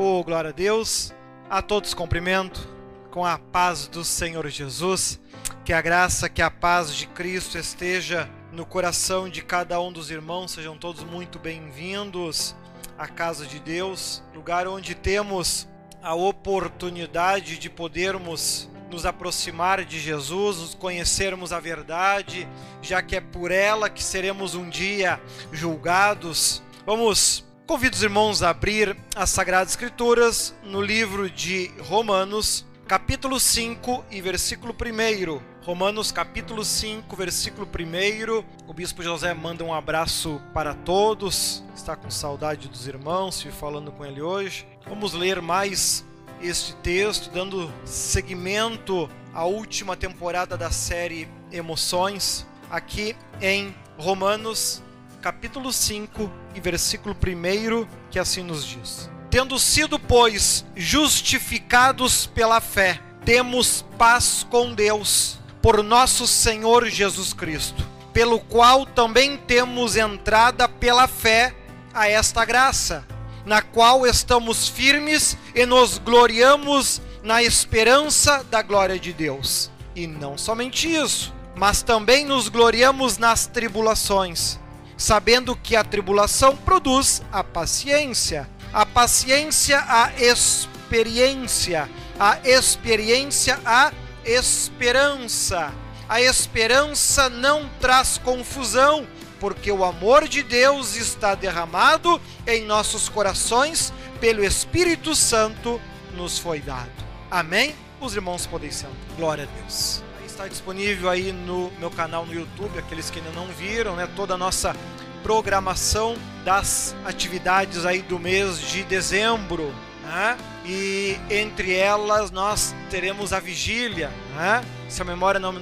Oh, 0.00 0.22
glória 0.22 0.50
a 0.50 0.52
Deus. 0.52 1.12
A 1.50 1.60
todos 1.60 1.92
cumprimento 1.92 2.68
com 3.10 3.24
a 3.24 3.36
paz 3.36 3.88
do 3.88 4.04
Senhor 4.04 4.46
Jesus. 4.46 5.18
Que 5.64 5.72
a 5.72 5.82
graça, 5.82 6.28
que 6.28 6.40
a 6.40 6.48
paz 6.48 6.94
de 6.94 7.08
Cristo 7.08 7.58
esteja 7.58 8.30
no 8.52 8.64
coração 8.64 9.28
de 9.28 9.42
cada 9.42 9.80
um 9.80 9.92
dos 9.92 10.08
irmãos. 10.08 10.52
Sejam 10.52 10.78
todos 10.78 11.02
muito 11.02 11.40
bem-vindos 11.40 12.54
à 12.96 13.08
casa 13.08 13.44
de 13.44 13.58
Deus, 13.58 14.22
lugar 14.32 14.68
onde 14.68 14.94
temos 14.94 15.66
a 16.00 16.14
oportunidade 16.14 17.58
de 17.58 17.68
podermos 17.68 18.70
nos 18.88 19.04
aproximar 19.04 19.84
de 19.84 19.98
Jesus, 19.98 20.58
nos 20.58 20.74
conhecermos 20.76 21.52
a 21.52 21.58
verdade, 21.58 22.46
já 22.80 23.02
que 23.02 23.16
é 23.16 23.20
por 23.20 23.50
ela 23.50 23.90
que 23.90 24.04
seremos 24.04 24.54
um 24.54 24.70
dia 24.70 25.20
julgados. 25.50 26.62
Vamos 26.86 27.47
Convido 27.68 27.94
os 27.94 28.02
irmãos 28.02 28.42
a 28.42 28.48
abrir 28.48 28.96
as 29.14 29.28
Sagradas 29.28 29.72
Escrituras 29.72 30.54
no 30.62 30.80
livro 30.80 31.28
de 31.28 31.70
Romanos, 31.82 32.64
capítulo 32.86 33.38
5 33.38 34.06
e 34.10 34.22
versículo 34.22 34.72
1. 34.72 35.66
Romanos, 35.66 36.10
capítulo 36.10 36.64
5, 36.64 37.14
versículo 37.14 37.68
1. 37.68 38.66
O 38.66 38.72
bispo 38.72 39.02
José 39.02 39.34
manda 39.34 39.64
um 39.64 39.74
abraço 39.74 40.40
para 40.54 40.72
todos, 40.72 41.62
está 41.76 41.94
com 41.94 42.10
saudade 42.10 42.68
dos 42.68 42.88
irmãos, 42.88 43.34
estive 43.34 43.54
falando 43.54 43.92
com 43.92 44.06
ele 44.06 44.22
hoje. 44.22 44.66
Vamos 44.86 45.12
ler 45.12 45.42
mais 45.42 46.02
este 46.40 46.74
texto, 46.76 47.28
dando 47.28 47.70
seguimento 47.84 49.10
à 49.34 49.44
última 49.44 49.94
temporada 49.94 50.56
da 50.56 50.70
série 50.70 51.28
Emoções, 51.52 52.46
aqui 52.70 53.14
em 53.42 53.74
Romanos, 53.98 54.82
capítulo 55.28 55.70
5 55.70 56.32
e 56.54 56.60
versículo 56.60 57.14
1, 57.14 57.86
que 58.10 58.18
assim 58.18 58.42
nos 58.42 58.64
diz: 58.64 59.10
Tendo 59.30 59.58
sido, 59.58 59.98
pois, 59.98 60.64
justificados 60.74 62.24
pela 62.24 62.62
fé, 62.62 62.98
temos 63.26 63.84
paz 63.98 64.46
com 64.48 64.72
Deus, 64.72 65.38
por 65.60 65.82
nosso 65.82 66.26
Senhor 66.26 66.86
Jesus 66.86 67.34
Cristo, 67.34 67.86
pelo 68.10 68.40
qual 68.40 68.86
também 68.86 69.36
temos 69.36 69.96
entrada 69.96 70.66
pela 70.66 71.06
fé 71.06 71.54
a 71.92 72.08
esta 72.08 72.42
graça, 72.46 73.06
na 73.44 73.60
qual 73.60 74.06
estamos 74.06 74.66
firmes 74.66 75.36
e 75.54 75.66
nos 75.66 75.98
gloriamos 75.98 77.02
na 77.22 77.42
esperança 77.42 78.42
da 78.44 78.62
glória 78.62 78.98
de 78.98 79.12
Deus. 79.12 79.70
E 79.94 80.06
não 80.06 80.38
somente 80.38 80.90
isso, 80.90 81.34
mas 81.54 81.82
também 81.82 82.24
nos 82.24 82.48
gloriamos 82.48 83.18
nas 83.18 83.46
tribulações 83.46 84.58
sabendo 84.98 85.54
que 85.54 85.76
a 85.76 85.84
tribulação 85.84 86.56
produz 86.56 87.22
a 87.32 87.44
paciência, 87.44 88.50
a 88.72 88.84
paciência 88.84 89.78
a 89.78 90.12
experiência, 90.20 91.88
a 92.18 92.38
experiência 92.44 93.58
a 93.64 93.92
esperança. 94.24 95.72
A 96.08 96.20
esperança 96.20 97.28
não 97.28 97.70
traz 97.80 98.18
confusão, 98.18 99.06
porque 99.38 99.70
o 99.70 99.84
amor 99.84 100.26
de 100.26 100.42
Deus 100.42 100.96
está 100.96 101.34
derramado 101.34 102.20
em 102.46 102.64
nossos 102.64 103.08
corações 103.08 103.92
pelo 104.20 104.44
Espírito 104.44 105.14
Santo 105.14 105.80
nos 106.14 106.38
foi 106.38 106.60
dado. 106.60 106.90
Amém? 107.30 107.74
Os 108.00 108.14
irmãos 108.14 108.46
podem 108.46 108.70
sentar. 108.70 108.96
Glória 109.16 109.44
a 109.44 109.60
Deus 109.60 110.07
está 110.38 110.46
disponível 110.46 111.10
aí 111.10 111.32
no 111.32 111.68
meu 111.80 111.90
canal 111.90 112.24
no 112.24 112.32
YouTube, 112.32 112.78
aqueles 112.78 113.10
que 113.10 113.18
ainda 113.18 113.32
não 113.32 113.48
viram, 113.48 113.96
né? 113.96 114.08
Toda 114.14 114.34
a 114.34 114.38
nossa 114.38 114.72
programação 115.20 116.16
das 116.44 116.94
atividades 117.04 117.84
aí 117.84 118.02
do 118.02 118.20
mês 118.20 118.60
de 118.60 118.84
dezembro, 118.84 119.74
né? 120.04 120.38
E 120.64 121.16
entre 121.28 121.74
elas 121.74 122.30
nós 122.30 122.72
teremos 122.88 123.32
a 123.32 123.40
vigília, 123.40 124.12
né? 124.36 124.64
Se 124.88 125.02
a 125.02 125.04
memória 125.04 125.40
não, 125.40 125.52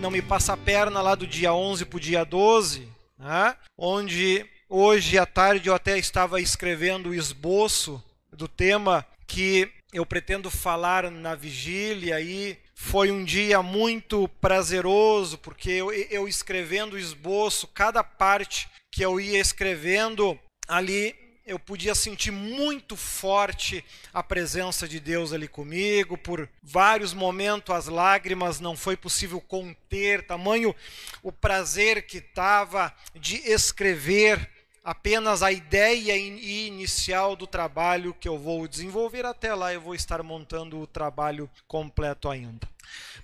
não 0.00 0.10
me 0.10 0.20
passa 0.20 0.54
a 0.54 0.56
perna 0.56 1.00
lá 1.00 1.14
do 1.14 1.24
dia 1.24 1.54
11 1.54 1.84
para 1.84 1.96
o 1.96 2.00
dia 2.00 2.24
12, 2.24 2.88
né? 3.16 3.54
Onde 3.78 4.44
hoje 4.68 5.18
à 5.18 5.26
tarde 5.26 5.68
eu 5.68 5.74
até 5.74 5.96
estava 5.96 6.40
escrevendo 6.40 7.10
o 7.10 7.14
esboço 7.14 8.02
do 8.32 8.48
tema 8.48 9.06
que 9.28 9.70
eu 9.92 10.04
pretendo 10.04 10.50
falar 10.50 11.08
na 11.12 11.36
vigília 11.36 12.16
aí 12.16 12.58
foi 12.82 13.10
um 13.10 13.22
dia 13.22 13.62
muito 13.62 14.26
prazeroso, 14.40 15.36
porque 15.38 15.70
eu, 15.70 15.92
eu 15.92 16.26
escrevendo 16.26 16.94
o 16.94 16.98
esboço, 16.98 17.68
cada 17.68 18.02
parte 18.02 18.68
que 18.90 19.02
eu 19.02 19.20
ia 19.20 19.38
escrevendo 19.38 20.36
ali, 20.66 21.14
eu 21.46 21.58
podia 21.58 21.94
sentir 21.94 22.30
muito 22.30 22.96
forte 22.96 23.84
a 24.14 24.22
presença 24.22 24.88
de 24.88 24.98
Deus 24.98 25.32
ali 25.32 25.46
comigo. 25.46 26.16
Por 26.16 26.48
vários 26.62 27.12
momentos 27.12 27.72
as 27.72 27.86
lágrimas 27.86 28.60
não 28.60 28.74
foi 28.74 28.96
possível 28.96 29.42
conter, 29.42 30.26
tamanho 30.26 30.74
o 31.22 31.30
prazer 31.30 32.06
que 32.06 32.16
estava 32.16 32.92
de 33.14 33.36
escrever 33.36 34.50
apenas 34.84 35.42
a 35.42 35.52
ideia 35.52 36.16
inicial 36.16 37.36
do 37.36 37.46
trabalho 37.46 38.14
que 38.14 38.28
eu 38.28 38.38
vou 38.38 38.66
desenvolver. 38.66 39.24
Até 39.24 39.54
lá 39.54 39.72
eu 39.72 39.80
vou 39.80 39.94
estar 39.94 40.22
montando 40.22 40.80
o 40.80 40.86
trabalho 40.86 41.48
completo 41.66 42.28
ainda. 42.28 42.68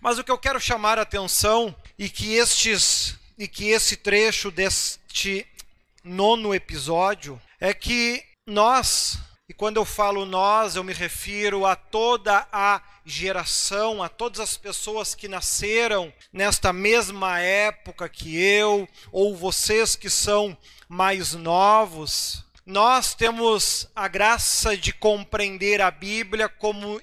Mas 0.00 0.18
o 0.18 0.24
que 0.24 0.30
eu 0.30 0.38
quero 0.38 0.60
chamar 0.60 0.98
a 0.98 1.02
atenção 1.02 1.74
e 1.98 2.08
que 2.08 2.34
estes 2.34 3.18
e 3.38 3.46
que 3.46 3.66
esse 3.66 3.96
trecho 3.96 4.50
deste 4.50 5.46
nono 6.02 6.54
episódio 6.54 7.40
é 7.60 7.74
que 7.74 8.24
nós, 8.46 9.18
e 9.48 9.54
quando 9.54 9.76
eu 9.76 9.84
falo 9.84 10.26
nós, 10.26 10.74
eu 10.74 10.82
me 10.82 10.92
refiro 10.92 11.64
a 11.64 11.76
toda 11.76 12.48
a 12.50 12.82
geração, 13.04 14.02
a 14.02 14.08
todas 14.08 14.40
as 14.40 14.56
pessoas 14.56 15.14
que 15.14 15.28
nasceram 15.28 16.12
nesta 16.32 16.72
mesma 16.72 17.38
época 17.38 18.08
que 18.08 18.36
eu, 18.36 18.88
ou 19.12 19.36
vocês 19.36 19.94
que 19.94 20.10
são 20.10 20.56
mais 20.88 21.32
novos, 21.32 22.44
nós 22.64 23.14
temos 23.14 23.88
a 23.94 24.08
graça 24.08 24.76
de 24.76 24.92
compreender 24.92 25.80
a 25.80 25.92
Bíblia 25.92 26.48
como 26.48 27.00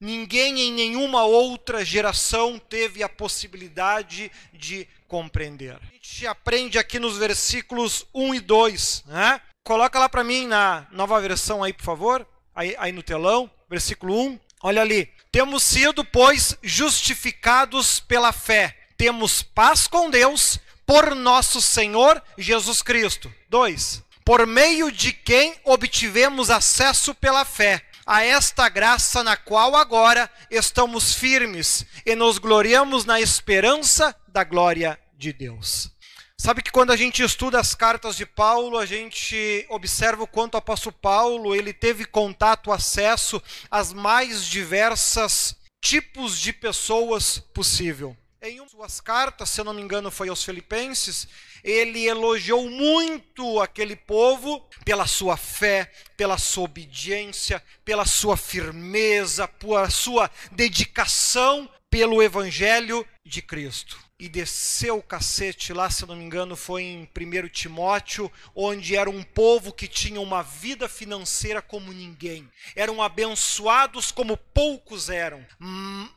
ninguém 0.00 0.60
em 0.60 0.72
nenhuma 0.72 1.24
outra 1.24 1.84
geração 1.84 2.58
teve 2.58 3.04
a 3.04 3.08
possibilidade 3.08 4.32
de 4.52 4.88
compreender. 5.06 5.76
A 5.76 5.86
gente 5.92 6.26
aprende 6.26 6.78
aqui 6.78 6.98
nos 6.98 7.16
versículos 7.16 8.04
1 8.12 8.34
e 8.34 8.40
2, 8.40 9.04
né? 9.06 9.40
Coloca 9.66 9.98
lá 9.98 10.08
para 10.08 10.22
mim 10.22 10.46
na 10.46 10.86
nova 10.92 11.20
versão 11.20 11.64
aí, 11.64 11.72
por 11.72 11.82
favor, 11.82 12.24
aí, 12.54 12.76
aí 12.78 12.92
no 12.92 13.02
telão, 13.02 13.50
versículo 13.68 14.16
1. 14.16 14.38
Olha 14.62 14.80
ali. 14.80 15.10
Temos 15.32 15.64
sido, 15.64 16.04
pois, 16.04 16.56
justificados 16.62 17.98
pela 17.98 18.30
fé. 18.30 18.78
Temos 18.96 19.42
paz 19.42 19.88
com 19.88 20.08
Deus 20.08 20.60
por 20.86 21.16
nosso 21.16 21.60
Senhor 21.60 22.22
Jesus 22.38 22.80
Cristo. 22.80 23.28
2. 23.50 24.04
Por 24.24 24.46
meio 24.46 24.92
de 24.92 25.12
quem 25.12 25.56
obtivemos 25.64 26.48
acesso 26.48 27.12
pela 27.12 27.44
fé 27.44 27.84
a 28.06 28.22
esta 28.22 28.68
graça 28.68 29.24
na 29.24 29.36
qual 29.36 29.74
agora 29.74 30.30
estamos 30.48 31.12
firmes 31.12 31.84
e 32.06 32.14
nos 32.14 32.38
gloriamos 32.38 33.04
na 33.04 33.20
esperança 33.20 34.14
da 34.28 34.44
glória 34.44 34.96
de 35.18 35.32
Deus. 35.32 35.90
Sabe 36.38 36.62
que 36.62 36.70
quando 36.70 36.92
a 36.92 36.96
gente 36.96 37.22
estuda 37.22 37.58
as 37.58 37.74
cartas 37.74 38.14
de 38.14 38.26
Paulo, 38.26 38.78
a 38.78 38.84
gente 38.84 39.66
observa 39.70 40.22
o 40.22 40.28
quanto 40.28 40.54
o 40.54 40.58
apóstolo 40.58 40.94
Paulo 41.00 41.54
ele 41.54 41.72
teve 41.72 42.04
contato, 42.04 42.70
acesso 42.70 43.42
às 43.70 43.92
mais 43.92 44.44
diversas 44.44 45.56
tipos 45.82 46.38
de 46.38 46.52
pessoas 46.52 47.38
possível. 47.54 48.16
Em 48.42 48.60
uma 48.60 48.66
de 48.66 48.72
suas 48.72 49.00
cartas, 49.00 49.48
se 49.48 49.60
eu 49.60 49.64
não 49.64 49.72
me 49.72 49.80
engano, 49.80 50.10
foi 50.10 50.28
aos 50.28 50.44
Filipenses, 50.44 51.26
ele 51.64 52.06
elogiou 52.06 52.68
muito 52.68 53.58
aquele 53.60 53.96
povo 53.96 54.68
pela 54.84 55.06
sua 55.06 55.36
fé, 55.36 55.90
pela 56.16 56.36
sua 56.36 56.64
obediência, 56.64 57.62
pela 57.84 58.04
sua 58.04 58.36
firmeza, 58.36 59.48
por 59.48 59.90
sua 59.90 60.30
dedicação 60.52 61.68
pelo 61.90 62.22
evangelho 62.22 63.04
de 63.24 63.40
Cristo 63.40 64.05
e 64.18 64.30
desceu 64.30 64.96
o 64.96 65.02
cacete 65.02 65.74
lá, 65.74 65.90
se 65.90 66.06
não 66.06 66.16
me 66.16 66.24
engano, 66.24 66.56
foi 66.56 66.82
em 66.82 67.02
1 67.02 67.48
Timóteo, 67.48 68.32
onde 68.54 68.96
era 68.96 69.10
um 69.10 69.22
povo 69.22 69.74
que 69.74 69.86
tinha 69.86 70.18
uma 70.18 70.42
vida 70.42 70.88
financeira 70.88 71.60
como 71.60 71.92
ninguém. 71.92 72.50
Eram 72.74 73.02
abençoados 73.02 74.10
como 74.10 74.38
poucos 74.38 75.10
eram, 75.10 75.46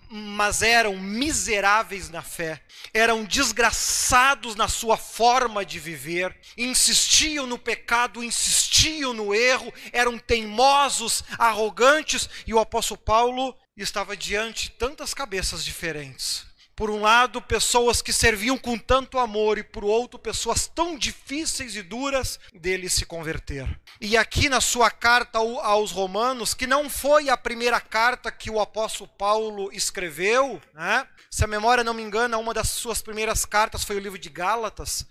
mas 0.10 0.62
eram 0.62 0.96
miseráveis 0.98 2.10
na 2.10 2.22
fé. 2.22 2.62
Eram 2.94 3.25
desgraçados 3.25 4.56
na 4.56 4.69
sua 4.69 4.96
forma 4.96 5.66
de 5.66 5.78
viver, 5.78 6.34
insistiam 6.57 7.46
no 7.46 7.60
pecado, 7.60 8.24
insistiam 8.24 9.13
no 9.13 9.36
erro, 9.36 9.74
eram 9.92 10.18
teimosos, 10.18 11.22
arrogantes, 11.38 12.30
e 12.48 12.54
o 12.54 12.60
apóstolo 12.60 13.01
Paulo 13.01 13.54
estava 13.75 14.16
diante 14.16 14.63
de 14.63 14.72
tantas 14.72 15.13
cabeças 15.13 15.66
diferentes 15.66 16.49
Por 16.79 16.89
um 16.89 17.01
lado, 17.01 17.41
pessoas 17.41 18.01
que 18.01 18.13
serviam 18.13 18.57
com 18.57 18.77
tanto 18.77 19.19
amor, 19.19 19.57
e 19.57 19.63
por 19.63 19.83
outro, 19.83 20.17
pessoas 20.17 20.65
tão 20.65 20.97
difíceis 20.97 21.75
e 21.75 21.81
duras 21.81 22.39
dele 22.53 22.89
se 22.89 23.05
converter. 23.05 23.67
E 23.99 24.15
aqui 24.15 24.47
na 24.47 24.61
sua 24.61 24.89
carta 24.89 25.39
aos 25.39 25.91
Romanos, 25.91 26.53
que 26.53 26.65
não 26.65 26.89
foi 26.89 27.27
a 27.27 27.35
primeira 27.35 27.81
carta 27.81 28.31
que 28.31 28.49
o 28.49 28.61
apóstolo 28.61 29.09
Paulo 29.17 29.69
escreveu, 29.73 30.61
né? 30.73 31.05
se 31.29 31.43
a 31.43 31.47
memória 31.47 31.83
não 31.83 31.93
me 31.93 32.01
engana, 32.01 32.37
uma 32.37 32.53
das 32.53 32.69
suas 32.69 33.01
primeiras 33.01 33.43
cartas 33.43 33.83
foi 33.83 33.97
o 33.97 33.99
livro 33.99 34.17
de 34.17 34.29
Gálatas. 34.29 35.05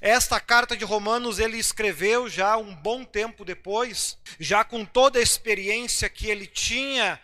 Esta 0.00 0.40
carta 0.40 0.76
de 0.76 0.84
Romanos 0.84 1.38
ele 1.38 1.56
escreveu 1.56 2.28
já 2.28 2.56
um 2.56 2.74
bom 2.74 3.04
tempo 3.04 3.44
depois, 3.44 4.18
já 4.40 4.64
com 4.64 4.84
toda 4.84 5.20
a 5.20 5.22
experiência 5.22 6.08
que 6.08 6.26
ele 6.26 6.48
tinha, 6.48 7.20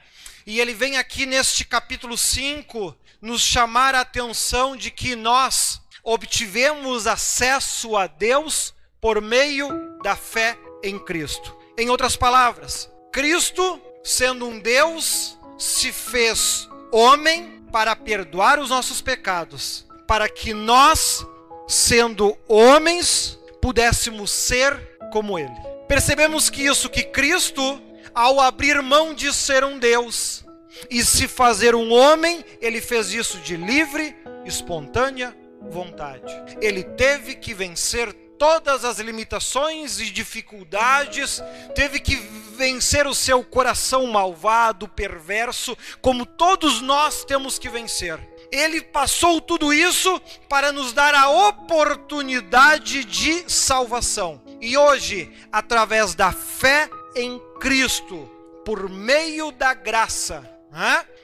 e 0.47 0.61
ele 0.61 0.73
vem 0.73 0.97
aqui 0.97 1.27
neste 1.27 1.65
capítulo 1.65 2.17
5 2.17 2.97
nos 3.21 3.43
chamar 3.43 3.95
a 3.95 4.01
atenção 4.01 4.77
de 4.77 4.91
que 4.91 5.17
nós 5.17 5.81
obtivemos 6.03 7.07
acesso 7.07 7.97
a 7.97 8.07
Deus 8.07 8.75
por 9.01 9.21
meio 9.21 9.69
da 10.03 10.17
fé 10.17 10.59
em 10.83 10.99
Cristo. 10.99 11.57
Em 11.77 11.91
outras 11.91 12.17
palavras, 12.17 12.91
Cristo, 13.13 13.81
sendo 14.03 14.47
um 14.47 14.59
Deus, 14.59 15.39
se 15.59 15.93
fez 15.93 16.69
homem 16.93 17.65
para 17.71 17.95
perdoar 17.95 18.59
os 18.59 18.71
nossos 18.71 19.01
pecados, 19.01 19.87
para 20.07 20.29
que 20.29 20.55
nós, 20.55 21.27
sendo 21.67 22.37
homens, 22.49 23.39
pudéssemos 23.61 24.31
ser 24.31 24.99
como 25.13 25.39
Ele. 25.39 25.55
Percebemos 25.87 26.49
que 26.49 26.67
isso, 26.67 26.89
que 26.89 27.03
Cristo, 27.03 27.81
ao 28.15 28.41
abrir 28.41 28.81
mão 28.83 29.15
de 29.15 29.33
ser 29.33 29.65
um 29.65 29.79
Deus, 29.79 30.45
e 30.91 31.05
se 31.05 31.27
fazer 31.27 31.75
um 31.75 31.93
homem, 31.93 32.45
ele 32.61 32.81
fez 32.81 33.13
isso 33.13 33.39
de 33.39 33.57
livre, 33.57 34.15
espontânea 34.45 35.37
vontade. 35.61 36.33
Ele 36.61 36.83
teve 36.83 37.35
que 37.35 37.53
vencer 37.53 38.13
todas 38.39 38.85
as 38.85 38.99
limitações 38.99 39.99
e 39.99 40.11
dificuldades, 40.11 41.43
teve 41.75 41.99
que 41.99 42.15
vencer 42.57 43.07
o 43.07 43.15
seu 43.15 43.43
coração 43.43 44.07
malvado, 44.07 44.89
perverso, 44.89 45.77
como 46.01 46.25
todos 46.25 46.81
nós 46.81 47.25
temos 47.25 47.59
que 47.59 47.69
vencer. 47.69 48.19
Ele 48.51 48.81
passou 48.81 49.41
tudo 49.41 49.75
isso 49.75 50.21
para 50.49 50.73
nos 50.73 50.93
dar 50.93 51.15
a 51.15 51.29
oportunidade 51.29 53.05
de 53.05 53.51
salvação. 53.51 54.41
E 54.61 54.77
hoje, 54.77 55.31
através 55.53 56.15
da 56.15 56.33
fé 56.33 56.89
em 57.15 57.41
Cristo, 57.61 58.31
por 58.65 58.89
meio 58.89 59.53
da 59.53 59.75
graça, 59.75 60.58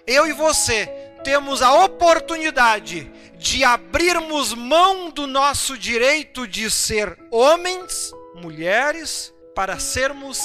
eu 0.07 0.27
e 0.27 0.33
você 0.33 0.87
temos 1.23 1.63
a 1.63 1.85
oportunidade 1.85 3.11
de 3.39 3.65
abrirmos 3.65 4.53
mão 4.53 5.11
do 5.11 5.27
nosso 5.27 5.79
direito 5.79 6.47
de 6.47 6.71
ser 6.71 7.19
homens, 7.31 8.13
mulheres, 8.35 9.33
para 9.55 9.79
sermos 9.79 10.41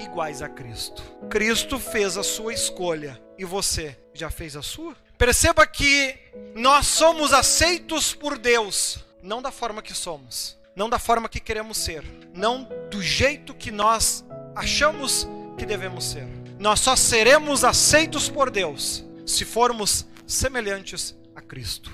iguais 0.00 0.42
a 0.42 0.48
Cristo. 0.48 1.02
Cristo 1.28 1.78
fez 1.78 2.16
a 2.16 2.22
sua 2.22 2.52
escolha 2.52 3.20
e 3.38 3.44
você 3.44 3.96
já 4.14 4.30
fez 4.30 4.56
a 4.56 4.62
sua? 4.62 4.96
Perceba 5.16 5.66
que 5.66 6.16
nós 6.54 6.86
somos 6.86 7.32
aceitos 7.32 8.14
por 8.14 8.38
Deus, 8.38 9.04
não 9.22 9.42
da 9.42 9.50
forma 9.50 9.82
que 9.82 9.92
somos, 9.92 10.56
não 10.74 10.88
da 10.88 10.98
forma 10.98 11.28
que 11.28 11.40
queremos 11.40 11.78
ser, 11.78 12.04
não 12.32 12.68
do 12.90 13.02
jeito 13.02 13.54
que 13.54 13.70
nós 13.70 14.24
achamos 14.54 15.28
que 15.56 15.66
devemos 15.66 16.04
ser 16.04 16.37
nós 16.58 16.80
só 16.80 16.96
seremos 16.96 17.64
aceitos 17.64 18.28
por 18.28 18.50
Deus 18.50 19.04
se 19.24 19.44
formos 19.44 20.06
semelhantes 20.26 21.16
a 21.34 21.40
Cristo. 21.40 21.90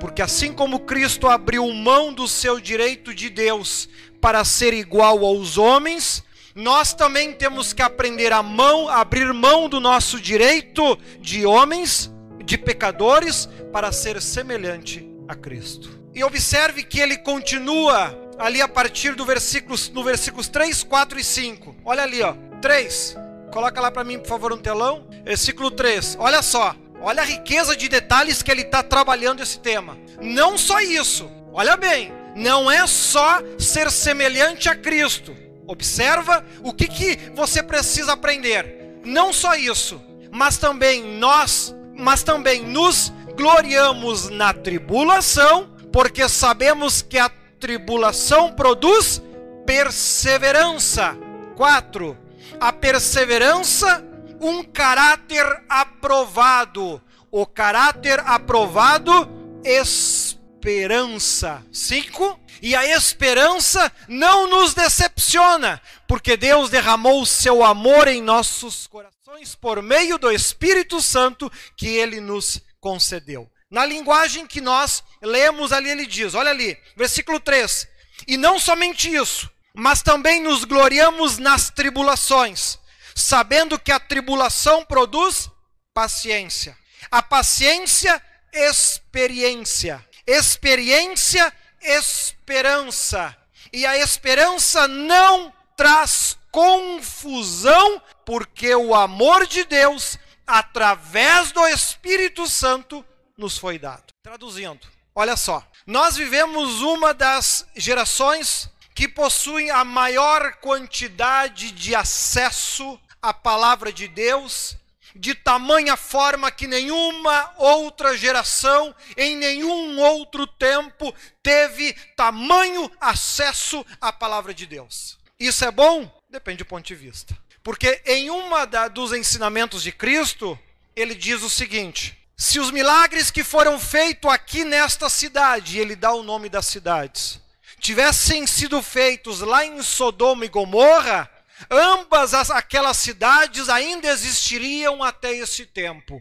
Porque 0.00 0.22
assim 0.22 0.52
como 0.52 0.80
Cristo 0.80 1.28
abriu 1.28 1.70
mão 1.72 2.12
do 2.12 2.26
seu 2.26 2.58
direito 2.58 3.14
de 3.14 3.28
Deus 3.28 3.88
para 4.20 4.44
ser 4.44 4.72
igual 4.72 5.24
aos 5.24 5.58
homens, 5.58 6.24
nós 6.54 6.94
também 6.94 7.34
temos 7.34 7.74
que 7.74 7.82
aprender 7.82 8.32
a 8.32 8.42
mão, 8.42 8.88
abrir 8.88 9.32
mão 9.34 9.68
do 9.68 9.78
nosso 9.78 10.18
direito 10.18 10.98
de 11.20 11.44
homens, 11.44 12.10
de 12.44 12.56
pecadores, 12.56 13.46
para 13.70 13.92
ser 13.92 14.22
semelhante 14.22 15.06
a 15.28 15.34
Cristo. 15.34 15.90
E 16.14 16.24
observe 16.24 16.82
que 16.82 16.98
ele 16.98 17.18
continua 17.18 18.18
ali 18.38 18.62
a 18.62 18.68
partir 18.68 19.14
do 19.14 19.24
versículos, 19.26 19.90
no 19.90 20.02
versículos 20.02 20.48
3, 20.48 20.82
4 20.82 21.20
e 21.20 21.24
5. 21.24 21.76
Olha 21.84 22.02
ali, 22.02 22.22
ó. 22.22 22.34
3. 22.62 23.25
Coloca 23.56 23.80
lá 23.80 23.90
para 23.90 24.04
mim, 24.04 24.18
por 24.18 24.28
favor, 24.28 24.50
no 24.50 24.58
telão. 24.58 25.06
Versículo 25.24 25.70
3. 25.70 26.18
Olha 26.20 26.42
só. 26.42 26.76
Olha 27.00 27.22
a 27.22 27.24
riqueza 27.24 27.74
de 27.74 27.88
detalhes 27.88 28.42
que 28.42 28.50
ele 28.50 28.60
está 28.60 28.82
trabalhando 28.82 29.42
esse 29.42 29.58
tema. 29.58 29.96
Não 30.20 30.58
só 30.58 30.78
isso. 30.80 31.26
Olha 31.54 31.74
bem. 31.74 32.12
Não 32.34 32.70
é 32.70 32.86
só 32.86 33.40
ser 33.58 33.90
semelhante 33.90 34.68
a 34.68 34.76
Cristo. 34.76 35.34
Observa 35.66 36.44
o 36.62 36.70
que, 36.70 36.86
que 36.86 37.18
você 37.34 37.62
precisa 37.62 38.12
aprender. 38.12 39.00
Não 39.02 39.32
só 39.32 39.54
isso, 39.54 40.02
mas 40.30 40.58
também 40.58 41.16
nós, 41.16 41.74
mas 41.96 42.22
também 42.22 42.62
nos 42.62 43.10
gloriamos 43.38 44.28
na 44.28 44.52
tribulação, 44.52 45.74
porque 45.90 46.28
sabemos 46.28 47.00
que 47.00 47.16
a 47.16 47.30
tribulação 47.58 48.52
produz 48.52 49.22
perseverança. 49.64 51.16
4 51.56 52.25
a 52.60 52.72
perseverança, 52.72 54.04
um 54.40 54.62
caráter 54.62 55.44
aprovado. 55.68 57.02
O 57.30 57.46
caráter 57.46 58.20
aprovado, 58.20 59.28
esperança. 59.64 61.64
Cinco. 61.72 62.38
E 62.62 62.74
a 62.74 62.86
esperança 62.86 63.92
não 64.08 64.48
nos 64.48 64.72
decepciona, 64.72 65.80
porque 66.08 66.36
Deus 66.36 66.70
derramou 66.70 67.20
o 67.20 67.26
seu 67.26 67.62
amor 67.62 68.08
em 68.08 68.22
nossos 68.22 68.86
corações 68.86 69.54
por 69.54 69.82
meio 69.82 70.16
do 70.16 70.32
Espírito 70.32 71.02
Santo 71.02 71.52
que 71.76 71.86
ele 71.86 72.20
nos 72.20 72.62
concedeu. 72.80 73.50
Na 73.70 73.84
linguagem 73.84 74.46
que 74.46 74.60
nós 74.60 75.02
lemos 75.20 75.72
ali, 75.72 75.90
ele 75.90 76.06
diz: 76.06 76.34
olha 76.34 76.50
ali, 76.50 76.78
versículo 76.96 77.38
3. 77.38 77.86
E 78.26 78.36
não 78.36 78.58
somente 78.58 79.12
isso, 79.12 79.50
mas 79.78 80.00
também 80.00 80.40
nos 80.42 80.64
gloriamos 80.64 81.36
nas 81.36 81.68
tribulações, 81.68 82.78
sabendo 83.14 83.78
que 83.78 83.92
a 83.92 84.00
tribulação 84.00 84.82
produz 84.82 85.50
paciência. 85.92 86.76
A 87.10 87.22
paciência, 87.22 88.22
experiência. 88.54 90.02
Experiência, 90.26 91.52
esperança. 91.82 93.36
E 93.70 93.84
a 93.84 93.98
esperança 93.98 94.88
não 94.88 95.52
traz 95.76 96.38
confusão, 96.50 98.00
porque 98.24 98.74
o 98.74 98.94
amor 98.94 99.46
de 99.46 99.62
Deus, 99.64 100.18
através 100.46 101.52
do 101.52 101.68
Espírito 101.68 102.48
Santo, 102.48 103.04
nos 103.36 103.58
foi 103.58 103.78
dado. 103.78 104.04
Traduzindo, 104.22 104.88
olha 105.14 105.36
só, 105.36 105.62
nós 105.86 106.16
vivemos 106.16 106.80
uma 106.80 107.12
das 107.12 107.66
gerações 107.76 108.70
que 108.96 109.06
possuem 109.06 109.70
a 109.70 109.84
maior 109.84 110.54
quantidade 110.54 111.70
de 111.70 111.94
acesso 111.94 112.98
à 113.20 113.34
palavra 113.34 113.92
de 113.92 114.08
Deus, 114.08 114.74
de 115.14 115.34
tamanha 115.34 115.98
forma 115.98 116.50
que 116.50 116.66
nenhuma 116.66 117.52
outra 117.58 118.16
geração, 118.16 118.94
em 119.14 119.36
nenhum 119.36 120.00
outro 120.00 120.46
tempo, 120.46 121.14
teve 121.42 121.92
tamanho 122.16 122.90
acesso 122.98 123.84
à 124.00 124.10
palavra 124.10 124.54
de 124.54 124.64
Deus. 124.64 125.18
Isso 125.38 125.62
é 125.66 125.70
bom? 125.70 126.10
Depende 126.30 126.58
do 126.58 126.66
ponto 126.66 126.86
de 126.86 126.94
vista. 126.94 127.36
Porque 127.62 128.00
em 128.06 128.30
uma 128.30 128.64
da, 128.64 128.88
dos 128.88 129.12
ensinamentos 129.12 129.82
de 129.82 129.92
Cristo, 129.92 130.58
ele 130.94 131.14
diz 131.14 131.42
o 131.42 131.50
seguinte: 131.50 132.16
se 132.34 132.58
os 132.58 132.70
milagres 132.70 133.30
que 133.30 133.44
foram 133.44 133.78
feitos 133.78 134.30
aqui 134.30 134.64
nesta 134.64 135.10
cidade, 135.10 135.78
ele 135.78 135.94
dá 135.94 136.14
o 136.14 136.22
nome 136.22 136.48
das 136.48 136.66
cidades, 136.66 137.44
tivessem 137.86 138.48
sido 138.48 138.82
feitos 138.82 139.38
lá 139.42 139.64
em 139.64 139.80
Sodoma 139.80 140.44
e 140.44 140.48
Gomorra, 140.48 141.30
ambas 141.70 142.34
as, 142.34 142.50
aquelas 142.50 142.96
cidades 142.96 143.68
ainda 143.68 144.08
existiriam 144.08 145.04
até 145.04 145.32
esse 145.32 145.64
tempo. 145.64 146.20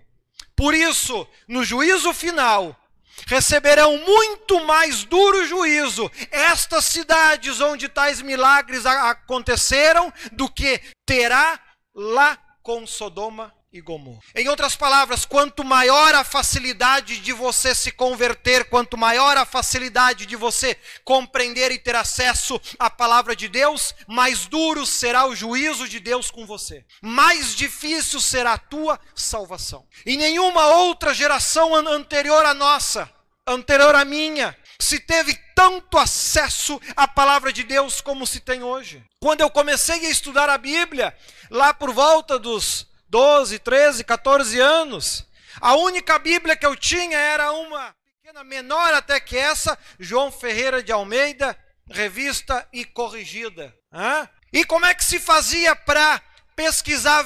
Por 0.56 0.76
isso, 0.76 1.28
no 1.48 1.64
juízo 1.64 2.14
final, 2.14 2.80
receberão 3.26 3.98
muito 3.98 4.64
mais 4.64 5.06
duro 5.06 5.44
juízo 5.48 6.12
estas 6.30 6.86
cidades 6.86 7.60
onde 7.60 7.90
tais 7.90 8.22
milagres 8.22 8.86
aconteceram 8.86 10.14
do 10.34 10.48
que 10.48 10.80
terá 11.04 11.60
lá 11.96 12.38
com 12.62 12.86
Sodoma 12.86 13.52
e 13.76 13.82
Gomorra. 13.82 14.22
Em 14.34 14.48
outras 14.48 14.74
palavras, 14.74 15.26
quanto 15.26 15.62
maior 15.62 16.16
a 16.16 16.24
facilidade 16.24 17.20
de 17.20 17.34
você 17.34 17.76
se 17.76 17.92
converter, 17.92 18.70
quanto 18.70 18.98
maior 18.98 19.36
a 19.36 19.46
facilidade 19.46 20.26
de 20.26 20.38
você 20.38 20.78
compreender 21.04 21.72
e 21.72 21.78
ter 21.78 21.94
acesso 21.94 22.60
à 22.80 22.90
palavra 22.90 23.36
de 23.36 23.50
Deus, 23.50 23.94
mais 24.08 24.46
duro 24.46 24.86
será 24.86 25.26
o 25.26 25.36
juízo 25.36 25.90
de 25.90 26.00
Deus 26.00 26.32
com 26.32 26.46
você. 26.46 26.86
Mais 27.02 27.54
difícil 27.54 28.22
será 28.22 28.54
a 28.54 28.58
tua 28.58 28.98
salvação. 29.14 29.86
E 30.06 30.16
nenhuma 30.16 30.68
outra 30.68 31.14
geração 31.14 31.76
anterior 31.76 32.46
à 32.46 32.54
nossa, 32.54 33.12
anterior 33.46 33.94
à 33.94 34.06
minha, 34.06 34.58
se 34.80 35.00
teve 35.00 35.38
tanto 35.54 35.98
acesso 35.98 36.80
à 36.96 37.08
palavra 37.08 37.52
de 37.52 37.64
Deus 37.64 38.00
como 38.00 38.26
se 38.26 38.40
tem 38.40 38.64
hoje. 38.64 39.04
Quando 39.20 39.42
eu 39.42 39.50
comecei 39.50 40.06
a 40.06 40.10
estudar 40.10 40.50
a 40.50 40.58
Bíblia, 40.58 41.16
lá 41.50 41.74
por 41.74 41.92
volta 41.92 42.40
dos 42.40 42.88
12, 43.16 43.60
13, 43.60 44.04
14 44.04 44.60
anos, 44.60 45.26
a 45.62 45.74
única 45.76 46.20
Bíblia 46.20 46.54
que 46.54 46.66
eu 46.66 46.76
tinha 46.76 47.18
era 47.18 47.50
uma 47.54 47.96
pequena, 48.22 48.44
menor 48.44 48.94
até 48.94 49.22
que 49.22 49.38
essa, 49.38 49.80
João 49.98 50.30
Ferreira 50.30 50.84
de 50.84 50.92
Almeida, 50.92 51.58
revista 51.90 52.68
e 52.74 52.84
corrigida. 52.84 53.74
Hã? 53.90 54.28
E 54.52 54.66
como 54.66 54.86
é 54.86 54.94
que 54.94 55.06
se 55.06 55.18
fazia 55.18 55.74
para 55.78 56.22
pesquisar 56.58 57.26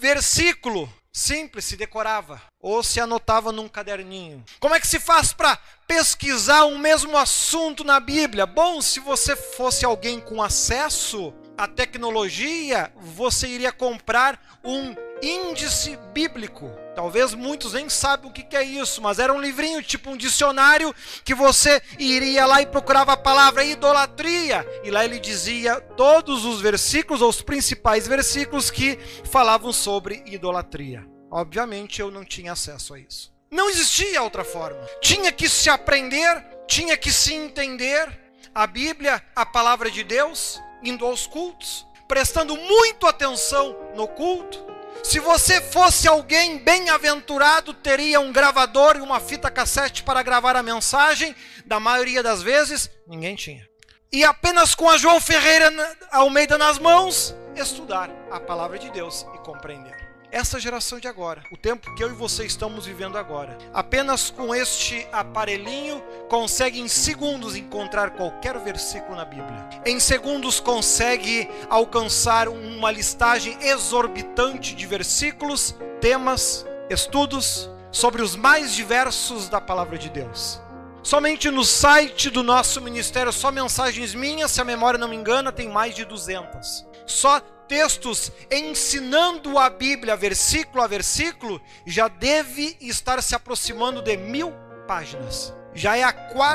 versículo? 0.00 0.92
Simples, 1.12 1.64
se 1.64 1.76
decorava 1.76 2.42
ou 2.60 2.82
se 2.82 2.98
anotava 2.98 3.52
num 3.52 3.68
caderninho. 3.68 4.44
Como 4.58 4.74
é 4.74 4.80
que 4.80 4.86
se 4.86 4.98
faz 4.98 5.32
para 5.32 5.56
pesquisar 5.86 6.64
um 6.64 6.76
mesmo 6.76 7.16
assunto 7.16 7.84
na 7.84 8.00
Bíblia? 8.00 8.46
Bom, 8.46 8.82
se 8.82 8.98
você 8.98 9.36
fosse 9.36 9.84
alguém 9.84 10.18
com 10.18 10.42
acesso 10.42 11.32
à 11.56 11.68
tecnologia, 11.68 12.92
você 12.96 13.46
iria 13.46 13.70
comprar 13.70 14.58
um 14.64 14.92
índice 15.22 15.98
bíblico. 16.12 16.70
Talvez 16.94 17.34
muitos 17.34 17.72
nem 17.72 17.88
sabem 17.88 18.30
o 18.30 18.32
que 18.32 18.56
é 18.56 18.62
isso, 18.62 19.00
mas 19.00 19.18
era 19.18 19.32
um 19.32 19.40
livrinho, 19.40 19.82
tipo 19.82 20.10
um 20.10 20.16
dicionário, 20.16 20.94
que 21.24 21.34
você 21.34 21.80
iria 21.98 22.46
lá 22.46 22.60
e 22.60 22.66
procurava 22.66 23.12
a 23.12 23.16
palavra 23.16 23.64
idolatria. 23.64 24.66
E 24.84 24.90
lá 24.90 25.04
ele 25.04 25.18
dizia 25.18 25.80
todos 25.80 26.44
os 26.44 26.60
versículos, 26.60 27.22
ou 27.22 27.28
os 27.28 27.42
principais 27.42 28.06
versículos 28.06 28.70
que 28.70 28.98
falavam 29.30 29.72
sobre 29.72 30.22
idolatria. 30.26 31.06
Obviamente 31.30 32.00
eu 32.00 32.10
não 32.10 32.24
tinha 32.24 32.52
acesso 32.52 32.94
a 32.94 32.98
isso. 32.98 33.32
Não 33.50 33.68
existia 33.68 34.22
outra 34.22 34.44
forma. 34.44 34.80
Tinha 35.00 35.32
que 35.32 35.48
se 35.48 35.68
aprender, 35.68 36.44
tinha 36.68 36.96
que 36.96 37.10
se 37.10 37.34
entender 37.34 38.20
a 38.54 38.66
Bíblia, 38.66 39.22
a 39.34 39.46
palavra 39.46 39.90
de 39.90 40.04
Deus, 40.04 40.60
indo 40.82 41.04
aos 41.04 41.26
cultos, 41.26 41.86
prestando 42.06 42.56
muito 42.56 43.06
atenção 43.06 43.76
no 43.94 44.06
culto. 44.08 44.69
Se 45.02 45.18
você 45.18 45.60
fosse 45.60 46.06
alguém 46.06 46.58
bem-aventurado, 46.58 47.74
teria 47.74 48.20
um 48.20 48.32
gravador 48.32 48.96
e 48.96 49.00
uma 49.00 49.20
fita 49.20 49.50
cassete 49.50 50.02
para 50.02 50.22
gravar 50.22 50.56
a 50.56 50.62
mensagem. 50.62 51.34
Da 51.64 51.80
maioria 51.80 52.22
das 52.22 52.42
vezes, 52.42 52.90
ninguém 53.06 53.34
tinha. 53.34 53.68
E 54.12 54.24
apenas 54.24 54.74
com 54.74 54.88
a 54.90 54.96
João 54.96 55.20
Ferreira 55.20 55.70
Almeida 56.10 56.58
nas 56.58 56.78
mãos, 56.78 57.34
estudar 57.54 58.10
a 58.30 58.40
palavra 58.40 58.78
de 58.78 58.90
Deus 58.90 59.26
e 59.34 59.38
compreender 59.38 60.09
essa 60.32 60.60
geração 60.60 60.98
de 60.98 61.08
agora, 61.08 61.42
o 61.50 61.56
tempo 61.56 61.94
que 61.94 62.02
eu 62.02 62.10
e 62.10 62.14
você 62.14 62.44
estamos 62.44 62.86
vivendo 62.86 63.18
agora. 63.18 63.56
Apenas 63.72 64.30
com 64.30 64.54
este 64.54 65.06
aparelhinho 65.12 66.02
consegue 66.28 66.80
em 66.80 66.88
segundos 66.88 67.56
encontrar 67.56 68.10
qualquer 68.10 68.58
versículo 68.58 69.16
na 69.16 69.24
Bíblia. 69.24 69.68
Em 69.84 69.98
segundos 69.98 70.60
consegue 70.60 71.48
alcançar 71.68 72.48
uma 72.48 72.90
listagem 72.90 73.56
exorbitante 73.60 74.74
de 74.74 74.86
versículos, 74.86 75.74
temas, 76.00 76.64
estudos 76.88 77.68
sobre 77.90 78.22
os 78.22 78.36
mais 78.36 78.74
diversos 78.74 79.48
da 79.48 79.60
palavra 79.60 79.98
de 79.98 80.08
Deus. 80.08 80.60
Somente 81.02 81.50
no 81.50 81.64
site 81.64 82.28
do 82.28 82.42
nosso 82.42 82.80
ministério, 82.80 83.32
só 83.32 83.50
mensagens 83.50 84.14
minhas, 84.14 84.50
se 84.50 84.60
a 84.60 84.64
memória 84.64 84.98
não 84.98 85.08
me 85.08 85.16
engana, 85.16 85.50
tem 85.50 85.68
mais 85.68 85.94
de 85.94 86.04
200. 86.04 86.86
Só 87.06 87.40
textos 87.70 88.32
ensinando 88.50 89.56
a 89.56 89.70
Bíblia 89.70 90.16
versículo 90.16 90.82
a 90.82 90.88
versículo 90.88 91.62
já 91.86 92.08
deve 92.08 92.76
estar 92.80 93.22
se 93.22 93.32
aproximando 93.32 94.02
de 94.02 94.16
mil 94.16 94.52
páginas. 94.88 95.54
Já 95.72 95.96
é 95.96 96.02
a 96.02 96.12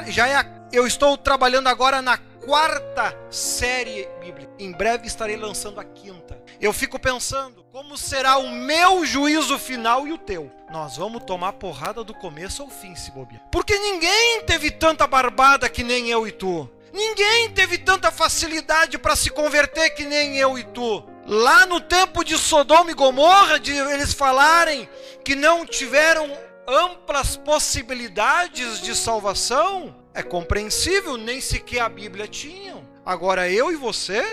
já 0.07 0.27
é 0.27 0.45
eu 0.74 0.86
estou 0.86 1.17
trabalhando 1.17 1.67
agora 1.67 2.01
na 2.01 2.17
quarta 2.17 3.17
série 3.29 4.10
bíblica. 4.19 4.51
Em 4.60 4.74
breve 4.74 5.07
estarei 5.07 5.38
lançando 5.38 5.79
a 5.79 5.86
quinta. 5.86 6.38
Eu 6.60 6.74
fico 6.74 7.00
pensando 7.00 7.63
como 7.72 7.98
será 7.98 8.36
o 8.38 8.50
meu 8.50 9.05
juízo 9.05 9.57
final 9.57 10.05
e 10.05 10.12
o 10.12 10.17
teu. 10.17 10.51
Nós 10.69 10.98
vamos 10.98 11.24
tomar 11.24 11.53
porrada 11.53 12.03
do 12.03 12.13
começo 12.13 12.62
ao 12.62 12.69
fim, 12.69 12.93
se 12.93 13.10
bobear. 13.12 13.41
Porque 13.53 13.79
ninguém 13.79 14.41
teve 14.41 14.69
tanta 14.69 15.07
barbada 15.07 15.69
que 15.69 15.81
nem 15.81 16.10
eu 16.10 16.27
e 16.27 16.31
tu. 16.34 16.69
Ninguém 16.96 17.52
teve 17.52 17.78
tanta 17.78 18.10
facilidade 18.10 18.98
para 18.98 19.18
se 19.18 19.30
converter 19.30 19.90
que 19.90 20.06
nem 20.06 20.38
eu 20.38 20.58
e 20.58 20.64
tu. 20.64 21.04
Lá 21.28 21.66
no 21.66 21.82
tempo 21.82 22.24
de 22.24 22.38
Sodoma 22.38 22.90
e 22.90 22.94
Gomorra, 22.94 23.60
de 23.60 23.74
eles 23.74 24.14
falarem 24.14 24.88
que 25.22 25.36
não 25.36 25.66
tiveram 25.66 26.32
amplas 26.66 27.36
possibilidades 27.36 28.80
de 28.80 28.96
salvação, 28.96 29.94
é 30.14 30.24
compreensível, 30.24 31.18
nem 31.18 31.42
sequer 31.42 31.82
a 31.82 31.90
Bíblia 31.90 32.30
tinha. 32.30 32.82
Agora 33.06 33.50
eu 33.50 33.74
e 33.74 33.75
você, 33.75 34.24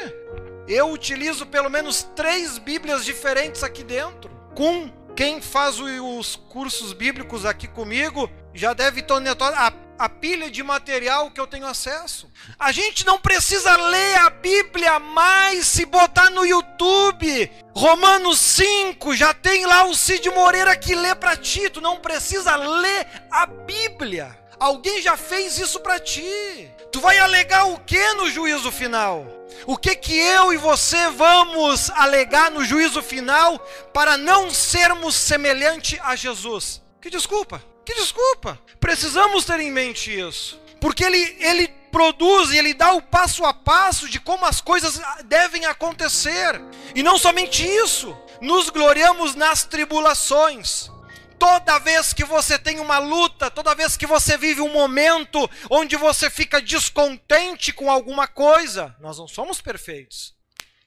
eu 0.69 0.89
utilizo 0.93 1.45
pelo 1.47 1.69
menos 1.69 2.05
três 2.15 2.59
Bíblias 2.59 3.05
diferentes 3.05 3.65
aqui 3.65 3.83
dentro. 3.83 4.31
Com 4.55 4.89
quem 5.17 5.43
faz 5.43 5.81
os 5.81 6.37
cursos 6.37 6.93
bíblicos 6.93 7.45
aqui 7.45 7.67
comigo 7.67 8.31
já 8.55 8.73
deve 8.73 9.03
ter 9.03 9.15
a 9.15 9.73
a 10.03 10.09
pilha 10.09 10.51
de 10.51 10.65
material 10.65 11.31
que 11.31 11.41
eu 11.41 11.47
tenho 11.47 11.65
acesso. 11.65 12.29
A 12.59 12.73
gente 12.73 13.07
não 13.07 13.21
precisa 13.21 13.77
ler 13.77 14.17
a 14.17 14.31
Bíblia 14.31 14.99
mais 14.99 15.67
se 15.69 15.85
botar 15.87 16.29
no 16.29 16.45
YouTube. 16.45 17.53
Romanos 17.73 18.41
5 18.41 19.15
já 19.15 19.33
tem 19.33 19.65
lá 19.65 19.85
o 19.85 19.95
Cid 19.95 20.29
Moreira 20.31 20.75
que 20.75 20.97
lê 20.97 21.15
para 21.15 21.37
ti. 21.37 21.71
Tu 21.71 21.81
não 21.81 22.01
precisa 22.01 22.57
ler 22.57 23.07
a 23.31 23.47
Bíblia. 23.47 24.37
Alguém 24.59 25.01
já 25.01 25.17
fez 25.17 25.57
isso 25.59 25.79
para 25.79 26.01
ti. 26.01 26.69
Tu 26.91 27.01
vai 27.01 27.21
alegar 27.21 27.67
o 27.67 27.79
que 27.79 28.13
no 28.15 28.29
juízo 28.29 28.73
final? 28.73 29.25
O 29.67 29.77
que 29.77 29.95
que 29.95 30.19
eu 30.19 30.53
e 30.53 30.57
você 30.57 31.11
vamos 31.11 31.91
alegar 31.91 32.51
no 32.51 32.65
juízo 32.65 33.01
final 33.01 33.57
para 33.95 34.17
não 34.17 34.51
sermos 34.51 35.15
semelhante 35.15 35.97
a 36.03 36.17
Jesus? 36.17 36.83
Que 37.01 37.09
desculpa. 37.09 37.72
Que 37.85 37.95
desculpa. 37.95 38.59
Precisamos 38.81 39.45
ter 39.45 39.61
em 39.61 39.71
mente 39.71 40.11
isso. 40.11 40.61
Porque 40.81 41.05
ele, 41.05 41.37
ele 41.41 41.69
produz 41.93 42.51
e 42.51 42.59
ele 42.59 42.75
dá 42.75 42.93
o 42.93 43.03
passo 43.03 43.45
a 43.45 43.53
passo 43.53 44.09
de 44.09 44.19
como 44.19 44.45
as 44.47 44.61
coisas 44.61 45.01
devem 45.27 45.67
acontecer. 45.67 46.61
E 46.95 47.03
não 47.03 47.19
somente 47.19 47.65
isso, 47.65 48.17
nos 48.41 48.71
gloriamos 48.71 49.35
nas 49.35 49.65
tribulações. 49.65 50.91
Toda 51.39 51.79
vez 51.79 52.13
que 52.13 52.25
você 52.25 52.59
tem 52.59 52.79
uma 52.81 52.99
luta, 52.99 53.51
toda 53.51 53.75
vez 53.75 53.97
que 53.97 54.07
você 54.07 54.37
vive 54.39 54.61
um 54.61 54.73
momento 54.73 55.51
onde 55.69 55.97
você 55.97 56.31
fica 56.31 56.63
descontente 56.63 57.73
com 57.73 57.91
alguma 57.91 58.27
coisa, 58.29 58.95
nós 59.01 59.19
não 59.19 59.27
somos 59.27 59.61
perfeitos. 59.61 60.35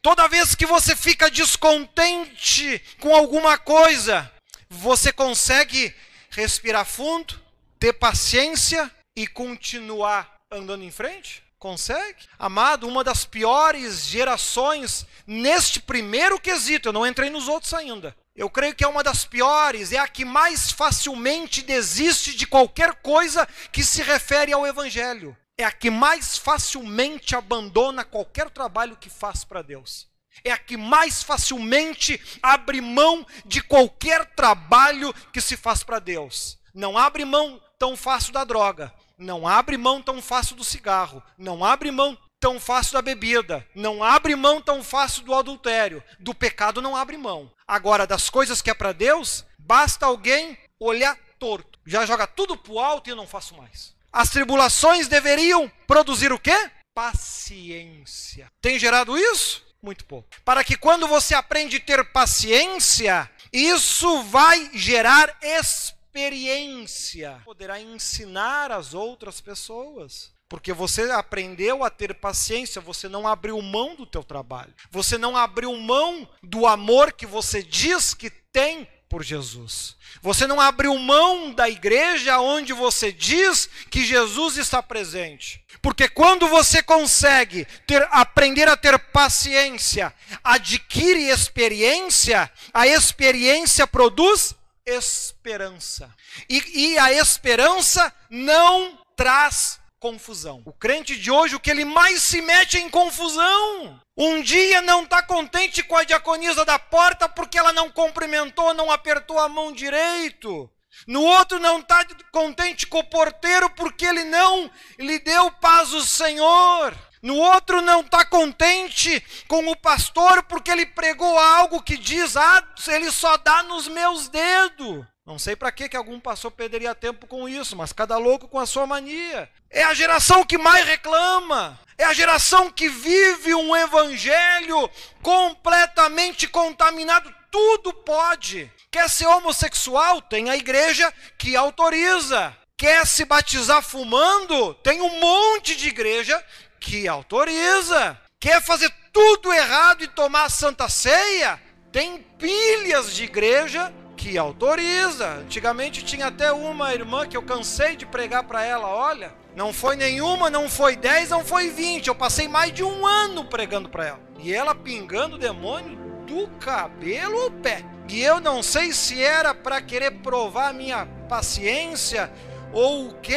Toda 0.01 0.27
vez 0.27 0.55
que 0.55 0.65
você 0.65 0.95
fica 0.95 1.29
descontente 1.29 2.81
com 2.99 3.13
alguma 3.13 3.57
coisa, 3.57 4.31
você 4.69 5.11
consegue 5.11 5.93
respirar 6.35 6.85
fundo, 6.85 7.39
ter 7.79 7.93
paciência 7.93 8.91
e 9.15 9.25
continuar 9.25 10.41
andando 10.51 10.83
em 10.83 10.91
frente? 10.91 11.41
Consegue? 11.57 12.27
Amado, 12.37 12.87
uma 12.87 13.03
das 13.03 13.25
piores 13.25 14.05
gerações 14.05 15.05
neste 15.25 15.79
primeiro 15.79 16.39
quesito, 16.39 16.89
eu 16.89 16.93
não 16.93 17.07
entrei 17.07 17.29
nos 17.29 17.47
outros 17.47 17.73
ainda. 17.73 18.15
Eu 18.35 18.49
creio 18.49 18.75
que 18.75 18.83
é 18.83 18.87
uma 18.87 19.01
das 19.01 19.23
piores, 19.23 19.93
é 19.93 19.97
a 19.97 20.07
que 20.07 20.25
mais 20.25 20.69
facilmente 20.69 21.61
desiste 21.61 22.35
de 22.35 22.45
qualquer 22.45 22.95
coisa 22.95 23.47
que 23.71 23.83
se 23.83 24.03
refere 24.03 24.51
ao 24.51 24.67
Evangelho. 24.67 25.35
É 25.57 25.63
a 25.63 25.71
que 25.71 25.89
mais 25.89 26.37
facilmente 26.37 27.33
abandona 27.33 28.03
qualquer 28.03 28.49
trabalho 28.49 28.97
que 28.97 29.09
faz 29.09 29.45
para 29.45 29.61
Deus 29.61 30.13
é 30.43 30.51
a 30.51 30.57
que 30.57 30.77
mais 30.77 31.23
facilmente 31.23 32.19
abre 32.41 32.81
mão 32.81 33.25
de 33.45 33.61
qualquer 33.61 34.25
trabalho 34.35 35.13
que 35.31 35.41
se 35.41 35.55
faz 35.57 35.83
para 35.83 35.99
Deus. 35.99 36.57
Não 36.73 36.97
abre 36.97 37.23
mão 37.25 37.61
tão 37.79 37.95
fácil 37.95 38.33
da 38.33 38.43
droga, 38.43 38.93
não 39.17 39.47
abre 39.47 39.77
mão 39.77 40.01
tão 40.01 40.21
fácil 40.21 40.55
do 40.55 40.63
cigarro, 40.63 41.23
não 41.37 41.63
abre 41.63 41.91
mão 41.91 42.17
tão 42.39 42.59
fácil 42.59 42.93
da 42.93 43.01
bebida, 43.01 43.65
não 43.73 44.03
abre 44.03 44.35
mão 44.35 44.61
tão 44.61 44.83
fácil 44.83 45.23
do 45.23 45.33
adultério, 45.33 46.03
do 46.19 46.33
pecado 46.33 46.81
não 46.81 46.95
abre 46.95 47.17
mão. 47.17 47.51
Agora, 47.67 48.05
das 48.05 48.29
coisas 48.29 48.61
que 48.61 48.69
é 48.69 48.73
para 48.73 48.91
Deus, 48.91 49.45
basta 49.57 50.05
alguém 50.05 50.57
olhar 50.79 51.17
torto, 51.39 51.79
já 51.85 52.05
joga 52.05 52.27
tudo 52.27 52.57
pro 52.57 52.79
alto 52.79 53.09
e 53.09 53.11
eu 53.11 53.15
não 53.15 53.27
faço 53.27 53.55
mais. 53.55 53.95
As 54.11 54.29
tribulações 54.29 55.07
deveriam 55.07 55.71
produzir 55.87 56.31
o 56.31 56.39
quê? 56.39 56.71
Paciência. 56.93 58.47
Tem 58.61 58.79
gerado 58.79 59.17
isso? 59.17 59.65
Muito 59.85 60.03
pouco. 60.05 60.27
Para 60.43 60.63
que 60.63 60.75
quando 60.75 61.07
você 61.07 61.35
aprende 61.35 61.77
a 61.77 61.79
ter 61.79 62.03
paciência 62.11 63.29
Isso 63.53 64.23
vai 64.23 64.71
gerar 64.73 65.37
experiência. 65.43 67.39
Poderá 67.45 67.79
ensinar 67.79 68.71
as 68.71 68.95
outras 68.95 69.39
pessoas. 69.39 70.33
Porque 70.49 70.73
você 70.73 71.03
aprendeu 71.11 71.83
a 71.83 71.89
ter 71.91 72.15
paciência, 72.15 72.81
você 72.81 73.07
não 73.07 73.27
abriu 73.27 73.61
mão 73.61 73.95
do 73.95 74.05
teu 74.05 74.23
trabalho. 74.23 74.73
Você 74.89 75.17
não 75.19 75.37
abriu 75.37 75.75
mão 75.75 76.27
do 76.41 76.65
amor 76.65 77.13
que 77.13 77.27
você 77.27 77.61
diz 77.61 78.15
que 78.15 78.29
tem 78.29 78.87
por 79.09 79.23
Jesus. 79.23 79.95
Você 80.21 80.45
não 80.47 80.59
abriu 80.59 80.97
mão 80.97 81.51
da 81.51 81.69
igreja 81.69 82.39
onde 82.39 82.73
você 82.73 83.11
diz 83.11 83.69
que 83.89 84.05
Jesus 84.05 84.57
está 84.57 84.81
presente. 84.83 85.64
Porque 85.85 86.09
quando 86.09 86.47
você 86.47 86.81
consegue 86.81 87.63
ter, 87.85 88.07
aprender 88.09 88.67
a 88.67 88.75
ter 88.75 88.97
paciência, 88.97 90.11
adquire 90.43 91.29
experiência, 91.29 92.51
a 92.73 92.87
experiência 92.87 93.85
produz 93.85 94.55
esperança. 94.83 96.11
E, 96.49 96.87
e 96.93 96.97
a 96.97 97.13
esperança 97.13 98.11
não 98.31 98.97
traz 99.15 99.79
confusão. 99.99 100.63
O 100.65 100.73
crente 100.73 101.15
de 101.15 101.29
hoje, 101.29 101.55
o 101.55 101.59
que 101.59 101.69
ele 101.69 101.85
mais 101.85 102.23
se 102.23 102.41
mete 102.41 102.77
é 102.77 102.79
em 102.79 102.89
confusão. 102.89 104.01
Um 104.17 104.41
dia 104.41 104.81
não 104.81 105.03
está 105.03 105.21
contente 105.21 105.83
com 105.83 105.95
a 105.95 106.03
diaconisa 106.03 106.65
da 106.65 106.79
porta 106.79 107.29
porque 107.29 107.59
ela 107.59 107.71
não 107.71 107.91
cumprimentou, 107.91 108.73
não 108.73 108.89
apertou 108.89 109.37
a 109.37 109.47
mão 109.47 109.71
direito. 109.71 110.67
No 111.07 111.21
outro 111.21 111.59
não 111.59 111.79
está 111.79 112.05
contente 112.31 112.87
com 112.87 112.99
o 112.99 113.03
porteiro 113.03 113.69
porque 113.69 114.05
ele 114.05 114.23
não 114.23 114.69
lhe 114.97 115.19
deu 115.19 115.51
paz 115.51 115.93
o 115.93 116.01
Senhor. 116.01 116.95
No 117.21 117.37
outro 117.37 117.81
não 117.81 118.01
está 118.01 118.23
contente 118.23 119.23
com 119.47 119.67
o 119.67 119.75
pastor 119.75 120.43
porque 120.43 120.69
ele 120.69 120.85
pregou 120.85 121.37
algo 121.39 121.81
que 121.81 121.97
diz, 121.97 122.37
ah, 122.37 122.63
ele 122.87 123.11
só 123.11 123.37
dá 123.37 123.63
nos 123.63 123.87
meus 123.87 124.27
dedos. 124.27 125.05
Não 125.25 125.39
sei 125.39 125.55
para 125.55 125.71
que 125.71 125.97
algum 125.97 126.19
pastor 126.19 126.51
perderia 126.51 126.93
tempo 126.93 127.25
com 127.25 127.49
isso, 127.49 127.75
mas 127.75 127.91
cada 127.91 128.15
louco 128.17 128.47
com 128.47 128.59
a 128.59 128.65
sua 128.67 128.85
mania. 128.85 129.49
É 129.71 129.83
a 129.83 129.91
geração 129.91 130.45
que 130.45 130.55
mais 130.55 130.85
reclama. 130.85 131.79
É 131.97 132.03
a 132.03 132.13
geração 132.13 132.69
que 132.69 132.87
vive 132.87 133.55
um 133.55 133.75
evangelho 133.75 134.87
completamente 135.23 136.47
contaminado. 136.47 137.33
Tudo 137.49 137.91
pode. 137.91 138.71
Quer 138.95 139.09
ser 139.09 139.27
homossexual? 139.27 140.21
Tem 140.21 140.49
a 140.49 140.55
igreja 140.55 141.13
que 141.37 141.53
autoriza. 141.53 142.55
Quer 142.77 143.05
se 143.05 143.25
batizar 143.25 143.81
fumando? 143.81 144.73
Tem 144.75 145.01
um 145.01 145.19
monte 145.19 145.75
de 145.75 145.89
igreja 145.89 146.41
que 146.79 147.05
autoriza. 147.05 148.17
Quer 148.39 148.63
fazer 148.63 148.89
tudo 149.11 149.51
errado 149.51 150.01
e 150.01 150.07
tomar 150.07 150.49
santa 150.49 150.87
ceia? 150.87 151.61
Tem 151.91 152.19
pilhas 152.39 153.13
de 153.13 153.25
igreja 153.25 153.93
que 154.15 154.37
autoriza. 154.37 155.27
Antigamente 155.39 156.05
tinha 156.05 156.27
até 156.27 156.53
uma 156.53 156.93
irmã 156.93 157.27
que 157.27 157.35
eu 157.35 157.43
cansei 157.43 157.97
de 157.97 158.05
pregar 158.05 158.45
para 158.45 158.63
ela, 158.63 158.87
olha, 158.87 159.35
não 159.57 159.73
foi 159.73 159.97
nenhuma, 159.97 160.49
não 160.49 160.69
foi 160.69 160.95
dez, 160.95 161.31
não 161.31 161.43
foi 161.43 161.69
vinte. 161.69 162.07
Eu 162.07 162.15
passei 162.15 162.47
mais 162.47 162.71
de 162.71 162.81
um 162.81 163.05
ano 163.05 163.43
pregando 163.43 163.89
para 163.89 164.07
ela. 164.07 164.19
E 164.39 164.53
ela 164.53 164.73
pingando 164.73 165.35
o 165.35 165.39
demônio 165.39 165.97
do 166.25 166.47
cabelo 166.61 167.41
ao 167.41 167.51
pé. 167.51 167.83
E 168.07 168.21
eu 168.21 168.39
não 168.39 168.63
sei 168.63 168.93
se 168.93 169.21
era 169.21 169.53
para 169.53 169.81
querer 169.81 170.11
provar 170.11 170.73
minha 170.73 171.05
paciência 171.27 172.31
ou 172.71 173.09
o 173.09 173.13
que. 173.15 173.35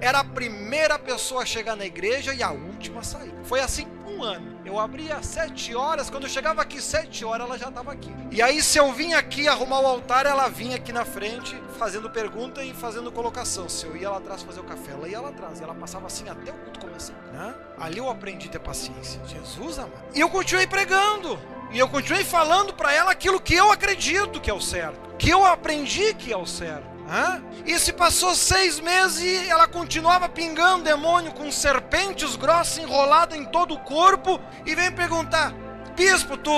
Era 0.00 0.20
a 0.20 0.24
primeira 0.24 0.98
pessoa 0.98 1.42
a 1.42 1.46
chegar 1.46 1.76
na 1.76 1.84
igreja 1.84 2.32
e 2.32 2.42
a 2.42 2.50
última 2.50 3.00
a 3.00 3.02
sair. 3.02 3.34
Foi 3.44 3.60
assim 3.60 3.86
um 4.06 4.22
ano. 4.22 4.60
Eu 4.64 4.78
abria 4.78 5.16
às 5.16 5.26
sete 5.26 5.74
horas, 5.74 6.10
quando 6.10 6.24
eu 6.24 6.28
chegava 6.28 6.60
aqui 6.62 6.80
sete 6.80 7.24
horas, 7.24 7.46
ela 7.46 7.58
já 7.58 7.68
estava 7.68 7.92
aqui. 7.92 8.14
E 8.30 8.40
aí, 8.42 8.62
se 8.62 8.78
eu 8.78 8.92
vinha 8.92 9.18
aqui 9.18 9.48
arrumar 9.48 9.80
o 9.80 9.86
altar, 9.86 10.26
ela 10.26 10.48
vinha 10.48 10.76
aqui 10.76 10.92
na 10.92 11.04
frente, 11.04 11.60
fazendo 11.78 12.10
pergunta 12.10 12.62
e 12.62 12.72
fazendo 12.74 13.10
colocação. 13.10 13.68
Se 13.68 13.86
eu 13.86 13.96
ia 13.96 14.10
lá 14.10 14.18
atrás 14.18 14.42
fazer 14.42 14.60
o 14.60 14.64
café, 14.64 14.92
ela 14.92 15.08
ia 15.08 15.20
lá 15.20 15.30
atrás. 15.30 15.60
E 15.60 15.64
ela 15.64 15.74
passava 15.74 16.06
assim 16.06 16.28
até 16.28 16.50
o 16.50 16.54
culto 16.54 16.80
começar. 16.80 17.14
Né? 17.32 17.54
Ali 17.78 17.98
eu 17.98 18.10
aprendi 18.10 18.48
a 18.48 18.52
ter 18.52 18.58
paciência. 18.60 19.20
Jesus 19.26 19.78
amado. 19.78 20.04
E 20.14 20.20
eu 20.20 20.28
continuei 20.28 20.66
pregando. 20.66 21.38
E 21.72 21.78
eu 21.78 21.88
continuei 21.88 22.24
falando 22.24 22.74
para 22.74 22.92
ela 22.92 23.12
aquilo 23.12 23.40
que 23.40 23.54
eu 23.54 23.70
acredito 23.70 24.40
que 24.40 24.50
é 24.50 24.54
o 24.54 24.60
certo. 24.60 24.98
Que 25.16 25.30
eu 25.30 25.44
aprendi 25.44 26.14
que 26.14 26.32
é 26.32 26.36
o 26.36 26.46
certo. 26.46 26.88
Hã? 27.08 27.42
E 27.66 27.78
se 27.78 27.92
passou 27.92 28.34
seis 28.34 28.78
meses 28.78 29.20
e 29.20 29.48
ela 29.48 29.66
continuava 29.66 30.28
pingando 30.28 30.84
demônio 30.84 31.32
com 31.32 31.50
serpentes 31.50 32.36
grossas 32.36 32.78
enroladas 32.78 33.38
em 33.38 33.44
todo 33.44 33.74
o 33.74 33.80
corpo 33.80 34.40
e 34.64 34.74
vem 34.74 34.90
perguntar: 34.92 35.52
Bispo, 35.96 36.36
tu 36.36 36.50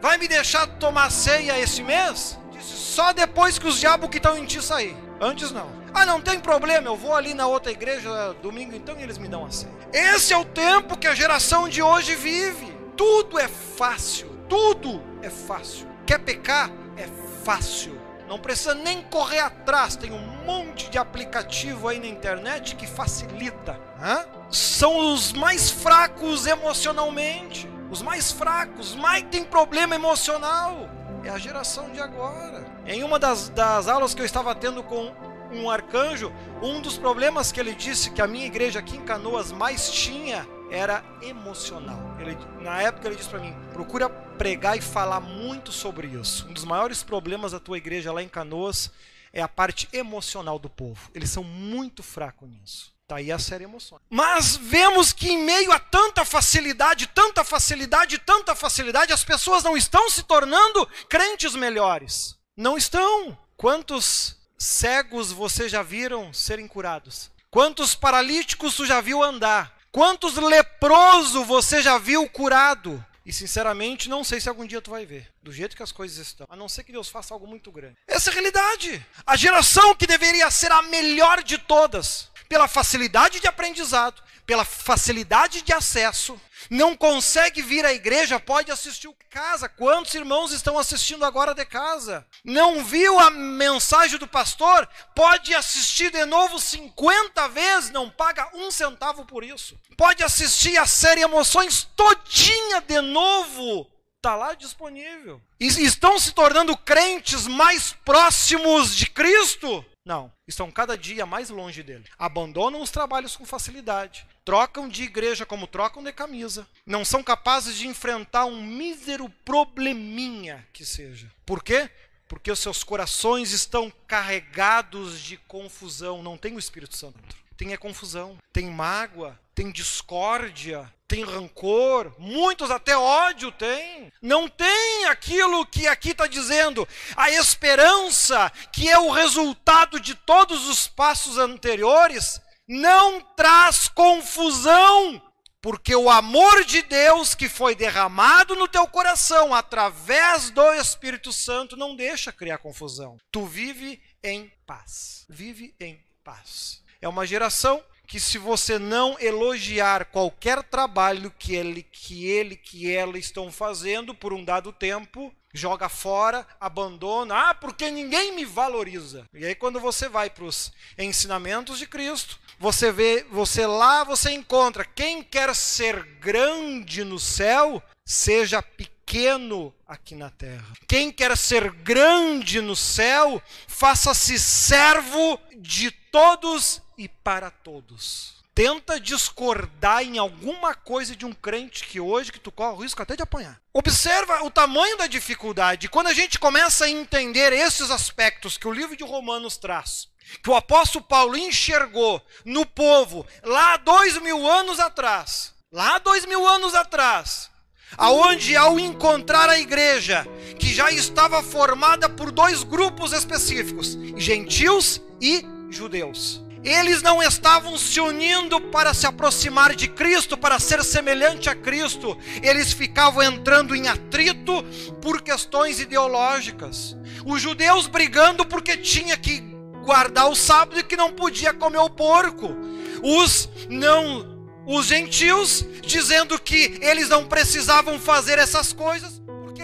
vai 0.00 0.18
me 0.18 0.28
deixar 0.28 0.66
tomar 0.66 1.10
ceia 1.10 1.58
esse 1.58 1.82
mês? 1.82 2.38
Disse, 2.52 2.76
só 2.76 3.12
depois 3.12 3.58
que 3.58 3.66
os 3.66 3.78
diabos 3.78 4.10
que 4.10 4.16
estão 4.16 4.36
em 4.36 4.44
ti 4.44 4.62
sair. 4.62 4.96
Antes 5.20 5.52
não. 5.52 5.70
Ah, 5.94 6.04
não 6.04 6.20
tem 6.20 6.40
problema, 6.40 6.88
eu 6.88 6.96
vou 6.96 7.14
ali 7.14 7.32
na 7.34 7.46
outra 7.46 7.70
igreja 7.70 8.34
domingo 8.42 8.74
então 8.74 8.98
e 8.98 9.02
eles 9.02 9.18
me 9.18 9.28
dão 9.28 9.44
a 9.44 9.50
ceia. 9.50 9.72
Esse 9.92 10.32
é 10.32 10.36
o 10.36 10.44
tempo 10.44 10.98
que 10.98 11.06
a 11.06 11.14
geração 11.14 11.68
de 11.68 11.80
hoje 11.82 12.14
vive. 12.14 12.72
Tudo 12.96 13.38
é 13.38 13.46
fácil, 13.46 14.31
tudo 14.52 15.02
é 15.22 15.30
fácil. 15.30 15.88
Quer 16.04 16.18
pecar? 16.18 16.70
É 16.94 17.06
fácil. 17.42 17.98
Não 18.28 18.38
precisa 18.38 18.74
nem 18.74 19.00
correr 19.00 19.38
atrás, 19.38 19.96
tem 19.96 20.12
um 20.12 20.44
monte 20.44 20.90
de 20.90 20.98
aplicativo 20.98 21.88
aí 21.88 21.98
na 21.98 22.06
internet 22.06 22.76
que 22.76 22.86
facilita. 22.86 23.80
Hã? 23.98 24.26
São 24.50 25.14
os 25.14 25.32
mais 25.32 25.70
fracos 25.70 26.46
emocionalmente, 26.46 27.66
os 27.90 28.02
mais 28.02 28.30
fracos, 28.30 28.94
mais 28.94 29.24
tem 29.30 29.42
problema 29.42 29.94
emocional. 29.94 30.86
É 31.24 31.30
a 31.30 31.38
geração 31.38 31.88
de 31.90 32.00
agora. 32.00 32.62
Em 32.86 33.02
uma 33.02 33.18
das, 33.18 33.48
das 33.48 33.88
aulas 33.88 34.12
que 34.12 34.20
eu 34.20 34.26
estava 34.26 34.54
tendo 34.54 34.82
com 34.82 35.12
um 35.50 35.70
arcanjo, 35.70 36.30
um 36.60 36.82
dos 36.82 36.98
problemas 36.98 37.50
que 37.50 37.58
ele 37.58 37.74
disse 37.74 38.10
que 38.10 38.20
a 38.20 38.26
minha 38.26 38.44
igreja 38.44 38.80
aqui 38.80 38.98
em 38.98 39.02
Canoas 39.02 39.50
mais 39.50 39.90
tinha 39.90 40.46
era 40.72 41.04
emocional. 41.20 42.00
Ele, 42.18 42.36
na 42.62 42.80
época 42.80 43.06
ele 43.06 43.16
disse 43.16 43.28
para 43.28 43.38
mim: 43.38 43.54
procura 43.72 44.08
pregar 44.08 44.76
e 44.76 44.80
falar 44.80 45.20
muito 45.20 45.70
sobre 45.70 46.08
isso. 46.08 46.48
Um 46.48 46.52
dos 46.52 46.64
maiores 46.64 47.02
problemas 47.02 47.52
da 47.52 47.60
tua 47.60 47.76
igreja 47.76 48.10
lá 48.12 48.22
em 48.22 48.28
Canoas 48.28 48.90
é 49.32 49.42
a 49.42 49.48
parte 49.48 49.88
emocional 49.92 50.58
do 50.58 50.70
povo. 50.70 51.10
Eles 51.14 51.30
são 51.30 51.44
muito 51.44 52.02
fracos 52.02 52.48
nisso. 52.48 52.92
Tá 53.06 53.16
aí 53.16 53.30
a 53.30 53.38
série 53.38 53.64
emoções. 53.64 54.00
Mas 54.08 54.56
vemos 54.56 55.12
que 55.12 55.30
em 55.30 55.44
meio 55.44 55.70
a 55.72 55.78
tanta 55.78 56.24
facilidade, 56.24 57.06
tanta 57.08 57.44
facilidade, 57.44 58.18
tanta 58.18 58.54
facilidade, 58.54 59.12
as 59.12 59.24
pessoas 59.24 59.62
não 59.62 59.76
estão 59.76 60.08
se 60.08 60.22
tornando 60.22 60.88
crentes 61.08 61.54
melhores. 61.54 62.38
Não 62.56 62.78
estão. 62.78 63.36
Quantos 63.56 64.36
cegos 64.56 65.30
você 65.30 65.68
já 65.68 65.82
viram 65.82 66.32
serem 66.32 66.66
curados? 66.66 67.30
Quantos 67.50 67.94
paralíticos 67.94 68.74
tu 68.74 68.86
já 68.86 69.02
viu 69.02 69.22
andar? 69.22 69.81
Quantos 69.92 70.36
leproso 70.36 71.44
você 71.44 71.82
já 71.82 71.98
viu 71.98 72.26
curado? 72.26 73.04
E 73.26 73.32
sinceramente, 73.32 74.08
não 74.08 74.24
sei 74.24 74.40
se 74.40 74.48
algum 74.48 74.66
dia 74.66 74.80
tu 74.80 74.90
vai 74.90 75.04
ver, 75.04 75.30
do 75.42 75.52
jeito 75.52 75.76
que 75.76 75.82
as 75.82 75.92
coisas 75.92 76.16
estão. 76.16 76.46
A 76.48 76.56
não 76.56 76.66
ser 76.66 76.82
que 76.82 76.90
Deus 76.92 77.10
faça 77.10 77.34
algo 77.34 77.46
muito 77.46 77.70
grande. 77.70 77.98
Essa 78.08 78.30
é 78.30 78.32
a 78.32 78.34
realidade. 78.34 79.06
A 79.26 79.36
geração 79.36 79.94
que 79.94 80.06
deveria 80.06 80.50
ser 80.50 80.72
a 80.72 80.80
melhor 80.80 81.42
de 81.42 81.58
todas, 81.58 82.30
pela 82.48 82.66
facilidade 82.66 83.38
de 83.38 83.46
aprendizado, 83.46 84.22
pela 84.46 84.64
facilidade 84.64 85.60
de 85.60 85.74
acesso, 85.74 86.40
não 86.70 86.96
consegue 86.96 87.62
vir 87.62 87.84
à 87.84 87.92
igreja, 87.92 88.38
pode 88.38 88.70
assistir 88.70 89.08
o 89.08 89.14
casa. 89.32 89.68
Quantos 89.68 90.14
irmãos 90.14 90.52
estão 90.52 90.78
assistindo 90.78 91.24
agora 91.24 91.54
de 91.54 91.64
casa? 91.64 92.24
Não 92.44 92.84
viu 92.84 93.18
a 93.18 93.30
mensagem 93.30 94.18
do 94.18 94.28
pastor? 94.28 94.86
Pode 95.14 95.54
assistir 95.54 96.10
de 96.10 96.24
novo 96.26 96.60
50 96.60 97.48
vezes, 97.48 97.90
não 97.90 98.10
paga 98.10 98.50
um 98.54 98.70
centavo 98.70 99.24
por 99.24 99.42
isso. 99.42 99.78
Pode 99.96 100.22
assistir 100.22 100.76
a 100.76 100.86
série 100.86 101.22
Emoções 101.22 101.88
todinha 101.96 102.82
de 102.82 103.00
novo. 103.00 103.90
Está 104.18 104.36
lá 104.36 104.54
disponível. 104.54 105.40
E 105.58 105.66
estão 105.66 106.18
se 106.18 106.32
tornando 106.32 106.76
crentes 106.76 107.46
mais 107.46 107.92
próximos 108.04 108.94
de 108.94 109.06
Cristo? 109.06 109.84
Não, 110.04 110.32
estão 110.46 110.70
cada 110.70 110.96
dia 110.96 111.24
mais 111.24 111.48
longe 111.48 111.82
dele. 111.82 112.04
Abandonam 112.18 112.80
os 112.82 112.90
trabalhos 112.90 113.36
com 113.36 113.44
facilidade. 113.44 114.26
Trocam 114.44 114.88
de 114.88 115.04
igreja 115.04 115.46
como 115.46 115.66
trocam 115.66 116.02
de 116.02 116.12
camisa. 116.12 116.66
Não 116.84 117.04
são 117.04 117.22
capazes 117.22 117.76
de 117.76 117.86
enfrentar 117.86 118.44
um 118.44 118.60
mísero 118.60 119.28
probleminha 119.44 120.66
que 120.72 120.84
seja. 120.84 121.30
Por 121.46 121.62
quê? 121.62 121.88
Porque 122.26 122.50
os 122.50 122.58
seus 122.58 122.82
corações 122.82 123.52
estão 123.52 123.92
carregados 124.06 125.20
de 125.20 125.36
confusão. 125.36 126.22
Não 126.22 126.36
tem 126.36 126.54
o 126.54 126.58
Espírito 126.58 126.96
Santo. 126.96 127.18
Tem 127.56 127.72
a 127.72 127.78
confusão, 127.78 128.36
tem 128.52 128.68
mágoa, 128.70 129.38
tem 129.54 129.70
discórdia, 129.70 130.92
tem 131.06 131.24
rancor, 131.24 132.12
muitos 132.18 132.70
até 132.70 132.96
ódio 132.96 133.52
têm. 133.52 134.10
Não 134.20 134.48
tem 134.48 135.04
aquilo 135.04 135.66
que 135.66 135.86
aqui 135.86 136.10
está 136.10 136.26
dizendo, 136.26 136.88
a 137.14 137.30
esperança, 137.30 138.50
que 138.72 138.88
é 138.88 138.98
o 138.98 139.10
resultado 139.10 140.00
de 140.00 140.14
todos 140.14 140.66
os 140.66 140.88
passos 140.88 141.36
anteriores, 141.36 142.40
não 142.66 143.20
traz 143.20 143.88
confusão, 143.88 145.20
Porque 145.62 145.94
o 145.94 146.10
amor 146.10 146.64
de 146.64 146.82
Deus 146.82 147.36
que 147.36 147.48
foi 147.48 147.76
derramado 147.76 148.56
no 148.56 148.66
teu 148.66 148.84
coração 148.88 149.54
através 149.54 150.50
do 150.50 150.74
Espírito 150.74 151.32
Santo 151.32 151.76
não 151.76 151.94
deixa 151.94 152.32
criar 152.32 152.58
confusão. 152.58 153.16
Tu 153.30 153.46
vive 153.46 154.02
em 154.24 154.52
paz. 154.66 155.24
Vive 155.28 155.72
em 155.78 156.02
paz. 156.24 156.82
É 157.00 157.08
uma 157.08 157.24
geração 157.24 157.80
que 158.08 158.18
se 158.18 158.38
você 158.38 158.76
não 158.76 159.16
elogiar 159.20 160.06
qualquer 160.06 160.64
trabalho 160.64 161.30
que 161.30 161.54
ele, 161.54 161.84
que 161.84 162.26
ele, 162.26 162.56
que 162.56 162.92
ela 162.92 163.16
estão 163.16 163.50
fazendo 163.50 164.14
por 164.14 164.32
um 164.32 164.44
dado 164.44 164.72
tempo, 164.72 165.32
joga 165.52 165.88
fora, 165.88 166.46
abandona, 166.60 167.50
ah, 167.50 167.54
porque 167.54 167.90
ninguém 167.90 168.34
me 168.34 168.44
valoriza. 168.44 169.24
E 169.34 169.44
aí 169.44 169.54
quando 169.54 169.78
você 169.78 170.08
vai 170.08 170.30
para 170.30 170.44
os 170.44 170.72
ensinamentos 170.98 171.78
de 171.78 171.86
Cristo, 171.86 172.38
você 172.58 172.90
vê, 172.92 173.26
você 173.30 173.66
lá 173.66 174.04
você 174.04 174.30
encontra 174.30 174.84
quem 174.84 175.22
quer 175.22 175.54
ser 175.54 176.02
grande 176.20 177.04
no 177.04 177.18
céu, 177.18 177.82
seja 178.06 178.62
pequeno 178.62 179.74
aqui 179.86 180.14
na 180.14 180.30
terra. 180.30 180.72
Quem 180.88 181.12
quer 181.12 181.36
ser 181.36 181.70
grande 181.70 182.60
no 182.60 182.76
céu, 182.76 183.42
faça-se 183.66 184.38
servo 184.38 185.38
de 185.56 185.90
todos 185.90 186.80
e 186.96 187.08
para 187.08 187.50
todos. 187.50 188.41
Tenta 188.54 189.00
discordar 189.00 190.02
em 190.02 190.18
alguma 190.18 190.74
coisa 190.74 191.16
de 191.16 191.24
um 191.24 191.32
crente 191.32 191.86
que 191.86 191.98
hoje 191.98 192.30
que 192.30 192.38
tu 192.38 192.52
corre 192.52 192.74
o 192.74 192.82
risco 192.82 193.00
até 193.00 193.16
de 193.16 193.22
apanhar. 193.22 193.58
Observa 193.72 194.44
o 194.44 194.50
tamanho 194.50 194.98
da 194.98 195.06
dificuldade. 195.06 195.88
Quando 195.88 196.08
a 196.08 196.12
gente 196.12 196.38
começa 196.38 196.84
a 196.84 196.90
entender 196.90 197.50
esses 197.54 197.90
aspectos 197.90 198.58
que 198.58 198.68
o 198.68 198.72
livro 198.72 198.94
de 198.94 199.04
Romanos 199.04 199.56
traz, 199.56 200.08
que 200.42 200.50
o 200.50 200.54
apóstolo 200.54 201.02
Paulo 201.02 201.34
enxergou 201.34 202.20
no 202.44 202.66
povo 202.66 203.26
lá 203.42 203.78
dois 203.78 204.18
mil 204.18 204.46
anos 204.46 204.78
atrás, 204.78 205.54
lá 205.72 205.98
dois 205.98 206.26
mil 206.26 206.46
anos 206.46 206.74
atrás, 206.74 207.50
aonde 207.96 208.54
ao 208.54 208.78
encontrar 208.78 209.48
a 209.48 209.58
igreja 209.58 210.26
que 210.58 210.74
já 210.74 210.90
estava 210.90 211.42
formada 211.42 212.06
por 212.06 212.30
dois 212.30 212.62
grupos 212.62 213.12
específicos, 213.14 213.96
gentios 214.14 215.00
e 215.22 215.42
judeus. 215.70 216.42
Eles 216.64 217.02
não 217.02 217.22
estavam 217.22 217.76
se 217.76 218.00
unindo 218.00 218.60
para 218.60 218.94
se 218.94 219.06
aproximar 219.06 219.74
de 219.74 219.88
Cristo, 219.88 220.36
para 220.36 220.58
ser 220.58 220.84
semelhante 220.84 221.50
a 221.50 221.54
Cristo. 221.54 222.16
Eles 222.42 222.72
ficavam 222.72 223.22
entrando 223.22 223.74
em 223.74 223.88
atrito 223.88 224.62
por 225.00 225.22
questões 225.22 225.80
ideológicas. 225.80 226.96
Os 227.24 227.42
judeus 227.42 227.86
brigando 227.86 228.44
porque 228.46 228.76
tinha 228.76 229.16
que 229.16 229.40
guardar 229.84 230.30
o 230.30 230.36
sábado 230.36 230.78
e 230.78 230.84
que 230.84 230.96
não 230.96 231.12
podia 231.12 231.52
comer 231.52 231.78
o 231.78 231.90
porco. 231.90 232.54
Os 233.02 233.48
não 233.68 234.30
os 234.64 234.86
gentios 234.86 235.64
dizendo 235.82 236.38
que 236.38 236.78
eles 236.80 237.08
não 237.08 237.26
precisavam 237.26 237.98
fazer 237.98 238.38
essas 238.38 238.72
coisas 238.72 239.20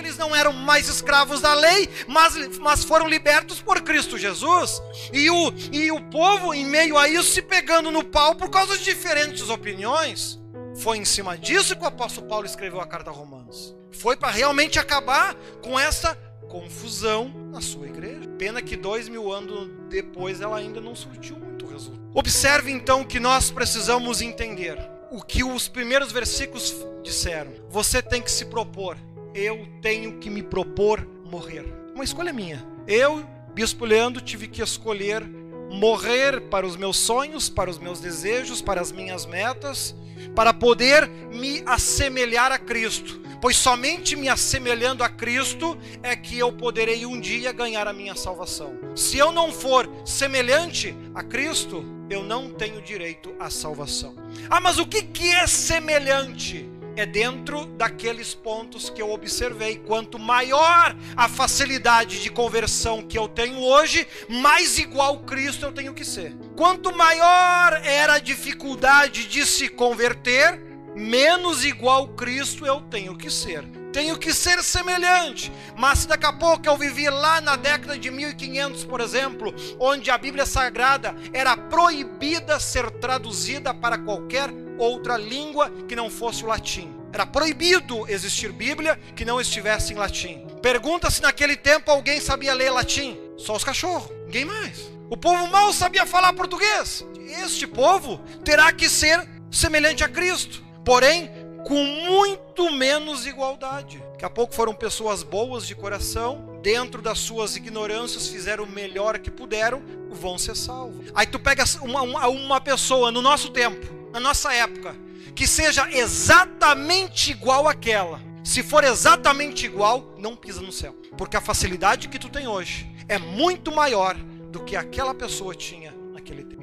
eles 0.08 0.18
não 0.18 0.34
eram 0.34 0.52
mais 0.52 0.88
escravos 0.88 1.40
da 1.40 1.52
lei, 1.54 1.88
mas, 2.06 2.58
mas 2.58 2.82
foram 2.82 3.06
libertos 3.06 3.60
por 3.60 3.80
Cristo 3.82 4.16
Jesus. 4.16 4.82
E 5.12 5.30
o, 5.30 5.52
e 5.70 5.92
o 5.92 6.00
povo, 6.10 6.54
em 6.54 6.64
meio 6.64 6.96
a 6.96 7.08
isso, 7.08 7.30
se 7.30 7.42
pegando 7.42 7.90
no 7.90 8.02
pau 8.02 8.34
por 8.34 8.48
causa 8.50 8.76
de 8.78 8.84
diferentes 8.84 9.50
opiniões. 9.50 10.38
Foi 10.76 10.96
em 10.96 11.04
cima 11.04 11.36
disso 11.36 11.76
que 11.76 11.82
o 11.82 11.86
apóstolo 11.86 12.26
Paulo 12.26 12.46
escreveu 12.46 12.80
a 12.80 12.86
carta 12.86 13.10
a 13.10 13.12
Romanos. 13.12 13.76
Foi 13.92 14.16
para 14.16 14.30
realmente 14.30 14.78
acabar 14.78 15.34
com 15.62 15.78
essa 15.78 16.14
confusão 16.48 17.28
na 17.50 17.60
sua 17.60 17.86
igreja. 17.86 18.28
Pena 18.38 18.62
que 18.62 18.76
dois 18.76 19.08
mil 19.08 19.30
anos 19.30 19.68
depois 19.90 20.40
ela 20.40 20.56
ainda 20.56 20.80
não 20.80 20.94
surtiu 20.94 21.36
muito 21.36 21.66
resultado. 21.66 22.02
Observe 22.14 22.70
então 22.70 23.04
que 23.04 23.20
nós 23.20 23.50
precisamos 23.50 24.22
entender 24.22 24.78
o 25.10 25.22
que 25.22 25.42
os 25.42 25.68
primeiros 25.68 26.12
versículos 26.12 26.74
disseram. 27.02 27.52
Você 27.68 28.00
tem 28.00 28.22
que 28.22 28.30
se 28.30 28.44
propor 28.44 28.96
eu 29.34 29.66
tenho 29.80 30.18
que 30.18 30.30
me 30.30 30.42
propor 30.42 31.06
morrer. 31.24 31.64
Uma 31.94 32.04
escolha 32.04 32.32
minha. 32.32 32.64
Eu, 32.86 33.24
Bispo 33.54 33.84
Leandro, 33.84 34.22
tive 34.22 34.46
que 34.48 34.62
escolher 34.62 35.22
morrer 35.70 36.40
para 36.42 36.66
os 36.66 36.76
meus 36.76 36.96
sonhos, 36.96 37.48
para 37.48 37.68
os 37.68 37.78
meus 37.78 38.00
desejos, 38.00 38.62
para 38.62 38.80
as 38.80 38.90
minhas 38.90 39.26
metas, 39.26 39.94
para 40.34 40.52
poder 40.52 41.08
me 41.32 41.62
assemelhar 41.66 42.52
a 42.52 42.58
Cristo. 42.58 43.20
Pois 43.40 43.56
somente 43.56 44.16
me 44.16 44.28
assemelhando 44.28 45.04
a 45.04 45.08
Cristo 45.08 45.78
é 46.02 46.16
que 46.16 46.38
eu 46.38 46.52
poderei 46.52 47.06
um 47.06 47.20
dia 47.20 47.52
ganhar 47.52 47.86
a 47.86 47.92
minha 47.92 48.16
salvação. 48.16 48.76
Se 48.96 49.16
eu 49.16 49.30
não 49.30 49.52
for 49.52 49.88
semelhante 50.04 50.94
a 51.14 51.22
Cristo, 51.22 51.84
eu 52.10 52.24
não 52.24 52.50
tenho 52.50 52.82
direito 52.82 53.32
à 53.38 53.48
salvação. 53.48 54.16
Ah, 54.50 54.60
mas 54.60 54.78
o 54.78 54.86
que 54.86 55.30
é 55.30 55.46
semelhante? 55.46 56.68
É 57.00 57.06
dentro 57.06 57.64
daqueles 57.64 58.34
pontos 58.34 58.90
que 58.90 59.00
eu 59.00 59.10
observei. 59.12 59.76
Quanto 59.76 60.18
maior 60.18 60.96
a 61.16 61.28
facilidade 61.28 62.22
de 62.22 62.30
conversão 62.30 63.02
que 63.02 63.18
eu 63.18 63.28
tenho 63.28 63.60
hoje, 63.60 64.06
mais 64.28 64.78
igual 64.78 65.20
Cristo 65.20 65.64
eu 65.64 65.72
tenho 65.72 65.94
que 65.94 66.04
ser. 66.04 66.34
Quanto 66.56 66.94
maior 66.96 67.80
era 67.84 68.14
a 68.14 68.18
dificuldade 68.18 69.26
de 69.26 69.46
se 69.46 69.68
converter, 69.68 70.60
menos 70.94 71.64
igual 71.64 72.08
Cristo 72.08 72.66
eu 72.66 72.80
tenho 72.80 73.16
que 73.16 73.30
ser. 73.30 73.77
Tenho 73.98 74.16
que 74.16 74.32
ser 74.32 74.62
semelhante. 74.62 75.50
Mas 75.76 75.98
se 75.98 76.06
daqui 76.06 76.24
a 76.24 76.32
pouco 76.32 76.68
eu 76.68 76.76
vivi 76.76 77.10
lá 77.10 77.40
na 77.40 77.56
década 77.56 77.98
de 77.98 78.08
1500, 78.12 78.84
por 78.84 79.00
exemplo, 79.00 79.52
onde 79.76 80.08
a 80.08 80.16
Bíblia 80.16 80.46
Sagrada 80.46 81.16
era 81.32 81.56
proibida 81.56 82.60
ser 82.60 82.88
traduzida 82.92 83.74
para 83.74 83.98
qualquer 83.98 84.50
outra 84.78 85.16
língua 85.16 85.68
que 85.88 85.96
não 85.96 86.08
fosse 86.08 86.44
o 86.44 86.46
latim. 86.46 86.94
Era 87.12 87.26
proibido 87.26 88.08
existir 88.08 88.52
Bíblia 88.52 88.96
que 89.16 89.24
não 89.24 89.40
estivesse 89.40 89.92
em 89.92 89.96
latim. 89.96 90.46
Pergunta 90.62 91.10
se 91.10 91.20
naquele 91.20 91.56
tempo 91.56 91.90
alguém 91.90 92.20
sabia 92.20 92.54
ler 92.54 92.70
latim. 92.70 93.18
Só 93.36 93.56
os 93.56 93.64
cachorros, 93.64 94.12
ninguém 94.26 94.44
mais. 94.44 94.78
O 95.10 95.16
povo 95.16 95.48
mal 95.48 95.72
sabia 95.72 96.06
falar 96.06 96.32
português. 96.34 97.04
Este 97.42 97.66
povo 97.66 98.18
terá 98.44 98.70
que 98.70 98.88
ser 98.88 99.28
semelhante 99.50 100.04
a 100.04 100.08
Cristo, 100.08 100.62
porém 100.84 101.28
com 101.66 101.84
muito 101.84 102.70
menos 102.70 103.26
igualdade. 103.26 104.02
Daqui 104.12 104.24
a 104.24 104.30
pouco 104.30 104.54
foram 104.54 104.74
pessoas 104.74 105.22
boas 105.22 105.66
de 105.66 105.74
coração, 105.74 106.58
dentro 106.62 107.00
das 107.00 107.18
suas 107.18 107.56
ignorâncias 107.56 108.28
fizeram 108.28 108.64
o 108.64 108.70
melhor 108.70 109.18
que 109.18 109.30
puderam, 109.30 109.82
vão 110.10 110.36
ser 110.38 110.56
salvos. 110.56 111.06
Aí 111.14 111.26
tu 111.26 111.38
pega 111.38 111.64
uma, 111.82 112.02
uma, 112.02 112.28
uma 112.28 112.60
pessoa 112.60 113.10
no 113.10 113.22
nosso 113.22 113.50
tempo, 113.50 113.86
na 114.12 114.20
nossa 114.20 114.52
época, 114.52 114.94
que 115.34 115.46
seja 115.46 115.88
exatamente 115.90 117.30
igual 117.30 117.68
àquela. 117.68 118.20
Se 118.42 118.62
for 118.62 118.82
exatamente 118.82 119.66
igual, 119.66 120.14
não 120.18 120.34
pisa 120.34 120.62
no 120.62 120.72
céu. 120.72 120.94
Porque 121.16 121.36
a 121.36 121.40
facilidade 121.40 122.08
que 122.08 122.18
tu 122.18 122.28
tem 122.28 122.48
hoje 122.48 122.88
é 123.06 123.18
muito 123.18 123.70
maior 123.70 124.16
do 124.50 124.64
que 124.64 124.74
aquela 124.74 125.14
pessoa 125.14 125.54
tinha. 125.54 125.94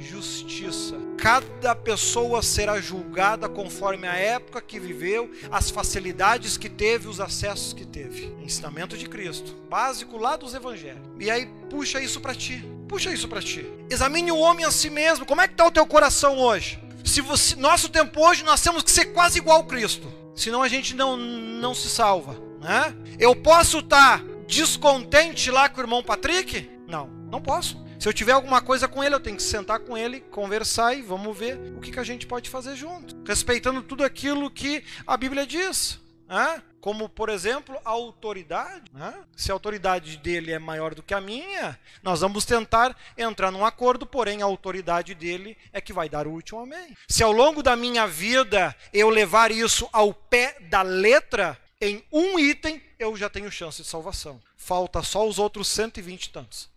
Justiça. 0.05 0.95
Cada 1.17 1.75
pessoa 1.75 2.43
será 2.43 2.79
julgada 2.79 3.49
conforme 3.49 4.07
a 4.07 4.15
época 4.15 4.61
que 4.61 4.79
viveu, 4.79 5.31
as 5.51 5.71
facilidades 5.71 6.57
que 6.57 6.69
teve, 6.69 7.07
os 7.07 7.19
acessos 7.19 7.73
que 7.73 7.83
teve. 7.83 8.31
Ensinamento 8.39 8.95
de 8.95 9.09
Cristo, 9.09 9.55
básico 9.67 10.17
lá 10.17 10.35
dos 10.35 10.53
evangelhos. 10.53 11.01
E 11.19 11.29
aí 11.31 11.47
puxa 11.69 11.99
isso 11.99 12.21
para 12.21 12.35
ti. 12.35 12.63
Puxa 12.87 13.11
isso 13.11 13.27
para 13.27 13.41
ti. 13.41 13.65
Examine 13.89 14.31
o 14.31 14.37
homem 14.37 14.63
a 14.63 14.71
si 14.71 14.91
mesmo. 14.91 15.25
Como 15.25 15.41
é 15.41 15.47
que 15.47 15.53
está 15.53 15.65
o 15.65 15.71
teu 15.71 15.85
coração 15.87 16.37
hoje? 16.37 16.79
Se 17.03 17.19
você, 17.21 17.55
nosso 17.55 17.89
tempo 17.89 18.23
hoje 18.23 18.43
nós 18.43 18.61
temos 18.61 18.83
que 18.83 18.91
ser 18.91 19.05
quase 19.05 19.39
igual 19.39 19.57
ao 19.57 19.65
Cristo, 19.65 20.11
senão 20.35 20.61
a 20.61 20.67
gente 20.67 20.95
não, 20.95 21.17
não 21.17 21.73
se 21.73 21.89
salva. 21.89 22.35
Né? 22.61 22.95
Eu 23.19 23.35
posso 23.35 23.79
estar 23.79 24.19
tá 24.19 24.25
descontente 24.47 25.49
lá 25.49 25.67
com 25.67 25.79
o 25.79 25.83
irmão 25.83 26.03
Patrick? 26.03 26.69
Não, 26.87 27.07
não 27.31 27.41
posso. 27.41 27.84
Se 28.05 28.09
eu 28.09 28.13
tiver 28.13 28.33
alguma 28.33 28.61
coisa 28.61 28.87
com 28.87 29.03
ele, 29.03 29.15
eu 29.15 29.19
tenho 29.19 29.35
que 29.35 29.41
sentar 29.41 29.79
com 29.79 29.97
ele, 29.97 30.19
conversar 30.19 30.93
e 30.93 31.01
vamos 31.01 31.35
ver 31.35 31.57
o 31.75 31.81
que, 31.81 31.91
que 31.91 31.99
a 31.99 32.03
gente 32.03 32.27
pode 32.27 32.51
fazer 32.51 32.75
junto, 32.75 33.15
respeitando 33.27 33.81
tudo 33.81 34.03
aquilo 34.03 34.51
que 34.51 34.83
a 35.07 35.17
Bíblia 35.17 35.43
diz. 35.43 35.99
Né? 36.27 36.61
como 36.79 37.09
por 37.09 37.29
exemplo 37.29 37.75
a 37.83 37.89
autoridade. 37.89 38.91
Né? 38.93 39.11
Se 39.35 39.49
a 39.49 39.55
autoridade 39.55 40.17
dele 40.17 40.51
é 40.51 40.59
maior 40.59 40.93
do 40.93 41.01
que 41.01 41.15
a 41.15 41.21
minha, 41.21 41.79
nós 42.03 42.21
vamos 42.21 42.45
tentar 42.45 42.95
entrar 43.17 43.49
num 43.49 43.65
acordo, 43.65 44.05
porém 44.05 44.43
a 44.43 44.45
autoridade 44.45 45.15
dele 45.15 45.57
é 45.73 45.81
que 45.81 45.91
vai 45.91 46.07
dar 46.07 46.27
o 46.27 46.31
último 46.31 46.59
amém. 46.59 46.95
Se 47.09 47.23
ao 47.23 47.31
longo 47.31 47.63
da 47.63 47.75
minha 47.75 48.05
vida 48.05 48.75
eu 48.93 49.09
levar 49.09 49.49
isso 49.49 49.89
ao 49.91 50.13
pé 50.13 50.57
da 50.69 50.83
letra, 50.83 51.59
em 51.81 52.03
um 52.11 52.37
item 52.37 52.79
eu 52.99 53.17
já 53.17 53.31
tenho 53.31 53.51
chance 53.51 53.81
de 53.81 53.87
salvação. 53.87 54.39
Falta 54.65 55.03
só 55.03 55.27
os 55.27 55.37
outros 55.37 55.67
120 55.67 56.23
e 56.23 56.29
tantos. 56.31 56.69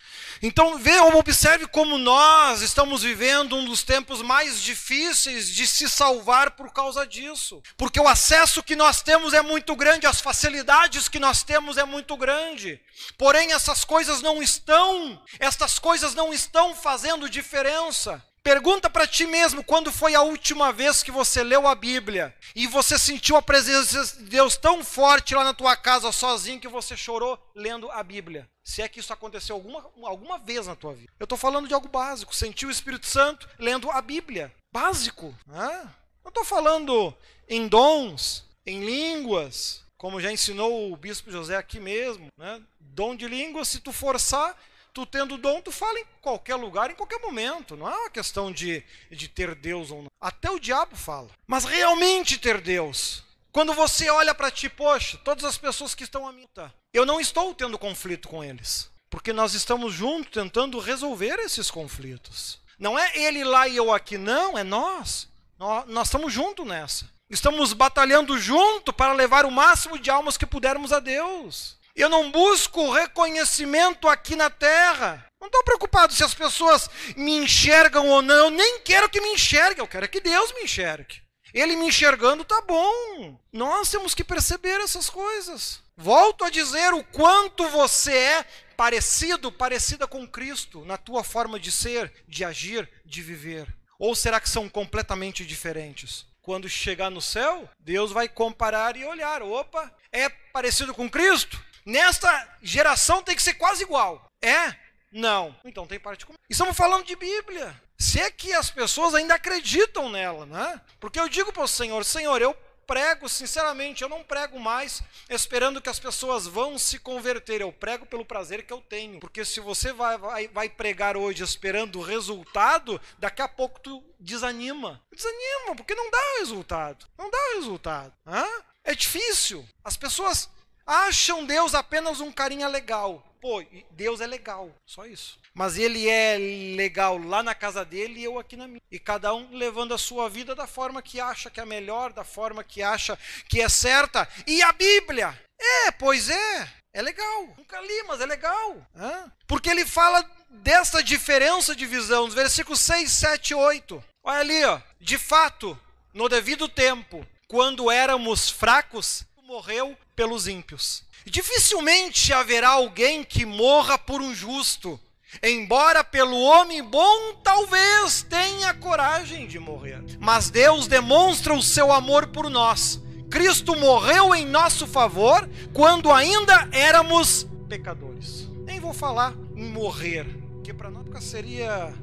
Então, 0.43 0.79
veja, 0.79 1.05
observe 1.05 1.67
como 1.67 1.97
nós 1.97 2.61
estamos 2.61 3.03
vivendo 3.03 3.57
um 3.57 3.65
dos 3.65 3.83
tempos 3.83 4.21
mais 4.21 4.61
difíceis 4.61 5.49
de 5.49 5.67
se 5.67 5.89
salvar 5.89 6.51
por 6.51 6.71
causa 6.71 7.07
disso. 7.07 7.63
Porque 7.79 7.99
o 7.99 8.07
acesso 8.07 8.63
que 8.63 8.77
nós 8.77 9.01
temos 9.01 9.33
é 9.33 9.41
muito 9.41 9.75
grande, 9.75 10.07
as 10.07 10.21
facilidades 10.21 11.09
que 11.09 11.19
nós 11.19 11.43
temos 11.43 11.79
é 11.79 11.85
muito 11.87 12.15
grande. 12.15 12.79
Porém, 13.17 13.53
essas 13.53 13.85
coisas 13.85 14.21
não 14.21 14.43
estão, 14.43 15.19
estas 15.39 15.79
coisas 15.79 16.15
não 16.15 16.31
estão 16.31 16.75
fazendo 16.75 17.31
diferença. 17.31 18.23
Pergunta 18.49 18.89
para 18.89 19.07
ti 19.07 19.27
mesmo 19.27 19.63
quando 19.63 19.93
foi 19.93 20.15
a 20.15 20.23
última 20.23 20.73
vez 20.73 21.03
que 21.03 21.11
você 21.11 21.45
leu 21.45 21.69
a 21.69 21.75
Bíblia 21.75 22.35
e 22.57 22.67
você 22.67 22.99
sentiu 22.99 23.37
a 23.37 23.43
presença 23.43 24.17
de 24.17 24.25
Deus 24.25 24.57
tão 24.57 24.83
forte 24.83 25.35
lá 25.35 25.45
na 25.45 25.53
tua 25.53 25.77
casa 25.77 26.11
sozinho 26.11 26.59
que 26.59 26.67
você 26.67 26.97
chorou 26.97 27.39
lendo 27.55 27.91
a 27.91 28.03
Bíblia. 28.03 28.49
Se 28.65 28.81
é 28.81 28.89
que 28.89 29.01
isso 29.01 29.13
aconteceu 29.13 29.55
alguma, 29.55 29.85
alguma 30.03 30.39
vez 30.39 30.67
na 30.67 30.75
tua 30.75 30.95
vida. 30.95 31.13
Eu 31.21 31.25
estou 31.25 31.37
falando 31.37 31.69
de 31.69 31.75
algo 31.75 31.89
básico. 31.89 32.35
Sentiu 32.35 32.71
o 32.71 32.73
Espírito 32.73 33.07
Santo 33.07 33.47
lendo 33.59 33.91
a 33.91 34.01
Bíblia. 34.01 34.51
Básico. 34.73 35.37
Né? 35.47 35.87
Não 36.25 36.31
estou 36.31 36.43
falando 36.43 37.15
em 37.47 37.69
dons, 37.69 38.47
em 38.65 38.83
línguas, 38.83 39.83
como 39.99 40.23
já 40.23 40.33
ensinou 40.33 40.91
o 40.91 40.97
bispo 40.97 41.31
José 41.31 41.55
aqui 41.55 41.79
mesmo. 41.79 42.29
Né? 42.39 42.63
Dom 42.81 43.15
de 43.15 43.29
línguas, 43.29 43.69
se 43.69 43.79
tu 43.79 43.93
forçar, 43.93 44.57
tu 44.99 45.07
tendo 45.07 45.39
dom, 45.39 45.61
tu 45.61 45.71
fala 45.71 46.01
em 46.01 46.05
qualquer 46.21 46.57
lugar, 46.57 46.91
em 46.91 46.95
qualquer 46.95 47.21
momento. 47.21 47.77
Não 47.77 47.89
é 47.89 47.97
uma 47.97 48.11
questão 48.11 48.51
de, 48.51 48.83
de 49.11 49.29
ter 49.29 49.55
Deus 49.55 49.93
ou 49.93 50.03
não. 50.03 50.09
Até 50.21 50.51
o 50.51 50.59
diabo 50.59 50.97
fala. 50.97 51.31
Mas 51.47 51.65
realmente 51.65 52.37
ter 52.37 52.61
Deus. 52.61 53.23
Quando 53.53 53.73
você 53.73 54.11
olha 54.11 54.35
para 54.35 54.51
ti, 54.51 54.69
poxa, 54.69 55.17
todas 55.19 55.45
as 55.45 55.57
pessoas 55.57 55.95
que 55.95 56.03
estão 56.03 56.27
a 56.27 56.33
mim, 56.33 56.49
tá, 56.53 56.73
eu 56.93 57.07
não 57.07 57.21
estou 57.21 57.55
tendo 57.55 57.79
conflito 57.79 58.29
com 58.29 58.43
eles. 58.43 58.91
Porque 59.09 59.33
nós 59.33 59.55
estamos 59.55 59.95
juntos 59.95 60.33
tentando 60.33 60.81
resolver 60.81 61.39
esses 61.39 61.71
conflitos. 61.71 62.59
Não 62.77 62.99
é 62.99 63.11
ele 63.15 63.45
lá 63.45 63.69
e 63.69 63.77
eu 63.77 63.93
aqui, 63.93 64.19
não, 64.19 64.59
é 64.59 64.65
nós. 64.65 65.29
Nós, 65.59 65.87
nós 65.87 66.09
estamos 66.09 66.33
juntos 66.33 66.67
nessa. 66.67 67.09
Estamos 67.31 67.73
batalhando 67.73 68.37
junto 68.37 68.93
para 68.93 69.13
levar 69.13 69.47
o 69.47 69.51
máximo 69.51 69.99
de 69.99 70.11
almas 70.11 70.37
que 70.37 70.47
pudermos 70.47 70.93
a 70.93 70.99
Deus. 70.99 71.78
Eu 71.99 72.09
não 72.09 72.31
busco 72.31 72.93
reconhecimento 72.93 74.09
aqui 74.09 74.37
na 74.37 74.49
terra. 74.49 75.27
Não 75.41 75.49
estou 75.49 75.65
preocupado 75.65 76.15
se 76.15 76.23
as 76.23 76.33
pessoas 76.33 76.89
me 77.17 77.33
enxergam 77.39 78.09
ou 78.09 78.23
não. 78.23 78.37
Eu 78.37 78.51
nem 78.51 78.79
quero 78.83 79.09
que 79.11 79.21
me 79.21 79.31
enxerguem. 79.31 79.83
Eu 79.83 79.89
quero 79.89 80.09
que 80.09 80.21
Deus 80.21 80.53
me 80.53 80.63
enxergue. 80.63 81.21
Ele 81.53 81.75
me 81.75 81.87
enxergando 81.87 82.45
tá 82.45 82.61
bom. 82.61 83.37
Nós 83.53 83.91
temos 83.91 84.15
que 84.15 84.23
perceber 84.23 84.81
essas 84.81 85.11
coisas. 85.11 85.81
Volto 85.97 86.45
a 86.45 86.51
dizer 86.51 86.95
o 86.95 87.03
quanto 87.03 87.69
você 87.69 88.13
é 88.13 88.47
parecido, 88.77 89.51
parecida 89.51 90.07
com 90.07 90.25
Cristo 90.25 90.85
na 90.85 90.97
tua 90.97 91.25
forma 91.25 91.59
de 91.59 91.73
ser, 91.73 92.13
de 92.29 92.45
agir, 92.45 92.89
de 93.05 93.21
viver. 93.23 93.67
Ou 93.99 94.15
será 94.15 94.39
que 94.39 94.49
são 94.49 94.69
completamente 94.69 95.45
diferentes? 95.45 96.25
Quando 96.41 96.69
chegar 96.69 97.11
no 97.11 97.21
céu, 97.21 97.69
Deus 97.81 98.13
vai 98.13 98.29
comparar 98.29 98.97
e 98.97 99.05
olhar. 99.05 99.43
Opa, 99.43 99.93
é 100.13 100.29
parecido 100.29 100.95
com 100.95 101.11
Cristo? 101.11 101.61
Nesta 101.89 102.57
geração 102.63 103.23
tem 103.23 103.35
que 103.35 103.43
ser 103.43 103.55
quase 103.55 103.83
igual. 103.83 104.31
É? 104.43 104.75
Não. 105.11 105.57
Então 105.65 105.87
tem 105.87 105.99
parte 105.99 106.27
comum. 106.27 106.37
Estamos 106.49 106.77
falando 106.77 107.07
de 107.07 107.17
Bíblia. 107.17 107.75
Se 107.99 108.21
é 108.21 108.31
que 108.31 108.53
as 108.53 108.71
pessoas 108.71 109.15
ainda 109.15 109.35
acreditam 109.35 110.09
nela, 110.11 110.45
né? 110.47 110.81
Porque 111.01 111.19
eu 111.19 111.29
digo 111.29 111.53
para 111.53 111.65
o 111.65 111.69
Senhor, 111.69 112.05
Senhor, 112.05 112.41
eu 112.43 112.55
prego, 112.87 113.29
sinceramente, 113.29 114.03
eu 114.03 114.09
não 114.09 114.23
prego 114.23 114.61
mais 114.61 115.03
esperando 115.29 115.81
que 115.81 115.89
as 115.89 115.99
pessoas 115.99 116.47
vão 116.47 116.79
se 116.79 116.99
converter. 116.99 117.63
Eu 117.63 117.73
prego 117.73 118.07
pelo 118.07 118.25
prazer 118.25 118.65
que 118.65 118.73
eu 118.73 118.81
tenho. 118.81 119.19
Porque 119.19 119.45
se 119.45 119.59
você 119.59 119.93
vai, 119.93 120.17
vai, 120.19 120.49
vai 120.49 120.69
pregar 120.69 121.17
hoje 121.17 121.43
esperando 121.43 121.99
o 121.99 122.03
resultado, 122.03 123.01
daqui 123.19 123.43
a 123.43 123.49
pouco 123.49 123.81
tu 123.81 124.05
desanima. 124.21 125.03
Desanima, 125.13 125.75
porque 125.75 125.95
não 125.95 126.11
dá 126.11 126.21
resultado. 126.39 127.07
Não 127.17 127.31
dá 127.31 127.55
resultado. 127.57 128.13
Hã? 128.27 128.47
É 128.85 128.95
difícil. 128.95 129.67
As 129.85 129.97
pessoas 129.97 130.49
acham 130.89 131.45
Deus 131.45 131.75
apenas 131.75 132.21
um 132.21 132.33
carinha 132.33 132.67
legal. 132.67 133.23
Pô, 133.41 133.63
Deus 133.91 134.21
é 134.21 134.27
legal, 134.27 134.75
só 134.85 135.07
isso. 135.07 135.39
Mas 135.55 135.77
ele 135.77 136.09
é 136.09 136.37
legal 136.75 137.19
lá 137.19 137.43
na 137.43 137.55
casa 137.55 137.85
dele 137.85 138.21
e 138.21 138.25
eu 138.25 138.39
aqui 138.39 138.57
na 138.57 138.67
minha. 138.67 138.81
E 138.91 138.99
cada 138.99 139.33
um 139.35 139.53
levando 139.53 139.95
a 139.95 139.99
sua 139.99 140.29
vida 140.29 140.55
da 140.55 140.67
forma 140.67 141.03
que 141.03 141.21
acha 141.21 141.51
que 141.51 141.61
é 141.61 141.65
melhor, 141.65 142.13
da 142.13 142.25
forma 142.25 142.65
que 142.65 142.83
acha 142.83 143.19
que 143.49 143.61
é 143.61 143.69
certa. 143.69 144.29
E 144.47 144.63
a 144.63 144.73
Bíblia? 144.73 145.41
É, 145.61 145.91
pois 145.93 146.31
é. 146.31 146.69
É 146.93 147.03
legal. 147.03 147.55
Nunca 147.57 147.81
li, 147.81 148.03
mas 148.09 148.21
é 148.21 148.27
legal. 148.27 148.85
Hã? 148.97 149.31
Porque 149.47 149.69
ele 149.69 149.87
fala 149.87 150.29
dessa 150.51 151.03
diferença 151.03 151.77
de 151.77 151.87
visão, 151.87 152.25
nos 152.25 152.35
versículos 152.35 152.81
6, 152.81 153.11
7 153.11 153.51
e 153.51 153.55
8. 153.55 154.05
Olha 154.25 154.41
ali, 154.41 154.65
ó. 154.65 154.81
De 155.01 155.19
fato, 155.19 155.79
no 156.13 156.29
devido 156.29 156.69
tempo, 156.69 157.25
quando 157.47 157.91
éramos 157.91 158.51
fracos, 158.51 159.25
morreu 159.45 159.97
pelos 160.19 160.49
ímpios. 160.49 161.05
Dificilmente 161.25 162.33
haverá 162.33 162.71
alguém 162.71 163.23
que 163.23 163.47
morra 163.47 163.97
por 163.97 164.21
um 164.21 164.35
justo, 164.35 164.99
embora 165.41 166.03
pelo 166.03 166.37
homem 166.37 166.83
bom 166.83 167.35
talvez 167.35 168.27
tenha 168.29 168.75
coragem 168.75 169.47
de 169.47 169.61
morrer. 169.61 170.03
Mas 170.19 170.51
Deus 170.51 170.89
demonstra 170.89 171.55
o 171.55 171.63
seu 171.63 171.93
amor 171.93 172.27
por 172.27 172.51
nós. 172.51 173.01
Cristo 173.31 173.77
morreu 173.77 174.35
em 174.35 174.45
nosso 174.45 174.89
favor 174.89 175.49
quando 175.73 176.11
ainda 176.11 176.69
éramos 176.73 177.47
pecadores. 177.69 178.49
Nem 178.65 178.81
vou 178.81 178.93
falar 178.93 179.35
em 179.55 179.71
morrer, 179.71 180.27
que 180.65 180.75
para 180.75 180.91
nós 180.91 181.23
seria 181.23 181.95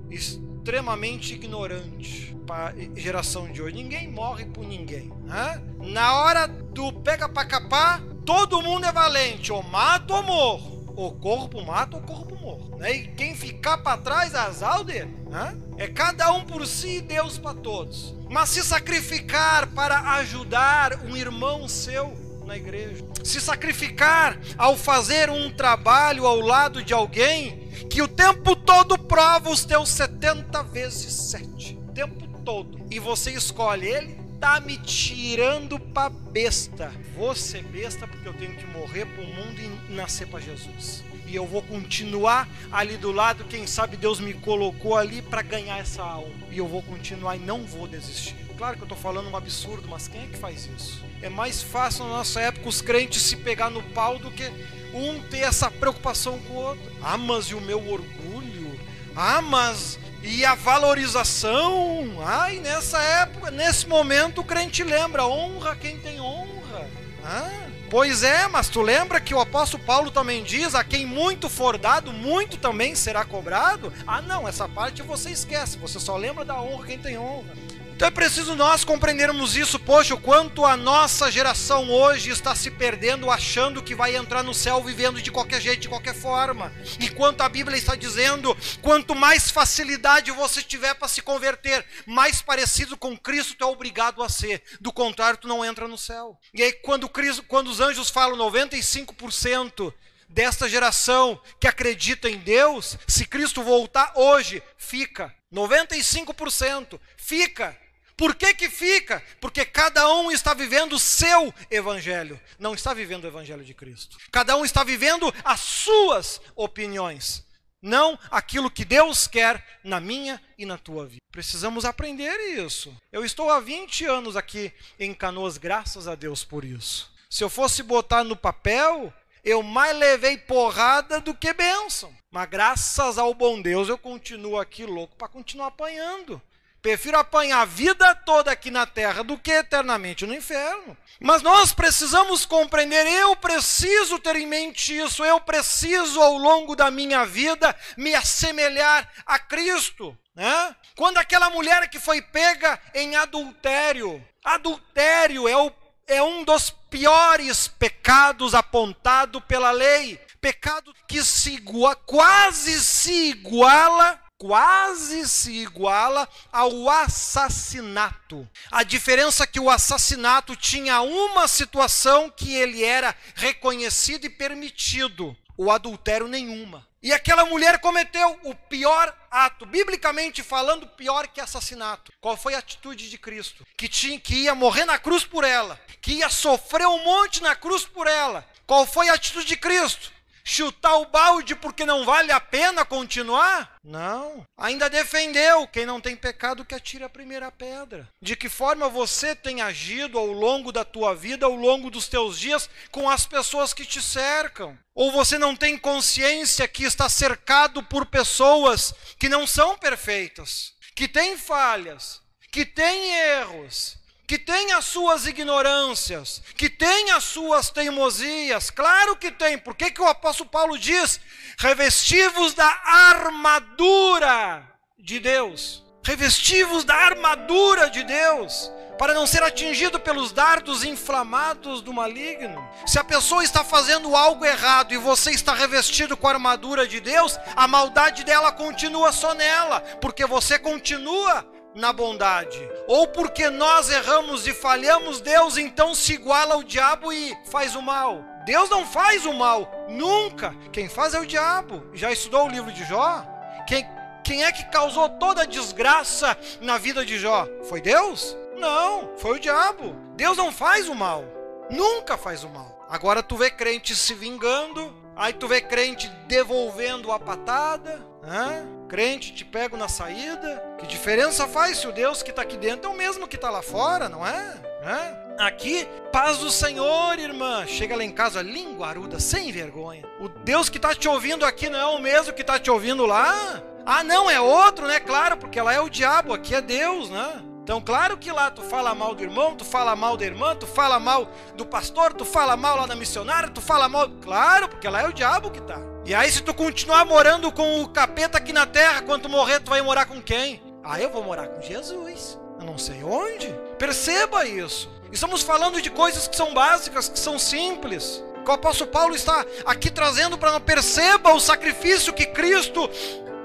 extremamente 0.65 1.36
ignorante 1.36 2.36
para 2.47 2.73
geração 2.95 3.51
de 3.51 3.62
hoje. 3.62 3.75
Ninguém 3.75 4.10
morre 4.10 4.45
por 4.45 4.65
ninguém. 4.65 5.13
Né? 5.23 5.62
Na 5.78 6.15
hora 6.15 6.47
do 6.47 6.91
pega 6.91 7.30
para 7.30 7.45
capar, 7.45 8.01
todo 8.25 8.63
mundo 8.63 8.84
é 8.84 8.91
valente. 8.91 9.54
Ou 9.54 9.62
mata 9.62 10.15
ou 10.15 10.23
morro. 10.23 10.93
Ou 10.95 11.12
corpo 11.12 11.63
mata 11.63 11.97
ou 11.97 12.01
corpo 12.01 12.36
morro. 12.38 12.78
Né? 12.80 12.95
E 12.95 13.08
quem 13.10 13.36
ficar 13.36 13.78
para 13.78 13.99
trás, 13.99 14.34
azar 14.34 14.84
dele. 14.84 15.15
Né? 15.30 15.56
É 15.78 15.88
cada 15.88 16.32
um 16.34 16.43
por 16.43 16.65
si 16.65 16.97
e 16.97 17.01
Deus 17.01 17.38
para 17.38 17.54
todos. 17.54 18.15
Mas 18.28 18.49
se 18.49 18.63
sacrificar 18.63 19.67
para 19.67 20.15
ajudar 20.15 20.99
um 21.06 21.15
irmão 21.15 21.67
seu 21.67 22.25
na 22.43 22.58
igreja, 22.58 23.06
se 23.23 23.39
sacrificar 23.39 24.39
ao 24.58 24.75
fazer 24.75 25.30
um 25.30 25.51
trabalho 25.51 26.25
ao 26.25 26.39
lado 26.39 26.84
de 26.84 26.93
alguém 26.93 27.64
que 27.90 28.02
o 28.02 28.08
tempo 28.08 28.56
todo 28.56 28.98
prova 28.98 29.50
os 29.50 29.66
teus 29.66 29.90
70 29.90 30.64
vezes 30.64 31.14
7. 31.14 31.78
O 31.90 31.92
tempo 31.92 32.28
todo. 32.44 32.80
E 32.90 33.00
você 33.00 33.32
escolhe 33.32 33.88
ele, 33.88 34.20
tá 34.40 34.60
me 34.60 34.78
tirando 34.78 35.80
pra 35.80 36.10
besta. 36.10 36.92
Vou 37.16 37.36
ser 37.36 37.64
besta 37.64 38.08
porque 38.08 38.28
eu 38.28 38.34
tenho 38.34 38.56
que 38.56 38.66
morrer 38.68 39.06
pro 39.06 39.24
mundo 39.24 39.60
e 39.60 39.94
nascer 39.94 40.28
para 40.28 40.40
Jesus. 40.40 41.04
E 41.28 41.36
eu 41.36 41.46
vou 41.46 41.62
continuar 41.64 42.48
ali 42.72 42.98
do 42.98 43.12
lado, 43.12 43.46
quem 43.46 43.66
sabe 43.66 43.98
Deus 43.98 44.20
me 44.20 44.34
colocou 44.34 44.96
ali 44.96 45.22
para 45.22 45.42
ganhar 45.42 45.80
essa 45.80 46.04
alma. 46.04 46.34
E 46.52 46.58
eu 46.58 46.68
vou 46.68 46.84
continuar 46.84 47.36
e 47.36 47.40
não 47.40 47.66
vou 47.66 47.88
desistir. 47.88 48.45
Claro 48.58 48.78
que 48.78 48.84
eu 48.84 48.86
estou 48.86 48.98
falando 48.98 49.30
um 49.30 49.36
absurdo, 49.36 49.88
mas 49.89 50.08
quem 50.08 50.24
é 50.24 50.28
que 50.28 50.38
faz 50.38 50.65
isso? 50.65 51.04
É 51.22 51.30
mais 51.30 51.62
fácil 51.62 52.06
na 52.06 52.12
nossa 52.12 52.39
época 52.39 52.70
os 52.70 52.82
crentes 52.82 53.22
se 53.22 53.36
pegar 53.36 53.70
no 53.70 53.84
pau 53.84 54.18
do 54.18 54.32
que 54.32 54.50
um 54.94 55.22
ter 55.24 55.39
essa 55.39 55.70
preocupação 55.70 56.39
com 56.39 56.54
o 56.54 56.58
outro. 56.58 56.91
Ah, 57.02 57.18
mas 57.18 57.46
e 57.46 57.56
o 57.56 57.60
meu 57.60 57.80
orgulho? 57.80 58.80
Ah, 59.13 59.41
mas 59.41 60.00
e 60.24 60.46
a 60.46 60.56
valorização? 60.56 62.18
Ah, 62.26 62.52
e 62.52 62.60
nessa 62.60 63.00
época, 63.00 63.52
nesse 63.52 63.88
momento, 63.88 64.39
o 64.39 64.44
crente 64.44 64.84
lembra: 64.84 65.26
honra 65.26 65.76
quem 65.76 66.00
tem 66.00 66.22
honra. 66.22 66.89
Ah, 67.24 67.68
pois 67.89 68.24
é, 68.24 68.48
mas 68.48 68.70
tu 68.70 68.82
lembra 68.82 69.20
que 69.20 69.34
o 69.34 69.39
apóstolo 69.39 69.84
Paulo 69.84 70.10
também 70.12 70.44
diz: 70.44 70.76
a 70.76 70.84
quem 70.84 71.06
muito 71.06 71.50
for 71.50 71.78
dado, 71.78 72.13
muito 72.13 72.58
também 72.58 72.96
será 72.96 73.26
cobrado? 73.26 73.91
Ah, 74.08 74.22
não, 74.22 74.48
essa 74.48 74.68
parte 74.70 75.02
você 75.02 75.30
esquece, 75.30 75.78
você 75.78 76.00
só 76.00 76.15
lembra 76.15 76.46
da 76.46 76.62
honra 76.62 76.88
quem 76.88 76.98
tem 76.98 77.18
honra. 77.18 77.54
Então 77.96 78.10
é 78.10 78.12
preciso 78.12 78.56
nós 78.56 78.84
compreendermos 78.84 79.56
isso, 79.56 79.80
poxa, 79.80 80.14
o 80.14 80.20
quanto 80.20 80.66
a 80.66 80.76
nossa 80.76 81.32
geração 81.32 81.90
hoje 81.90 82.30
está 82.30 82.54
se 82.54 82.70
perdendo 82.70 83.32
achando 83.32 83.82
que 83.82 83.96
vai 83.96 84.18
entrar 84.18 84.44
no 84.44 84.54
céu 84.54 84.84
vivendo 84.84 85.22
de 85.22 85.32
qualquer 85.32 85.62
jeito, 85.62 85.84
de 85.84 85.88
qualquer 85.88 86.14
forma. 86.14 86.74
Enquanto 87.00 87.40
a 87.40 87.48
Bíblia 87.48 87.78
está 87.78 87.96
dizendo, 87.96 88.54
quanto 88.82 89.16
mais 89.16 89.50
facilidade 89.50 90.30
você 90.30 90.62
tiver 90.62 90.94
para 90.96 91.08
se 91.08 91.22
converter, 91.22 91.86
mais 92.06 92.42
parecido 92.42 92.98
com 92.98 93.18
Cristo 93.18 93.56
tu 93.56 93.64
é 93.64 93.68
obrigado 93.68 94.22
a 94.22 94.28
ser. 94.28 94.62
Do 94.82 94.92
contrário, 94.92 95.40
tu 95.40 95.48
não 95.48 95.64
entra 95.64 95.88
no 95.88 95.98
céu. 95.98 96.38
E 96.54 96.62
aí 96.62 96.74
quando, 96.74 97.08
Cristo, 97.08 97.44
quando 97.44 97.70
os 97.70 97.80
anjos 97.80 98.10
falam 98.10 98.38
95% 98.38 99.94
desta 100.28 100.68
geração 100.68 101.42
que 101.62 101.68
acredita 101.68 102.30
em 102.30 102.40
Deus, 102.40 102.98
se 103.08 103.26
Cristo 103.26 103.64
voltar 103.64 104.12
hoje, 104.16 104.62
fica. 104.78 105.34
95% 105.54 107.00
fica. 107.16 107.85
Por 108.17 108.36
que, 108.36 108.54
que 108.54 108.69
fica? 108.69 109.21
Porque 109.41 109.65
cada 109.65 110.10
um 110.13 110.32
está 110.32 110.54
vivendo 110.54 110.93
o 110.93 110.99
seu 110.99 111.54
evangelho, 111.69 112.39
não 112.58 112.73
está 112.73 112.93
vivendo 112.93 113.25
o 113.25 113.28
evangelho 113.28 113.63
de 113.63 113.73
Cristo. 113.73 114.17
Cada 114.32 114.56
um 114.56 114.63
está 114.63 114.84
vivendo 114.84 115.34
as 115.43 115.60
suas 115.60 116.39
opiniões, 116.56 117.45
não 117.82 118.17
aquilo 118.32 118.71
que 118.71 118.86
Deus 118.86 119.28
quer 119.28 119.63
na 119.84 119.99
minha 119.99 120.41
e 120.58 120.65
na 120.65 120.78
tua 120.78 121.06
vida. 121.06 121.21
Precisamos 121.30 121.84
aprender 121.84 122.36
isso. 122.58 122.95
Eu 123.12 123.25
estou 123.25 123.49
há 123.49 123.60
20 123.60 124.06
anos 124.06 124.38
aqui 124.38 124.71
em 124.97 125.13
Canoas, 125.13 125.58
graças 125.58 126.08
a 126.08 126.15
Deus 126.15 126.45
por 126.45 126.63
isso. 126.63 127.13
Se 127.30 127.43
eu 127.43 127.49
fosse 127.49 127.84
botar 127.84 128.23
no 128.23 128.38
papel, 128.38 129.13
eu 129.43 129.62
mais 129.62 129.95
levei 129.97 130.38
porrada 130.38 131.19
do 131.19 131.34
que 131.34 131.54
bênção. 131.54 132.15
Mas 132.32 132.49
graças 132.49 133.17
ao 133.17 133.34
bom 133.34 133.62
Deus 133.62 133.89
eu 133.89 133.97
continuo 133.97 134.58
aqui 134.58 134.86
louco 134.86 135.17
para 135.17 135.28
continuar 135.28 135.67
apanhando. 135.67 136.41
Prefiro 136.86 137.17
apanhar 137.17 137.62
a 137.62 137.65
vida 137.65 138.13
toda 138.13 138.52
aqui 138.52 138.69
na 138.69 138.86
terra 138.86 139.24
do 139.24 139.39
que 139.39 139.50
eternamente 139.50 140.24
no 140.24 140.36
inferno. 140.36 140.95
Mas 141.19 141.41
nós 141.41 141.74
precisamos 141.74 142.45
compreender, 142.45 143.08
eu 143.08 143.36
preciso 143.36 144.19
ter 144.19 144.36
em 144.36 144.45
mente 144.45 144.95
isso, 144.95 145.26
eu 145.26 145.41
preciso 145.41 146.21
ao 146.21 146.38
longo 146.38 146.76
da 146.76 146.91
minha 146.91 147.26
vida 147.26 147.76
me 147.98 148.13
assemelhar 148.13 149.12
a 149.26 149.39
Cristo. 149.39 150.15
Né? 150.36 150.76
Quando 150.95 151.17
aquela 151.17 151.50
mulher 151.50 151.89
que 151.89 151.98
foi 151.98 152.21
pega 152.21 152.80
em 152.93 153.15
adultério, 153.15 154.24
adultério 154.43 155.48
é, 155.48 155.58
o, 155.58 155.71
é 156.06 156.21
um 156.21 156.43
dos 156.43 156.69
piores 156.69 157.67
pecados 157.67 158.54
apontado 158.54 159.41
pela 159.41 159.71
lei, 159.71 160.21
pecado 160.39 160.93
que 161.08 161.24
se 161.24 161.56
iguala, 161.56 161.95
quase 161.95 162.80
se 162.80 163.30
iguala 163.32 164.24
quase 164.38 165.28
se 165.28 165.52
iguala 165.52 166.28
ao 166.52 166.89
assassinato. 166.89 168.48
A 168.71 168.84
diferença 168.84 169.43
é 169.43 169.48
que 169.48 169.60
o 169.60 169.69
assassinato 169.69 170.56
tinha 170.56 171.02
uma 171.02 171.48
situação 171.48 172.30
que 172.30 172.54
ele 172.54 172.84
era 172.84 173.15
reconhecido 173.36 174.26
e 174.26 174.30
permitido, 174.30 175.36
o 175.58 175.71
adultério 175.71 176.28
nenhuma. 176.28 176.86
E 177.02 177.13
aquela 177.13 177.45
mulher 177.45 177.80
cometeu 177.80 178.39
o 178.43 178.56
pior 178.56 179.15
ato, 179.30 179.63
biblicamente 179.63 180.41
falando, 180.41 180.88
pior 180.88 181.28
que 181.28 181.39
assassinato. 181.39 182.12
Qual 182.19 182.36
foi 182.36 182.56
a 182.56 182.58
atitude 182.58 183.12
de 183.12 183.17
Cristo? 183.19 183.63
Que 183.78 183.88
tinha 183.88 184.19
que 184.19 184.34
ia 184.34 184.56
morrer 184.56 184.86
na 184.86 184.98
cruz 184.98 185.24
por 185.24 185.43
ela, 185.43 185.80
que 186.02 186.13
ia 186.13 186.30
sofrer 186.30 186.88
um 186.88 187.04
monte 187.04 187.43
na 187.43 187.56
cruz 187.56 187.86
por 187.86 188.08
ela. 188.08 188.43
Qual 188.65 188.88
foi 188.88 189.10
a 189.10 189.13
atitude 189.13 189.45
de 189.45 189.56
Cristo? 189.56 190.12
Chutar 190.46 190.98
o 190.98 191.08
balde 191.08 191.56
porque 191.56 191.84
não 191.86 192.06
vale 192.06 192.32
a 192.32 192.40
pena 192.40 192.86
continuar? 192.86 193.78
Não. 193.84 194.46
Ainda 194.56 194.90
defendeu 194.90 195.68
quem 195.68 195.86
não 195.86 196.00
tem 196.00 196.16
pecado 196.16 196.64
que 196.64 196.76
atire 196.76 197.04
a 197.04 197.10
primeira 197.10 197.52
pedra. 197.52 198.08
De 198.22 198.36
que 198.36 198.48
forma 198.48 198.88
você 198.88 199.36
tem 199.36 199.62
agido 199.62 200.20
ao 200.20 200.28
longo 200.28 200.72
da 200.72 200.86
tua 200.86 201.16
vida, 201.16 201.48
ao 201.48 201.56
longo 201.56 201.90
dos 201.90 202.08
teus 202.08 202.40
dias 202.40 202.70
com 202.92 203.10
as 203.10 203.26
pessoas 203.26 203.74
que 203.74 203.86
te 203.86 204.02
cercam? 204.02 204.78
Ou 204.94 205.12
você 205.12 205.38
não 205.40 205.56
tem 205.56 205.78
consciência 205.78 206.68
que 206.68 206.84
está 206.84 207.10
cercado 207.10 207.82
por 207.82 208.06
pessoas 208.06 208.94
que 209.20 209.28
não 209.28 209.48
são 209.48 209.78
perfeitas, 209.78 210.74
que 210.96 211.08
têm 211.08 211.38
falhas, 211.38 212.22
que 212.52 212.66
têm 212.66 213.12
erros, 213.38 213.98
que 214.28 214.40
tem 214.40 214.74
as 214.74 214.86
suas 214.86 215.28
ignorâncias, 215.28 216.42
que 216.56 216.70
tem 216.70 217.12
as 217.12 217.24
suas 217.24 217.70
teimosias, 217.70 218.72
claro 218.72 219.16
que 219.16 219.32
tem. 219.32 219.58
Por 219.58 219.76
que, 219.76 219.92
que 219.92 220.02
o 220.02 220.08
apóstolo 220.08 220.50
Paulo 220.50 220.78
diz: 220.78 221.20
revestivos 221.58 222.54
da 222.54 222.82
armadura 222.84 224.68
de 224.98 225.20
Deus? 225.20 225.84
Revestivos 226.04 226.84
da 226.84 226.96
armadura 226.96 227.90
de 227.90 228.04
Deus, 228.04 228.72
para 228.98 229.14
não 229.14 229.26
ser 229.26 229.42
atingido 229.42 230.00
pelos 230.00 230.32
dardos 230.32 230.84
inflamados 230.84 231.82
do 231.82 231.92
maligno. 231.92 232.68
Se 232.86 233.00
a 233.00 233.04
pessoa 233.04 233.44
está 233.44 233.64
fazendo 233.64 234.16
algo 234.16 234.46
errado 234.46 234.94
e 234.94 234.98
você 234.98 235.32
está 235.32 235.54
revestido 235.56 236.16
com 236.16 236.28
a 236.28 236.34
armadura 236.34 236.88
de 236.88 237.00
Deus, 237.00 237.40
a 237.56 237.68
maldade 237.68 238.24
dela 238.24 238.52
continua 238.52 239.12
só 239.12 239.34
nela, 239.34 239.82
porque 240.00 240.28
você 240.28 240.60
continua 240.60 241.55
na 241.76 241.92
bondade. 241.92 242.68
Ou 242.88 243.08
porque 243.08 243.50
nós 243.50 243.90
erramos 243.90 244.48
e 244.48 244.54
falhamos, 244.54 245.22
Deus 245.22 245.58
então 245.58 245.94
se 245.94 246.14
iguala 246.14 246.56
ao 246.56 246.64
diabo 246.64 247.12
e 247.12 247.38
faz 247.52 247.76
o 247.76 247.82
mal. 247.82 248.24
Deus 248.46 248.70
não 248.70 248.86
faz 248.86 249.26
o 249.26 249.34
mal, 249.34 249.70
nunca. 249.90 250.56
Quem 250.72 250.88
faz 250.88 251.14
é 251.14 251.20
o 251.20 251.26
diabo. 251.26 251.86
Já 251.94 252.12
estudou 252.12 252.46
o 252.46 252.50
livro 252.50 252.72
de 252.72 252.86
Jó? 252.86 253.26
Quem, 253.68 253.86
quem 254.24 254.44
é 254.44 254.52
que 254.52 254.66
causou 254.66 255.10
toda 255.10 255.42
a 255.42 255.46
desgraça 255.46 256.38
na 256.62 256.78
vida 256.78 257.06
de 257.06 257.20
Jó? 257.20 257.48
Foi 257.68 257.82
Deus? 257.82 258.38
Não, 258.58 259.12
foi 259.18 259.38
o 259.38 259.40
diabo. 259.40 259.96
Deus 260.16 260.38
não 260.38 260.52
faz 260.52 260.88
o 260.88 260.96
mal, 260.96 261.26
nunca 261.70 262.18
faz 262.18 262.44
o 262.44 262.50
mal. 262.50 262.86
Agora 262.90 263.22
tu 263.22 263.36
vê 263.36 263.50
crente 263.50 263.96
se 263.96 264.14
vingando, 264.14 264.94
aí 265.16 265.34
tu 265.34 265.48
vê 265.48 265.60
crente 265.60 266.08
devolvendo 266.28 267.12
a 267.12 267.20
patada, 267.20 268.00
né? 268.22 268.66
Crente 268.88 269.34
te 269.34 269.43
pego 269.43 269.76
na 269.78 269.88
saída. 269.88 270.63
Que 270.78 270.88
diferença 270.88 271.48
faz 271.48 271.78
se 271.78 271.88
o 271.88 271.91
Deus 271.91 272.24
que 272.24 272.30
está 272.30 272.41
aqui 272.41 272.58
dentro 272.58 272.89
é 272.89 272.93
o 272.93 272.98
mesmo 272.98 273.28
que 273.28 273.36
está 273.36 273.50
lá 273.50 273.62
fora, 273.62 274.10
não 274.10 274.26
é? 274.26 274.62
é? 274.84 275.26
Aqui, 275.39 275.88
paz 276.12 276.38
do 276.38 276.50
Senhor, 276.50 277.19
irmã. 277.19 277.65
Chega 277.67 277.95
lá 277.95 278.04
em 278.04 278.12
casa, 278.12 278.41
linguaruda, 278.41 279.19
sem 279.19 279.52
vergonha. 279.52 280.04
O 280.19 280.30
Deus 280.30 280.69
que 280.69 280.78
está 280.78 280.95
te 280.95 281.08
ouvindo 281.08 281.45
aqui 281.45 281.69
não 281.69 281.80
é 281.80 281.86
o 281.88 282.00
mesmo 282.00 282.34
que 282.34 282.41
está 282.41 282.58
te 282.58 282.71
ouvindo 282.71 283.06
lá? 283.06 283.62
Ah, 283.86 284.04
não, 284.04 284.30
é 284.30 284.39
outro, 284.39 284.88
né? 284.88 285.00
Claro, 285.00 285.38
porque 285.38 285.62
lá 285.62 285.74
é 285.74 285.80
o 285.80 285.89
diabo, 285.89 286.34
aqui 286.34 286.56
é 286.56 286.62
Deus, 286.62 287.10
né? 287.10 287.41
Então, 287.63 287.82
claro 287.82 288.15
que 288.15 288.32
lá 288.32 288.52
tu 288.52 288.62
fala 288.62 288.93
mal 288.93 289.15
do 289.15 289.24
irmão, 289.24 289.56
tu 289.56 289.65
fala 289.65 289.95
mal 289.95 290.15
da 290.15 290.24
irmã, 290.24 290.56
tu 290.56 290.67
fala 290.67 291.00
mal 291.00 291.28
do 291.56 291.65
pastor, 291.65 292.13
tu 292.13 292.24
fala 292.24 292.56
mal 292.56 292.78
lá 292.78 292.86
da 292.86 292.95
missionária, 292.95 293.50
tu 293.50 293.60
fala 293.60 293.89
mal. 293.89 294.08
Claro, 294.21 294.69
porque 294.69 294.88
lá 294.88 295.02
é 295.02 295.08
o 295.08 295.13
diabo 295.13 295.50
que 295.50 295.62
tá. 295.62 295.95
E 296.06 296.13
aí, 296.13 296.32
se 296.32 296.44
tu 296.44 296.54
continuar 296.54 297.04
morando 297.04 297.52
com 297.52 297.82
o 297.82 297.89
capeta 297.89 298.38
aqui 298.38 298.54
na 298.54 298.68
terra, 298.68 299.02
quando 299.02 299.28
morrer, 299.28 299.60
tu 299.60 299.72
vai 299.72 299.82
morar 299.82 300.06
com 300.06 300.22
quem? 300.22 300.62
Ah, 300.84 301.02
eu 301.02 301.10
vou 301.10 301.24
morar 301.24 301.48
com 301.48 301.60
Jesus. 301.60 302.38
Eu 302.60 302.65
não 302.68 302.78
sei 302.78 303.04
onde. 303.04 303.48
Perceba 303.80 304.46
isso. 304.46 304.88
Estamos 305.12 305.41
falando 305.41 305.82
de 305.82 305.89
coisas 305.89 306.28
que 306.28 306.36
são 306.36 306.54
básicas, 306.54 307.10
que 307.10 307.18
são 307.18 307.39
simples. 307.39 308.24
O 308.48 308.52
apóstolo 308.52 308.91
Paulo 308.91 309.15
está 309.15 309.44
aqui 309.65 309.89
trazendo 309.89 310.38
para 310.38 310.52
nós. 310.52 310.62
Perceba 310.62 311.34
o 311.34 311.39
sacrifício 311.39 312.13
que 312.13 312.28
Cristo 312.28 312.88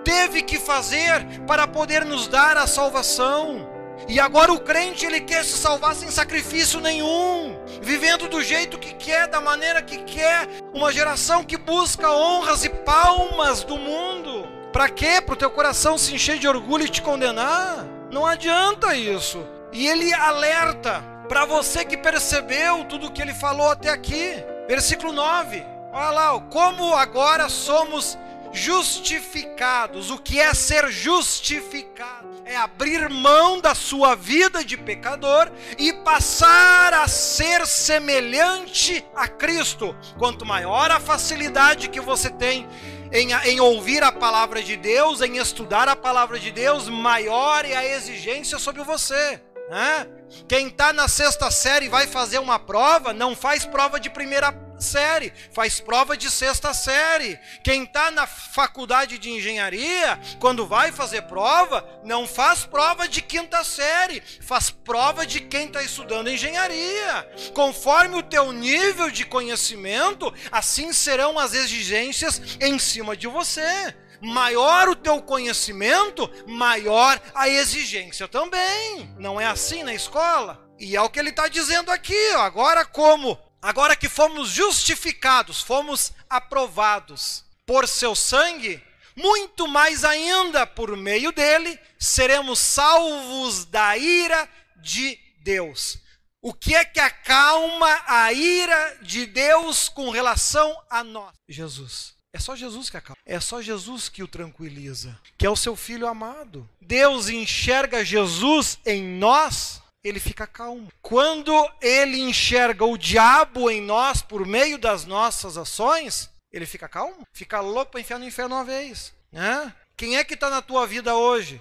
teve 0.05 0.43
que 0.43 0.59
fazer 0.59 1.25
para 1.47 1.67
poder 1.67 2.05
nos 2.05 2.29
dar 2.29 2.59
a 2.59 2.67
salvação. 2.67 3.70
E 4.11 4.19
agora 4.19 4.53
o 4.53 4.59
crente 4.59 5.07
ele 5.07 5.21
quer 5.21 5.45
se 5.45 5.57
salvar 5.57 5.95
sem 5.95 6.11
sacrifício 6.11 6.81
nenhum, 6.81 7.57
vivendo 7.81 8.29
do 8.29 8.43
jeito 8.43 8.77
que 8.77 8.93
quer, 8.93 9.29
da 9.29 9.41
maneira 9.41 9.81
que 9.81 9.99
quer, 9.99 10.49
uma 10.75 10.93
geração 10.93 11.45
que 11.45 11.57
busca 11.57 12.11
honras 12.11 12.65
e 12.65 12.71
palmas 12.71 13.63
do 13.63 13.77
mundo. 13.77 14.49
Para 14.73 14.89
quê? 14.89 15.21
Para 15.21 15.35
o 15.35 15.37
teu 15.37 15.49
coração 15.49 15.97
se 15.97 16.13
encher 16.13 16.41
de 16.41 16.49
orgulho 16.49 16.87
e 16.87 16.89
te 16.89 17.01
condenar? 17.01 17.87
Não 18.11 18.27
adianta 18.27 18.97
isso. 18.97 19.47
E 19.73 19.87
ele 19.87 20.13
alerta 20.13 21.05
para 21.29 21.45
você 21.45 21.85
que 21.85 21.97
percebeu 21.97 22.85
tudo 22.87 23.07
o 23.07 23.13
que 23.13 23.23
ele 23.23 23.33
falou 23.33 23.71
até 23.71 23.91
aqui. 23.91 24.35
Versículo 24.67 25.13
9. 25.13 25.65
Olha 25.93 26.11
lá, 26.11 26.41
como 26.51 26.97
agora 26.97 27.49
somos 27.49 28.19
justificados. 28.53 30.11
O 30.11 30.19
que 30.19 30.41
é 30.41 30.53
ser 30.53 30.91
justificado? 30.91 32.30
É 32.51 32.57
abrir 32.57 33.09
mão 33.09 33.61
da 33.61 33.77
sua 33.77 34.17
vida 34.17 34.65
de 34.65 34.77
pecador 34.77 35.49
e 35.79 35.93
passar 35.93 36.93
a 36.93 37.07
ser 37.07 37.65
semelhante 37.65 39.07
a 39.15 39.29
Cristo. 39.29 39.95
Quanto 40.19 40.45
maior 40.45 40.91
a 40.91 40.99
facilidade 40.99 41.89
que 41.89 42.01
você 42.01 42.29
tem 42.29 42.67
em, 43.13 43.33
em, 43.33 43.61
ouvir 43.61 44.03
a 44.03 44.11
palavra 44.11 44.65
de 44.65 44.77
Deus, 44.77 45.21
em 45.21 45.37
estudar 45.37 45.89
a 45.89 45.95
palavra 45.95 46.41
de 46.41 46.51
Deus, 46.51 46.89
maior 46.89 47.65
é 47.65 47.77
a 47.77 47.87
exigência 47.87 48.59
sobre 48.59 48.83
você. 48.83 49.41
Né? 49.71 50.09
Quem 50.49 50.67
está 50.67 50.93
na 50.93 51.07
sexta 51.07 51.53
série 51.53 51.89
vai 51.89 52.09
fazer 52.09 52.41
uma 52.41 52.59
prova, 52.59 53.13
não 53.13 53.37
faz 53.37 53.65
prova 53.65 54.01
de 54.01 54.11
primeira 54.11 54.51
série, 54.81 55.33
faz 55.53 55.81
prova 55.81 56.17
de 56.17 56.31
sexta 56.31 56.73
série. 56.75 57.39
Quem 57.63 57.85
está 57.85 58.11
na 58.11 58.27
faculdade 58.27 59.19
de 59.19 59.31
engenharia, 59.31 60.19
quando 60.39 60.67
vai 60.67 60.93
fazer 60.93 61.23
prova, 61.23 61.87
não 62.05 62.27
faz 62.27 62.65
prova 62.65 63.09
de 63.09 63.21
quinta 63.21 63.63
série, 63.65 64.23
faz 64.41 64.71
prova 64.71 65.27
de 65.27 65.41
quem 65.41 65.67
está 65.67 65.83
estudando 65.83 66.31
engenharia. 66.31 67.29
Conforme 67.55 68.17
o 68.17 68.23
teu 68.23 68.53
nível 68.53 69.11
de 69.11 69.25
conhecimento, 69.25 70.33
assim 70.51 70.93
serão 70.93 71.39
as 71.39 71.55
exigências 71.55 72.41
em 72.61 72.79
cima 72.79 73.17
de 73.17 73.27
você 73.27 73.95
maior 74.23 74.89
o 74.89 74.95
teu 74.97 75.21
conhecimento, 75.23 76.31
maior 76.47 77.21
a 77.35 77.49
exigência 77.49 78.29
também. 78.29 79.15
Não 79.19 79.41
é 79.41 79.47
assim 79.47 79.83
na 79.83 79.95
escola? 79.95 80.61
E 80.79 80.97
é 80.97 81.03
o 81.03 81.09
que 81.09 81.19
ele 81.19 81.31
está 81.31 81.49
dizendo 81.49 81.91
aqui. 81.91 82.33
Agora, 82.33 82.85
como 82.85 83.39
Agora 83.63 83.95
que 83.95 84.09
fomos 84.09 84.51
justificados, 84.51 85.61
fomos 85.61 86.13
aprovados 86.29 87.45
por 87.67 87.87
seu 87.87 88.15
sangue, 88.15 88.83
muito 89.15 89.69
mais 89.69 90.05
ainda 90.05 90.67
por 90.67 90.97
meio 90.97 91.31
dele 91.31 91.79
seremos 91.99 92.59
salvos 92.59 93.65
da 93.67 93.97
ira 93.97 94.49
de 94.77 95.19
Deus. 95.43 95.99
O 96.43 96.55
que 96.55 96.75
é 96.75 96.85
que 96.85 96.99
acalma 96.99 98.03
a 98.07 98.33
ira 98.33 98.99
de 99.03 99.27
Deus 99.27 99.91
com 99.91 100.09
relação 100.09 100.75
a 100.89 101.05
nós? 101.05 101.35
Jesus. 101.47 102.15
É 102.33 102.39
só 102.39 102.57
Jesus 102.57 102.89
que 102.89 102.97
acalma. 102.97 103.19
É 103.27 103.39
só 103.41 103.61
Jesus 103.61 104.09
que 104.09 104.23
o 104.23 104.29
tranquiliza, 104.29 105.19
que 105.37 105.45
é 105.45 105.51
o 105.51 105.57
seu 105.57 105.77
filho 105.77 106.07
amado. 106.07 106.69
Deus 106.81 107.29
enxerga 107.29 108.05
Jesus 108.05 108.79
em 108.87 109.03
nós 109.03 109.80
ele 110.03 110.19
fica 110.21 110.47
calmo. 110.47 110.91
Quando 111.03 111.53
ele 111.81 112.21
enxerga 112.21 112.85
o 112.85 112.97
diabo 112.97 113.71
em 113.71 113.81
nós 113.81 114.23
por 114.23 114.47
meio 114.47 114.79
das 114.79 115.05
nossas 115.05 115.57
ações, 115.57 116.31
ele 116.53 116.67
fica 116.67 116.89
calmo, 116.89 117.27
fica 117.33 117.61
louco 117.61 117.93
para 117.93 118.01
enfiar 118.01 118.19
no 118.19 118.25
inferno 118.25 118.57
uma 118.57 118.65
vez. 118.65 119.13
Né? 119.31 119.73
Quem 119.97 120.17
é 120.17 120.25
que 120.25 120.35
está 120.35 120.49
na 120.51 120.63
tua 120.63 120.87
vida 120.87 121.15
hoje? 121.15 121.61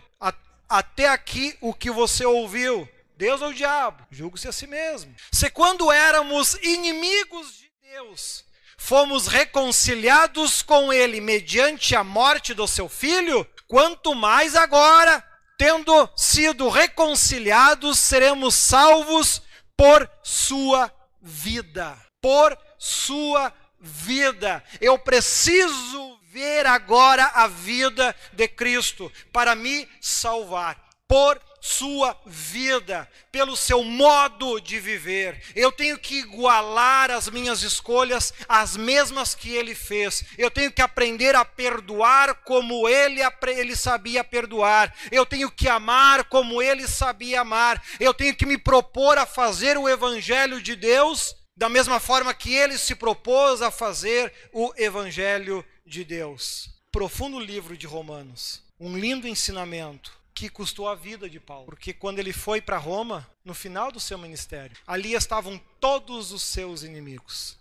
Até 0.68 1.08
aqui 1.08 1.58
o 1.62 1.74
que 1.74 1.90
você 1.90 2.24
ouviu, 2.24 2.88
Deus 3.18 3.42
ou 3.42 3.50
o 3.50 3.54
diabo? 3.54 4.06
Julgue-se 4.12 4.48
a 4.48 4.52
si 4.52 4.68
mesmo. 4.68 5.14
Se 5.32 5.50
quando 5.50 5.92
éramos 5.92 6.54
inimigos 6.62 7.58
de 7.58 7.72
Deus, 7.82 8.46
fomos 8.78 9.26
reconciliados 9.26 10.62
com 10.62 10.94
Ele 10.94 11.20
mediante 11.20 11.96
a 11.96 12.04
morte 12.04 12.54
do 12.54 12.68
seu 12.68 12.88
filho, 12.88 13.46
quanto 13.68 14.14
mais 14.14 14.56
agora, 14.56 15.28
tendo 15.60 16.10
sido 16.16 16.70
reconciliados, 16.70 18.00
seremos 18.00 18.56
salvos 18.56 19.44
por 19.76 20.10
sua 20.24 20.90
vida. 21.20 21.98
Por 22.22 22.58
sua 22.78 23.54
vida. 23.78 24.64
Eu 24.80 24.98
preciso 24.98 26.18
ver 26.32 26.66
agora 26.66 27.26
a 27.26 27.48
vida 27.48 28.16
de 28.32 28.48
Cristo 28.48 29.12
para 29.34 29.54
me 29.54 29.86
salvar. 30.00 30.82
Por 31.06 31.42
sua 31.62 32.20
vida, 32.26 33.08
pelo 33.32 33.56
seu 33.56 33.84
modo 33.84 34.60
de 34.60 34.80
viver. 34.80 35.42
Eu 35.56 35.72
tenho 35.72 35.98
que 35.98 36.20
igualar 36.20 37.12
as 37.12 37.30
minhas 37.30 37.62
escolhas 37.64 38.34
às 38.48 38.76
mesmas 38.78 39.36
que 39.36 39.50
ele 39.50 39.76
fez. 39.76 40.24
Eu 40.38 40.50
tenho 40.50 40.72
que 40.72 40.82
aprender 40.82 41.36
a 41.36 41.44
perdoar 41.44 42.36
como 42.44 42.88
ele, 42.88 43.22
ele 43.48 43.76
sabia 43.76 44.24
perdoar. 44.24 44.94
Eu 45.12 45.26
tenho 45.26 45.50
que 45.52 45.68
amar 45.68 46.26
como 46.26 46.62
ele 46.62 46.88
sabia 46.88 47.42
amar. 47.42 47.84
Eu 48.00 48.14
tenho 48.14 48.36
que 48.36 48.46
me 48.46 48.58
propor 48.58 49.18
a 49.18 49.26
fazer 49.26 49.78
o 49.78 49.88
evangelho 49.88 50.62
de 50.62 50.76
Deus 50.76 51.36
da 51.56 51.68
mesma 51.68 52.00
forma 52.00 52.34
que 52.34 52.54
ele 52.54 52.78
se 52.78 52.96
propôs 52.96 53.62
a 53.62 53.70
fazer 53.70 54.32
o 54.54 54.74
evangelho 54.78 55.66
de 55.86 56.06
Deus. 56.06 56.70
Profundo 56.90 57.38
livro 57.38 57.78
de 57.78 57.86
Romanos, 57.86 58.64
um 58.80 58.98
lindo 58.98 59.28
ensinamento 59.28 60.19
que 60.40 60.50
custou 60.50 60.88
a 60.88 60.96
vida 60.96 61.30
de 61.30 61.38
Paulo. 61.38 61.66
Porque 61.66 61.92
quando 61.92 62.20
ele 62.20 62.32
foi 62.32 62.62
para 62.62 62.78
Roma, 62.78 63.30
no 63.44 63.54
final 63.54 63.92
do 63.92 64.00
seu 64.00 64.18
ministério, 64.18 64.78
ali 64.88 65.14
estavam 65.14 65.60
todos 65.82 66.32
os 66.32 66.42
seus 66.42 66.82
inimigos. 66.82 67.58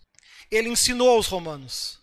Ele 0.49 0.69
ensinou 0.69 1.11
aos 1.11 1.27
romanos, 1.27 1.99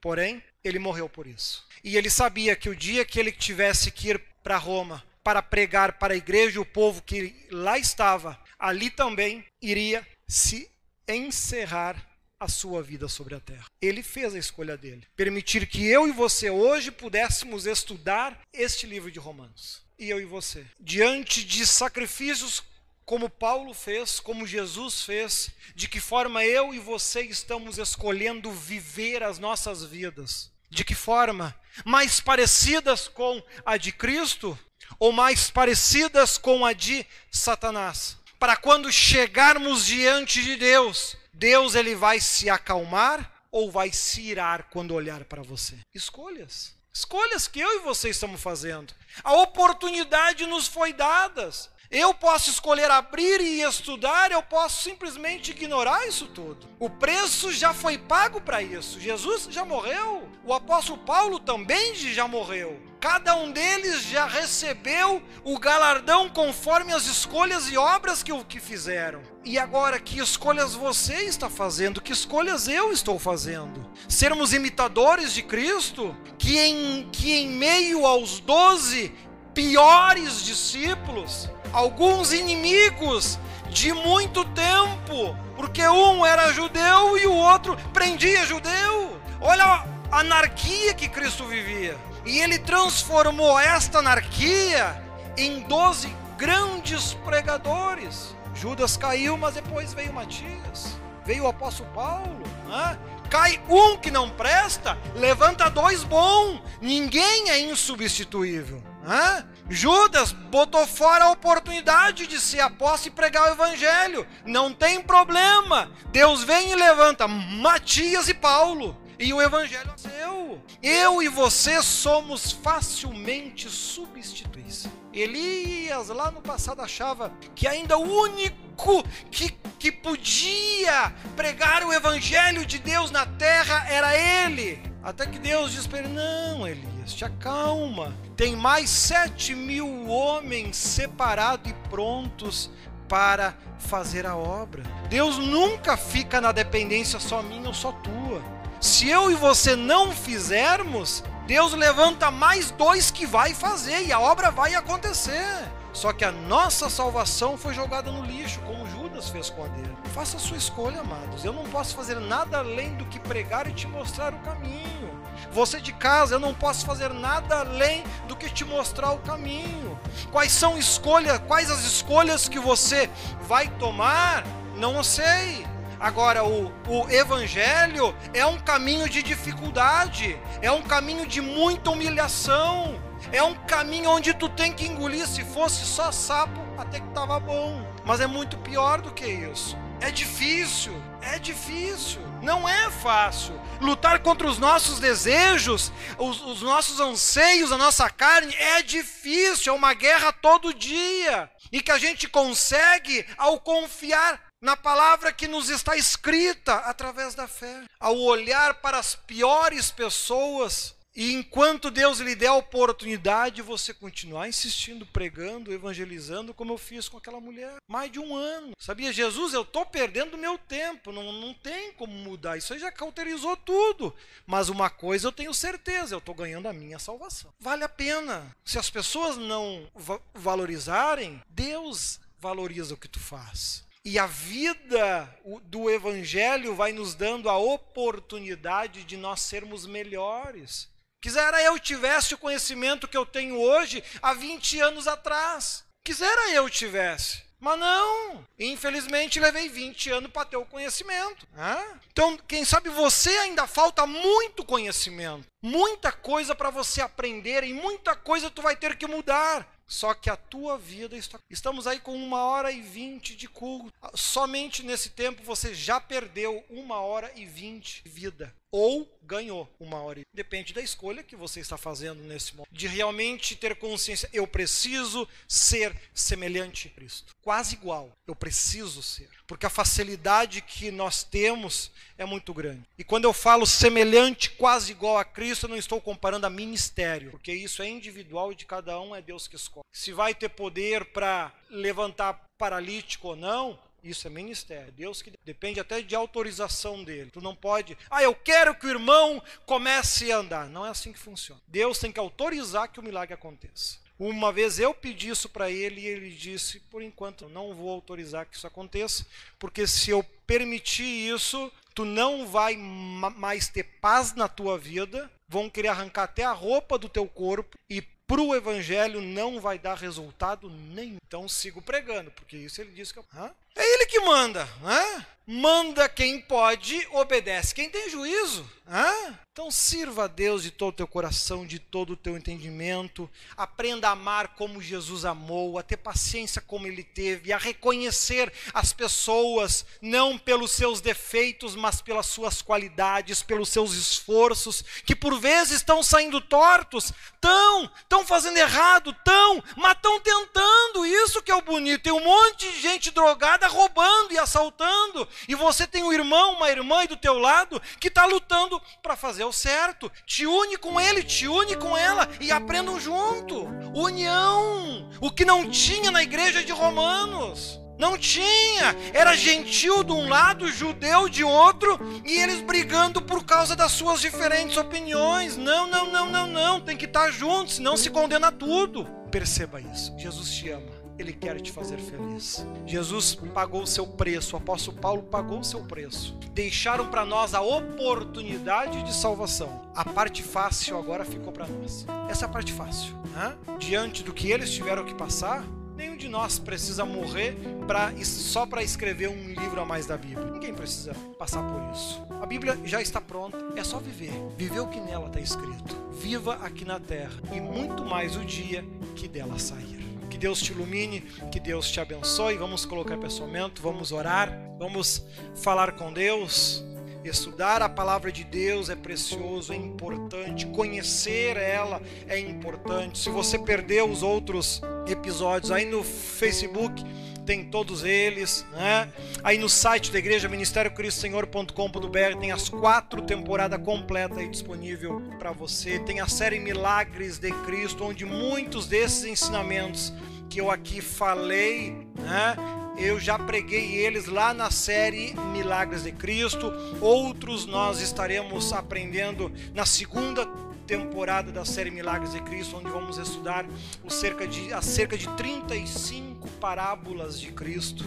porém, 0.00 0.42
ele 0.64 0.80
morreu 0.80 1.08
por 1.08 1.26
isso. 1.28 1.64
E 1.84 1.96
ele 1.96 2.10
sabia 2.10 2.56
que 2.56 2.68
o 2.68 2.74
dia 2.74 3.04
que 3.04 3.20
ele 3.20 3.30
tivesse 3.30 3.92
que 3.92 4.08
ir 4.08 4.20
para 4.42 4.56
Roma 4.56 5.04
para 5.22 5.40
pregar 5.40 5.98
para 5.98 6.14
a 6.14 6.16
igreja 6.16 6.56
e 6.56 6.58
o 6.58 6.66
povo 6.66 7.00
que 7.00 7.46
lá 7.50 7.78
estava, 7.78 8.38
ali 8.58 8.90
também 8.90 9.44
iria 9.62 10.04
se 10.26 10.68
encerrar 11.06 12.04
a 12.40 12.48
sua 12.48 12.82
vida 12.82 13.06
sobre 13.08 13.36
a 13.36 13.40
terra. 13.40 13.66
Ele 13.80 14.02
fez 14.02 14.34
a 14.34 14.38
escolha 14.38 14.76
dele. 14.76 15.06
Permitir 15.14 15.66
que 15.66 15.86
eu 15.86 16.08
e 16.08 16.12
você 16.12 16.50
hoje 16.50 16.90
pudéssemos 16.90 17.66
estudar 17.66 18.40
este 18.52 18.86
livro 18.86 19.12
de 19.12 19.18
Romanos 19.20 19.86
e 19.98 20.10
eu 20.10 20.20
e 20.20 20.24
você. 20.24 20.64
Diante 20.78 21.44
de 21.44 21.66
sacrifícios 21.66 22.62
como 23.04 23.30
Paulo 23.30 23.72
fez, 23.72 24.20
como 24.20 24.46
Jesus 24.46 25.02
fez, 25.02 25.50
de 25.74 25.88
que 25.88 25.98
forma 25.98 26.44
eu 26.44 26.74
e 26.74 26.78
você 26.78 27.22
estamos 27.22 27.78
escolhendo 27.78 28.52
viver 28.52 29.22
as 29.22 29.38
nossas 29.38 29.82
vidas? 29.82 30.50
De 30.68 30.84
que 30.84 30.94
forma? 30.94 31.58
Mais 31.86 32.20
parecidas 32.20 33.08
com 33.08 33.42
a 33.64 33.78
de 33.78 33.92
Cristo 33.92 34.58
ou 34.98 35.10
mais 35.10 35.50
parecidas 35.50 36.36
com 36.36 36.66
a 36.66 36.74
de 36.74 37.06
Satanás? 37.30 38.18
Para 38.38 38.56
quando 38.56 38.92
chegarmos 38.92 39.86
diante 39.86 40.42
de 40.42 40.56
Deus, 40.56 41.16
Deus 41.32 41.74
ele 41.74 41.94
vai 41.94 42.20
se 42.20 42.50
acalmar 42.50 43.42
ou 43.50 43.70
vai 43.70 43.90
se 43.90 44.20
irar 44.20 44.68
quando 44.70 44.92
olhar 44.92 45.24
para 45.24 45.42
você? 45.42 45.78
Escolhas. 45.94 46.77
Escolhas 46.98 47.46
que 47.46 47.60
eu 47.60 47.76
e 47.76 47.78
você 47.84 48.08
estamos 48.08 48.42
fazendo. 48.42 48.92
A 49.22 49.32
oportunidade 49.34 50.44
nos 50.46 50.66
foi 50.66 50.92
dada. 50.92 51.48
Eu 51.92 52.12
posso 52.12 52.50
escolher 52.50 52.90
abrir 52.90 53.40
e 53.40 53.62
estudar, 53.62 54.32
eu 54.32 54.42
posso 54.42 54.82
simplesmente 54.82 55.52
ignorar 55.52 56.08
isso 56.08 56.26
tudo. 56.26 56.66
O 56.76 56.90
preço 56.90 57.52
já 57.52 57.72
foi 57.72 57.96
pago 57.96 58.40
para 58.40 58.60
isso. 58.60 58.98
Jesus 58.98 59.44
já 59.48 59.64
morreu. 59.64 60.28
O 60.44 60.52
apóstolo 60.52 60.98
Paulo 60.98 61.38
também 61.38 61.94
já 61.94 62.26
morreu. 62.26 62.87
Cada 63.00 63.36
um 63.36 63.52
deles 63.52 64.02
já 64.02 64.26
recebeu 64.26 65.22
o 65.44 65.56
galardão 65.56 66.28
conforme 66.28 66.92
as 66.92 67.06
escolhas 67.06 67.68
e 67.68 67.76
obras 67.76 68.24
que, 68.24 68.32
que 68.44 68.58
fizeram. 68.58 69.20
E 69.44 69.56
agora, 69.56 70.00
que 70.00 70.18
escolhas 70.18 70.74
você 70.74 71.14
está 71.22 71.48
fazendo? 71.48 72.00
Que 72.00 72.12
escolhas 72.12 72.66
eu 72.66 72.92
estou 72.92 73.16
fazendo? 73.16 73.88
Sermos 74.08 74.52
imitadores 74.52 75.32
de 75.32 75.42
Cristo? 75.42 76.14
Que 76.36 76.58
em, 76.58 77.08
que 77.12 77.32
em 77.32 77.48
meio 77.48 78.04
aos 78.04 78.40
doze 78.40 79.14
piores 79.54 80.44
discípulos, 80.44 81.48
alguns 81.72 82.32
inimigos 82.32 83.38
de 83.70 83.92
muito 83.92 84.44
tempo, 84.44 85.36
porque 85.56 85.86
um 85.86 86.26
era 86.26 86.52
judeu 86.52 87.16
e 87.16 87.26
o 87.26 87.34
outro 87.34 87.76
prendia 87.92 88.44
judeu. 88.44 89.20
Olha 89.40 89.84
a 90.10 90.20
anarquia 90.20 90.94
que 90.94 91.08
Cristo 91.08 91.44
vivia. 91.44 91.96
E 92.24 92.38
ele 92.40 92.58
transformou 92.58 93.58
esta 93.58 93.98
anarquia 93.98 95.02
em 95.36 95.60
doze 95.62 96.14
grandes 96.36 97.14
pregadores. 97.24 98.34
Judas 98.54 98.96
caiu, 98.96 99.36
mas 99.36 99.54
depois 99.54 99.94
veio 99.94 100.12
Matias, 100.12 100.96
veio 101.24 101.44
o 101.44 101.48
apóstolo 101.48 101.88
Paulo. 101.94 102.42
Né? 102.66 102.98
Cai 103.30 103.60
um 103.68 103.96
que 103.96 104.10
não 104.10 104.30
presta, 104.30 104.96
levanta 105.14 105.68
dois 105.68 106.02
bons. 106.02 106.62
Ninguém 106.80 107.50
é 107.50 107.60
insubstituível. 107.60 108.82
Hã? 109.06 109.46
Judas 109.68 110.32
botou 110.32 110.86
fora 110.86 111.24
a 111.24 111.30
oportunidade 111.30 112.26
de 112.26 112.40
ser 112.40 112.60
apóstolo 112.60 113.12
e 113.12 113.16
pregar 113.16 113.48
o 113.48 113.52
evangelho. 113.52 114.26
Não 114.46 114.72
tem 114.72 115.02
problema. 115.02 115.90
Deus 116.10 116.42
vem 116.42 116.70
e 116.70 116.74
levanta 116.74 117.28
Matias 117.28 118.28
e 118.28 118.34
Paulo. 118.34 118.96
E 119.18 119.32
o 119.32 119.42
evangelho 119.42 119.90
é 119.92 119.98
seu. 119.98 120.62
Eu 120.80 121.22
e 121.22 121.28
você 121.28 121.82
somos 121.82 122.52
facilmente 122.52 123.68
substituíveis. 123.68 124.86
Elias 125.12 126.08
lá 126.08 126.30
no 126.30 126.40
passado 126.40 126.82
achava 126.82 127.32
que 127.54 127.66
ainda 127.66 127.98
o 127.98 128.02
único 128.02 129.02
que, 129.30 129.50
que 129.78 129.90
podia 129.90 131.12
pregar 131.34 131.82
o 131.82 131.92
evangelho 131.92 132.64
de 132.64 132.78
Deus 132.78 133.10
na 133.10 133.26
terra 133.26 133.86
era 133.90 134.16
ele. 134.16 134.80
Até 135.02 135.26
que 135.26 135.38
Deus 135.38 135.72
diz 135.72 135.86
para 135.86 136.00
ele: 136.00 136.08
Não, 136.08 136.68
Elias, 136.68 137.12
te 137.12 137.24
acalma. 137.24 138.14
Tem 138.36 138.54
mais 138.54 138.88
sete 138.90 139.54
mil 139.54 140.06
homens 140.06 140.76
separados 140.76 141.70
e 141.70 141.74
prontos 141.88 142.70
para 143.08 143.56
fazer 143.78 144.26
a 144.26 144.36
obra. 144.36 144.82
Deus 145.08 145.38
nunca 145.38 145.96
fica 145.96 146.40
na 146.40 146.52
dependência 146.52 147.18
só 147.18 147.42
minha 147.42 147.68
ou 147.68 147.74
só 147.74 147.90
tua. 147.90 148.57
Se 148.80 149.08
eu 149.08 149.30
e 149.30 149.34
você 149.34 149.74
não 149.74 150.12
fizermos, 150.12 151.24
Deus 151.46 151.72
levanta 151.72 152.30
mais 152.30 152.70
dois 152.70 153.10
que 153.10 153.26
vai 153.26 153.52
fazer 153.52 154.04
e 154.04 154.12
a 154.12 154.20
obra 154.20 154.50
vai 154.50 154.74
acontecer. 154.74 155.68
Só 155.92 156.12
que 156.12 156.24
a 156.24 156.30
nossa 156.30 156.88
salvação 156.88 157.58
foi 157.58 157.74
jogada 157.74 158.12
no 158.12 158.24
lixo, 158.24 158.60
como 158.60 158.88
Judas 158.88 159.30
fez 159.30 159.50
com 159.50 159.64
a 159.64 159.68
dele. 159.68 159.96
Faça 160.14 160.36
a 160.36 160.40
sua 160.40 160.56
escolha, 160.56 161.00
amados. 161.00 161.44
Eu 161.44 161.52
não 161.52 161.64
posso 161.64 161.96
fazer 161.96 162.20
nada 162.20 162.58
além 162.58 162.94
do 162.94 163.04
que 163.06 163.18
pregar 163.18 163.66
e 163.66 163.72
te 163.72 163.88
mostrar 163.88 164.32
o 164.32 164.38
caminho. 164.40 165.18
Você 165.50 165.80
de 165.80 165.92
casa, 165.92 166.36
eu 166.36 166.38
não 166.38 166.54
posso 166.54 166.86
fazer 166.86 167.12
nada 167.12 167.60
além 167.60 168.04
do 168.28 168.36
que 168.36 168.48
te 168.48 168.64
mostrar 168.64 169.10
o 169.10 169.18
caminho. 169.18 169.98
Quais 170.30 170.52
são 170.52 170.78
escolhas, 170.78 171.40
quais 171.48 171.68
as 171.68 171.80
escolhas 171.80 172.48
que 172.48 172.60
você 172.60 173.10
vai 173.40 173.66
tomar? 173.66 174.44
Não 174.76 175.02
sei. 175.02 175.66
Agora, 176.00 176.44
o, 176.44 176.72
o 176.86 177.10
evangelho 177.10 178.14
é 178.32 178.46
um 178.46 178.58
caminho 178.58 179.08
de 179.08 179.22
dificuldade, 179.22 180.38
é 180.62 180.70
um 180.70 180.82
caminho 180.82 181.26
de 181.26 181.40
muita 181.40 181.90
humilhação, 181.90 183.00
é 183.32 183.42
um 183.42 183.54
caminho 183.54 184.10
onde 184.10 184.32
tu 184.32 184.48
tem 184.48 184.72
que 184.72 184.86
engolir. 184.86 185.26
Se 185.26 185.44
fosse 185.44 185.84
só 185.84 186.12
sapo, 186.12 186.60
até 186.78 187.00
que 187.00 187.08
estava 187.08 187.40
bom, 187.40 187.84
mas 188.04 188.20
é 188.20 188.26
muito 188.26 188.56
pior 188.58 189.00
do 189.00 189.12
que 189.12 189.26
isso. 189.26 189.76
É 190.00 190.12
difícil, 190.12 190.94
é 191.20 191.38
difícil, 191.40 192.20
não 192.40 192.68
é 192.68 192.88
fácil. 192.90 193.60
Lutar 193.80 194.20
contra 194.20 194.46
os 194.46 194.58
nossos 194.58 195.00
desejos, 195.00 195.92
os, 196.16 196.40
os, 196.40 196.62
nossos 196.62 197.00
anseios, 197.00 197.72
a 197.72 197.78
nossa 197.78 198.08
carne, 198.08 198.54
é 198.54 198.82
difícil, 198.82 199.72
é 199.72 199.76
uma 199.76 199.94
guerra 199.94 200.32
todo 200.32 200.72
dia. 200.72 201.50
E 201.72 201.82
que 201.82 201.90
a 201.90 201.98
gente 201.98 202.28
consegue 202.28 203.26
ao 203.36 203.58
confiar 203.58 204.40
na 204.60 204.76
palavra 204.76 205.32
que 205.32 205.48
nos 205.48 205.68
está 205.68 205.96
escrita 205.96 206.74
através 206.76 207.34
da 207.34 207.46
fé. 207.46 207.84
Ao 207.98 208.16
olhar 208.16 208.74
para 208.74 208.98
as 208.98 209.14
piores 209.14 209.90
pessoas 209.90 210.96
E 211.20 211.32
enquanto 211.32 211.90
Deus 211.90 212.20
lhe 212.20 212.36
der 212.36 212.46
a 212.46 212.54
oportunidade, 212.54 213.60
você 213.60 213.92
continuar 213.92 214.48
insistindo, 214.48 215.04
pregando, 215.04 215.72
evangelizando, 215.72 216.54
como 216.54 216.72
eu 216.72 216.78
fiz 216.78 217.08
com 217.08 217.16
aquela 217.16 217.40
mulher. 217.40 217.74
Mais 217.88 218.12
de 218.12 218.20
um 218.20 218.36
ano. 218.36 218.70
Sabia, 218.78 219.12
Jesus, 219.12 219.52
eu 219.52 219.62
estou 219.62 219.84
perdendo 219.84 220.38
meu 220.38 220.56
tempo. 220.56 221.10
Não, 221.10 221.32
não 221.32 221.52
tem 221.52 221.92
como 221.94 222.12
mudar. 222.12 222.56
Isso 222.56 222.72
aí 222.72 222.78
já 222.78 222.92
cauterizou 222.92 223.56
tudo. 223.56 224.14
Mas 224.46 224.68
uma 224.68 224.88
coisa 224.88 225.26
eu 225.26 225.32
tenho 225.32 225.52
certeza: 225.52 226.14
eu 226.14 226.20
estou 226.20 226.36
ganhando 226.36 226.68
a 226.68 226.72
minha 226.72 227.00
salvação. 227.00 227.52
Vale 227.58 227.82
a 227.82 227.88
pena. 227.88 228.54
Se 228.64 228.78
as 228.78 228.88
pessoas 228.88 229.36
não 229.36 229.90
va 229.96 230.20
valorizarem, 230.32 231.42
Deus 231.48 232.20
valoriza 232.38 232.94
o 232.94 232.96
que 232.96 233.08
tu 233.08 233.18
faz. 233.18 233.87
E 234.04 234.18
a 234.18 234.26
vida 234.26 235.38
do 235.64 235.90
Evangelho 235.90 236.74
vai 236.74 236.92
nos 236.92 237.14
dando 237.14 237.48
a 237.48 237.58
oportunidade 237.58 239.04
de 239.04 239.16
nós 239.16 239.40
sermos 239.40 239.86
melhores. 239.86 240.88
Quisera 241.20 241.62
eu 241.62 241.78
tivesse 241.78 242.34
o 242.34 242.38
conhecimento 242.38 243.08
que 243.08 243.16
eu 243.16 243.26
tenho 243.26 243.58
hoje 243.60 244.02
há 244.22 244.32
20 244.32 244.80
anos 244.80 245.08
atrás. 245.08 245.84
Quisera 246.04 246.52
eu 246.52 246.70
tivesse. 246.70 247.48
Mas 247.60 247.78
não, 247.78 248.44
infelizmente 248.56 249.40
levei 249.40 249.68
20 249.68 250.10
anos 250.10 250.30
para 250.30 250.44
ter 250.44 250.56
o 250.56 250.64
conhecimento. 250.64 251.46
Né? 251.52 252.00
Então, 252.12 252.38
quem 252.46 252.64
sabe 252.64 252.88
você 252.88 253.30
ainda 253.30 253.66
falta 253.66 254.06
muito 254.06 254.64
conhecimento, 254.64 255.44
muita 255.60 256.12
coisa 256.12 256.54
para 256.54 256.70
você 256.70 257.00
aprender 257.00 257.64
e 257.64 257.74
muita 257.74 258.14
coisa 258.14 258.48
tu 258.48 258.62
vai 258.62 258.76
ter 258.76 258.96
que 258.96 259.08
mudar. 259.08 259.68
Só 259.88 260.12
que 260.12 260.28
a 260.28 260.36
tua 260.36 260.76
vida 260.76 261.16
está. 261.16 261.40
Estamos 261.48 261.86
aí 261.86 261.98
com 261.98 262.14
uma 262.14 262.44
hora 262.44 262.70
e 262.70 262.82
vinte 262.82 263.34
de 263.34 263.48
culto. 263.48 263.90
Somente 264.14 264.82
nesse 264.82 265.08
tempo 265.08 265.42
você 265.42 265.74
já 265.74 265.98
perdeu 265.98 266.62
uma 266.68 267.00
hora 267.00 267.32
e 267.34 267.46
vinte 267.46 268.02
de 268.04 268.10
vida. 268.10 268.54
Ou 268.70 269.08
ganhou 269.22 269.68
uma 269.78 270.00
hora. 270.00 270.22
Depende 270.32 270.72
da 270.72 270.80
escolha 270.80 271.22
que 271.22 271.36
você 271.36 271.60
está 271.60 271.76
fazendo 271.76 272.22
nesse 272.22 272.54
momento. 272.54 272.68
De 272.72 272.86
realmente 272.86 273.56
ter 273.56 273.76
consciência. 273.76 274.28
Eu 274.32 274.46
preciso 274.46 275.28
ser 275.46 275.94
semelhante 276.14 276.88
a 276.88 276.90
Cristo. 276.90 277.32
Quase 277.42 277.74
igual. 277.74 278.12
Eu 278.26 278.34
preciso 278.34 279.02
ser. 279.02 279.28
Porque 279.46 279.66
a 279.66 279.70
facilidade 279.70 280.60
que 280.62 280.90
nós 280.90 281.22
temos 281.22 281.90
é 282.16 282.24
muito 282.24 282.52
grande. 282.52 282.84
E 282.98 283.04
quando 283.04 283.24
eu 283.24 283.32
falo 283.32 283.66
semelhante, 283.66 284.50
quase 284.50 284.92
igual 284.92 285.18
a 285.18 285.24
Cristo, 285.24 285.64
eu 285.64 285.70
não 285.70 285.76
estou 285.76 286.00
comparando 286.00 286.46
a 286.46 286.50
ministério. 286.50 287.30
Porque 287.30 287.52
isso 287.52 287.82
é 287.82 287.88
individual 287.88 288.52
e 288.52 288.56
de 288.56 288.66
cada 288.66 289.00
um 289.00 289.14
é 289.14 289.22
Deus 289.22 289.46
que 289.46 289.56
escolhe. 289.56 289.84
Se 289.92 290.12
vai 290.12 290.34
ter 290.34 290.48
poder 290.48 291.04
para 291.06 291.52
levantar 291.70 292.44
paralítico 292.58 293.28
ou 293.28 293.36
não, 293.36 293.78
isso 294.02 294.26
é 294.26 294.30
ministério. 294.30 294.92
Deus 294.92 295.22
que 295.22 295.32
depende 295.44 295.80
até 295.80 296.00
de 296.00 296.14
autorização 296.14 297.02
dele. 297.02 297.30
Tu 297.30 297.40
não 297.40 297.54
pode, 297.54 297.96
ah, 298.10 298.22
eu 298.22 298.34
quero 298.34 298.74
que 298.74 298.86
o 298.86 298.90
irmão 298.90 299.42
comece 299.66 300.30
a 300.32 300.38
andar. 300.38 300.68
Não 300.68 300.86
é 300.86 300.90
assim 300.90 301.12
que 301.12 301.18
funciona. 301.18 301.60
Deus 301.66 301.98
tem 301.98 302.12
que 302.12 302.20
autorizar 302.20 302.88
que 302.88 303.00
o 303.00 303.02
milagre 303.02 303.34
aconteça. 303.34 303.98
Uma 304.18 304.52
vez 304.52 304.80
eu 304.80 304.92
pedi 304.92 305.28
isso 305.28 305.48
para 305.48 305.70
ele 305.70 306.00
e 306.00 306.06
ele 306.06 306.30
disse: 306.30 306.80
por 306.90 307.02
enquanto 307.02 307.48
não 307.48 307.72
vou 307.72 307.90
autorizar 307.90 308.46
que 308.46 308.56
isso 308.56 308.66
aconteça, 308.66 309.24
porque 309.58 309.86
se 309.86 310.10
eu 310.10 310.24
permitir 310.44 311.04
isso, 311.04 311.70
tu 311.94 312.04
não 312.04 312.46
vai 312.46 312.76
mais 312.76 313.68
ter 313.68 313.84
paz 314.00 314.34
na 314.34 314.48
tua 314.48 314.76
vida, 314.76 315.30
vão 315.48 315.70
querer 315.70 315.88
arrancar 315.88 316.24
até 316.24 316.42
a 316.42 316.52
roupa 316.52 316.98
do 316.98 317.08
teu 317.08 317.28
corpo 317.28 317.78
e 317.88 318.02
para 318.28 318.42
o 318.42 318.54
evangelho 318.54 319.22
não 319.22 319.58
vai 319.58 319.78
dar 319.78 319.96
resultado 319.96 320.68
nenhum. 320.68 321.16
Então 321.26 321.48
sigo 321.48 321.80
pregando, 321.80 322.30
porque 322.32 322.56
isso 322.58 322.80
ele 322.80 322.90
diz 322.90 323.10
que. 323.10 323.20
Hã? 323.34 323.50
É 323.78 323.94
ele 323.94 324.06
que 324.06 324.18
manda. 324.18 324.68
Hã? 324.84 325.26
Manda 325.46 326.08
quem 326.08 326.40
pode, 326.40 327.06
obedece 327.12 327.72
quem 327.72 327.88
tem 327.88 328.10
juízo. 328.10 328.68
Hã? 328.90 329.38
Então 329.52 329.72
sirva 329.72 330.24
a 330.24 330.28
Deus 330.28 330.62
de 330.62 330.70
todo 330.70 330.90
o 330.90 330.96
teu 330.98 331.06
coração, 331.08 331.66
de 331.66 331.80
todo 331.80 332.12
o 332.12 332.16
teu 332.16 332.36
entendimento. 332.36 333.28
Aprenda 333.56 334.08
a 334.08 334.12
amar 334.12 334.54
como 334.54 334.80
Jesus 334.80 335.24
amou, 335.24 335.76
a 335.76 335.82
ter 335.82 335.96
paciência 335.96 336.62
como 336.62 336.86
ele 336.86 337.02
teve, 337.02 337.52
a 337.52 337.58
reconhecer 337.58 338.52
as 338.72 338.92
pessoas 338.92 339.84
não 340.00 340.38
pelos 340.38 340.70
seus 340.70 341.00
defeitos, 341.00 341.74
mas 341.74 342.00
pelas 342.00 342.26
suas 342.26 342.62
qualidades, 342.62 343.42
pelos 343.42 343.68
seus 343.68 343.94
esforços, 343.94 344.84
que 345.04 345.16
por 345.16 345.38
vezes 345.40 345.78
estão 345.78 346.04
saindo 346.04 346.40
tortos, 346.40 347.12
estão, 347.34 347.90
estão 348.00 348.24
fazendo 348.24 348.58
errado, 348.58 349.10
estão, 349.10 349.62
mas 349.76 349.96
estão 349.96 350.20
tentando. 350.20 351.04
Isso 351.04 351.42
que 351.42 351.50
é 351.50 351.56
o 351.56 351.62
bonito. 351.62 352.04
Tem 352.04 352.12
um 352.12 352.24
monte 352.24 352.70
de 352.70 352.80
gente 352.80 353.10
drogada 353.10 353.66
roubando 353.68 354.32
e 354.32 354.38
assaltando, 354.38 355.28
e 355.46 355.54
você 355.54 355.86
tem 355.86 356.02
um 356.02 356.12
irmão, 356.12 356.54
uma 356.54 356.70
irmã 356.70 357.06
do 357.06 357.16
teu 357.16 357.38
lado 357.38 357.80
que 358.00 358.08
está 358.08 358.24
lutando 358.24 358.80
para 359.02 359.16
fazer 359.16 359.44
o 359.44 359.52
certo. 359.52 360.10
Te 360.26 360.46
une 360.46 360.76
com 360.76 361.00
ele, 361.00 361.22
te 361.22 361.46
une 361.46 361.76
com 361.76 361.96
ela 361.96 362.28
e 362.40 362.50
aprendam 362.50 362.98
junto. 362.98 363.66
União, 363.94 365.10
o 365.20 365.30
que 365.30 365.44
não 365.44 365.70
tinha 365.70 366.10
na 366.10 366.22
igreja 366.22 366.64
de 366.64 366.72
Romanos. 366.72 367.78
Não 367.98 368.16
tinha. 368.16 368.96
Era 369.12 369.36
gentil 369.36 370.04
de 370.04 370.12
um 370.12 370.28
lado, 370.28 370.68
judeu 370.68 371.28
de 371.28 371.42
outro, 371.42 371.98
e 372.24 372.38
eles 372.40 372.60
brigando 372.60 373.20
por 373.20 373.44
causa 373.44 373.74
das 373.74 373.90
suas 373.90 374.20
diferentes 374.20 374.76
opiniões. 374.76 375.56
Não, 375.56 375.88
não, 375.88 376.06
não, 376.10 376.30
não, 376.30 376.46
não. 376.46 376.80
Tem 376.80 376.96
que 376.96 377.06
estar 377.06 377.30
juntos, 377.32 377.74
senão 377.74 377.96
se 377.96 378.08
condena 378.08 378.52
tudo. 378.52 379.04
Perceba 379.32 379.80
isso. 379.80 380.14
Jesus 380.16 380.50
te 380.52 380.70
ama. 380.70 380.97
Ele 381.18 381.32
quer 381.32 381.60
te 381.60 381.72
fazer 381.72 381.98
feliz. 381.98 382.64
Jesus 382.86 383.34
pagou 383.52 383.82
o 383.82 383.86
seu 383.86 384.06
preço, 384.06 384.54
o 384.54 384.58
apóstolo 384.58 384.96
Paulo 384.98 385.22
pagou 385.22 385.60
o 385.60 385.64
seu 385.64 385.80
preço. 385.84 386.36
Deixaram 386.52 387.08
para 387.08 387.24
nós 387.24 387.54
a 387.54 387.60
oportunidade 387.60 389.02
de 389.02 389.12
salvação. 389.12 389.82
A 389.94 390.04
parte 390.04 390.42
fácil 390.42 390.96
agora 390.96 391.24
ficou 391.24 391.52
para 391.52 391.66
nós. 391.66 392.06
Essa 392.28 392.44
é 392.44 392.46
a 392.46 392.50
parte 392.50 392.72
fácil. 392.72 393.16
Né? 393.34 393.56
Diante 393.78 394.22
do 394.22 394.32
que 394.32 394.50
eles 394.50 394.70
tiveram 394.72 395.04
que 395.04 395.14
passar, 395.14 395.64
nenhum 395.96 396.16
de 396.16 396.28
nós 396.28 396.58
precisa 396.58 397.04
morrer 397.04 397.56
pra, 397.86 398.12
só 398.24 398.64
para 398.64 398.82
escrever 398.82 399.28
um 399.28 399.48
livro 399.48 399.80
a 399.80 399.84
mais 399.84 400.06
da 400.06 400.16
Bíblia. 400.16 400.46
Ninguém 400.52 400.72
precisa 400.72 401.12
passar 401.36 401.62
por 401.62 401.92
isso. 401.92 402.22
A 402.40 402.46
Bíblia 402.46 402.78
já 402.84 403.02
está 403.02 403.20
pronta, 403.20 403.58
é 403.74 403.82
só 403.82 403.98
viver. 403.98 404.32
Viver 404.56 404.80
o 404.80 404.86
que 404.86 405.00
nela 405.00 405.26
está 405.26 405.40
escrito. 405.40 405.96
Viva 406.12 406.54
aqui 406.62 406.84
na 406.84 407.00
terra 407.00 407.34
e 407.52 407.60
muito 407.60 408.04
mais 408.04 408.36
o 408.36 408.44
dia 408.44 408.84
que 409.16 409.26
dela 409.26 409.58
sair. 409.58 409.97
Que 410.38 410.42
Deus 410.42 410.62
te 410.62 410.70
ilumine, 410.70 411.20
que 411.50 411.58
Deus 411.58 411.90
te 411.90 411.98
abençoe. 411.98 412.56
Vamos 412.56 412.86
colocar 412.86 413.18
pensamento, 413.18 413.82
vamos 413.82 414.12
orar, 414.12 414.56
vamos 414.78 415.26
falar 415.56 415.96
com 415.96 416.12
Deus. 416.12 416.84
Estudar 417.24 417.82
a 417.82 417.88
palavra 417.88 418.30
de 418.30 418.44
Deus 418.44 418.88
é 418.88 418.94
precioso, 418.94 419.72
é 419.72 419.76
importante. 419.76 420.64
Conhecer 420.66 421.56
ela 421.56 422.00
é 422.28 422.38
importante. 422.38 423.18
Se 423.18 423.30
você 423.30 423.58
perdeu 423.58 424.08
os 424.08 424.22
outros 424.22 424.80
episódios 425.08 425.72
aí 425.72 425.84
no 425.84 426.04
Facebook, 426.04 427.04
tem 427.48 427.64
todos 427.64 428.04
eles, 428.04 428.66
né? 428.72 429.10
Aí 429.42 429.56
no 429.56 429.70
site 429.70 430.12
da 430.12 430.18
igreja 430.18 430.50
ministériocristosenhor.com.br 430.50 432.38
tem 432.38 432.52
as 432.52 432.68
quatro 432.68 433.22
temporadas 433.22 433.82
completas 433.82 434.36
aí 434.36 434.48
disponível 434.50 435.22
para 435.38 435.50
você. 435.50 435.98
Tem 435.98 436.20
a 436.20 436.28
série 436.28 436.58
Milagres 436.58 437.38
de 437.38 437.50
Cristo, 437.64 438.04
onde 438.04 438.26
muitos 438.26 438.86
desses 438.86 439.24
ensinamentos 439.24 440.12
que 440.50 440.60
eu 440.60 440.70
aqui 440.70 441.00
falei, 441.00 442.06
né? 442.16 442.54
Eu 442.98 443.18
já 443.18 443.38
preguei 443.38 443.94
eles 443.94 444.26
lá 444.26 444.52
na 444.52 444.70
série 444.70 445.34
Milagres 445.50 446.02
de 446.02 446.12
Cristo. 446.12 446.70
Outros 447.00 447.64
nós 447.64 448.02
estaremos 448.02 448.74
aprendendo 448.74 449.50
na 449.72 449.86
segunda 449.86 450.46
temporada 450.86 451.50
da 451.50 451.64
série 451.64 451.90
Milagres 451.90 452.32
de 452.32 452.42
Cristo, 452.42 452.76
onde 452.76 452.90
vamos 452.90 453.16
estudar 453.16 453.64
o 454.04 454.10
cerca 454.10 454.46
de, 454.46 454.70
as 454.70 454.84
cerca 454.84 455.16
de 455.16 455.26
35 455.36 456.27
parábolas 456.58 457.40
de 457.40 457.52
Cristo. 457.52 458.04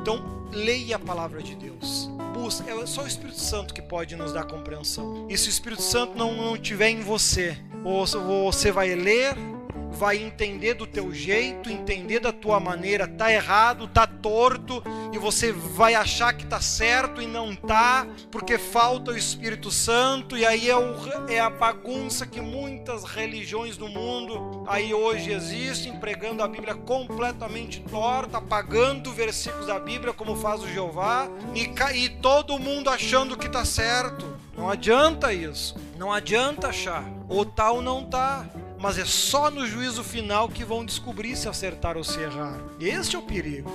Então, 0.00 0.48
leia 0.52 0.96
a 0.96 0.98
palavra 0.98 1.42
de 1.42 1.54
Deus. 1.54 2.08
Busca, 2.32 2.70
é 2.70 2.86
só 2.86 3.02
o 3.02 3.06
Espírito 3.06 3.40
Santo 3.40 3.72
que 3.72 3.82
pode 3.82 4.16
nos 4.16 4.32
dar 4.32 4.44
compreensão. 4.44 5.26
E 5.30 5.36
se 5.36 5.48
o 5.48 5.50
Espírito 5.50 5.82
Santo 5.82 6.16
não, 6.16 6.34
não 6.36 6.56
tiver 6.56 6.90
em 6.90 7.00
você, 7.00 7.56
ou 7.84 8.06
você 8.06 8.70
vai 8.72 8.94
ler 8.94 9.36
vai 9.94 10.18
entender 10.18 10.74
do 10.74 10.86
teu 10.86 11.14
jeito, 11.14 11.70
entender 11.70 12.20
da 12.20 12.32
tua 12.32 12.58
maneira, 12.60 13.06
tá 13.06 13.32
errado, 13.32 13.88
tá 13.88 14.06
torto, 14.06 14.82
e 15.12 15.18
você 15.18 15.52
vai 15.52 15.94
achar 15.94 16.32
que 16.34 16.44
tá 16.44 16.60
certo 16.60 17.22
e 17.22 17.26
não 17.26 17.54
tá, 17.54 18.06
porque 18.30 18.58
falta 18.58 19.12
o 19.12 19.16
Espírito 19.16 19.70
Santo, 19.70 20.36
e 20.36 20.44
aí 20.44 20.68
é, 20.68 20.76
o, 20.76 20.94
é 21.28 21.40
a 21.40 21.48
bagunça 21.48 22.26
que 22.26 22.40
muitas 22.40 23.04
religiões 23.04 23.76
do 23.76 23.88
mundo 23.88 24.64
aí 24.66 24.92
hoje 24.92 25.32
existem, 25.32 25.96
pregando 25.98 26.42
a 26.42 26.48
Bíblia 26.48 26.74
completamente 26.74 27.80
torta, 27.80 28.38
apagando 28.38 29.12
versículos 29.12 29.66
da 29.66 29.78
Bíblia, 29.78 30.12
como 30.12 30.36
faz 30.36 30.62
o 30.62 30.68
Jeová, 30.68 31.28
e, 31.54 31.70
e 31.96 32.08
todo 32.08 32.58
mundo 32.58 32.90
achando 32.90 33.36
que 33.36 33.48
tá 33.48 33.64
certo. 33.64 34.34
Não 34.56 34.70
adianta 34.70 35.32
isso. 35.32 35.74
Não 35.96 36.12
adianta 36.12 36.68
achar. 36.68 37.04
Ou 37.28 37.44
tá 37.44 37.70
ou 37.72 37.82
não 37.82 38.04
tá 38.04 38.46
mas 38.84 38.98
é 38.98 39.04
só 39.06 39.50
no 39.50 39.66
juízo 39.66 40.04
final 40.04 40.46
que 40.46 40.62
vão 40.62 40.84
descobrir 40.84 41.36
se 41.36 41.48
acertar 41.48 41.96
ou 41.96 42.04
se 42.04 42.20
errar. 42.20 42.60
Este 42.78 43.16
é 43.16 43.18
o 43.18 43.22
perigo. 43.22 43.70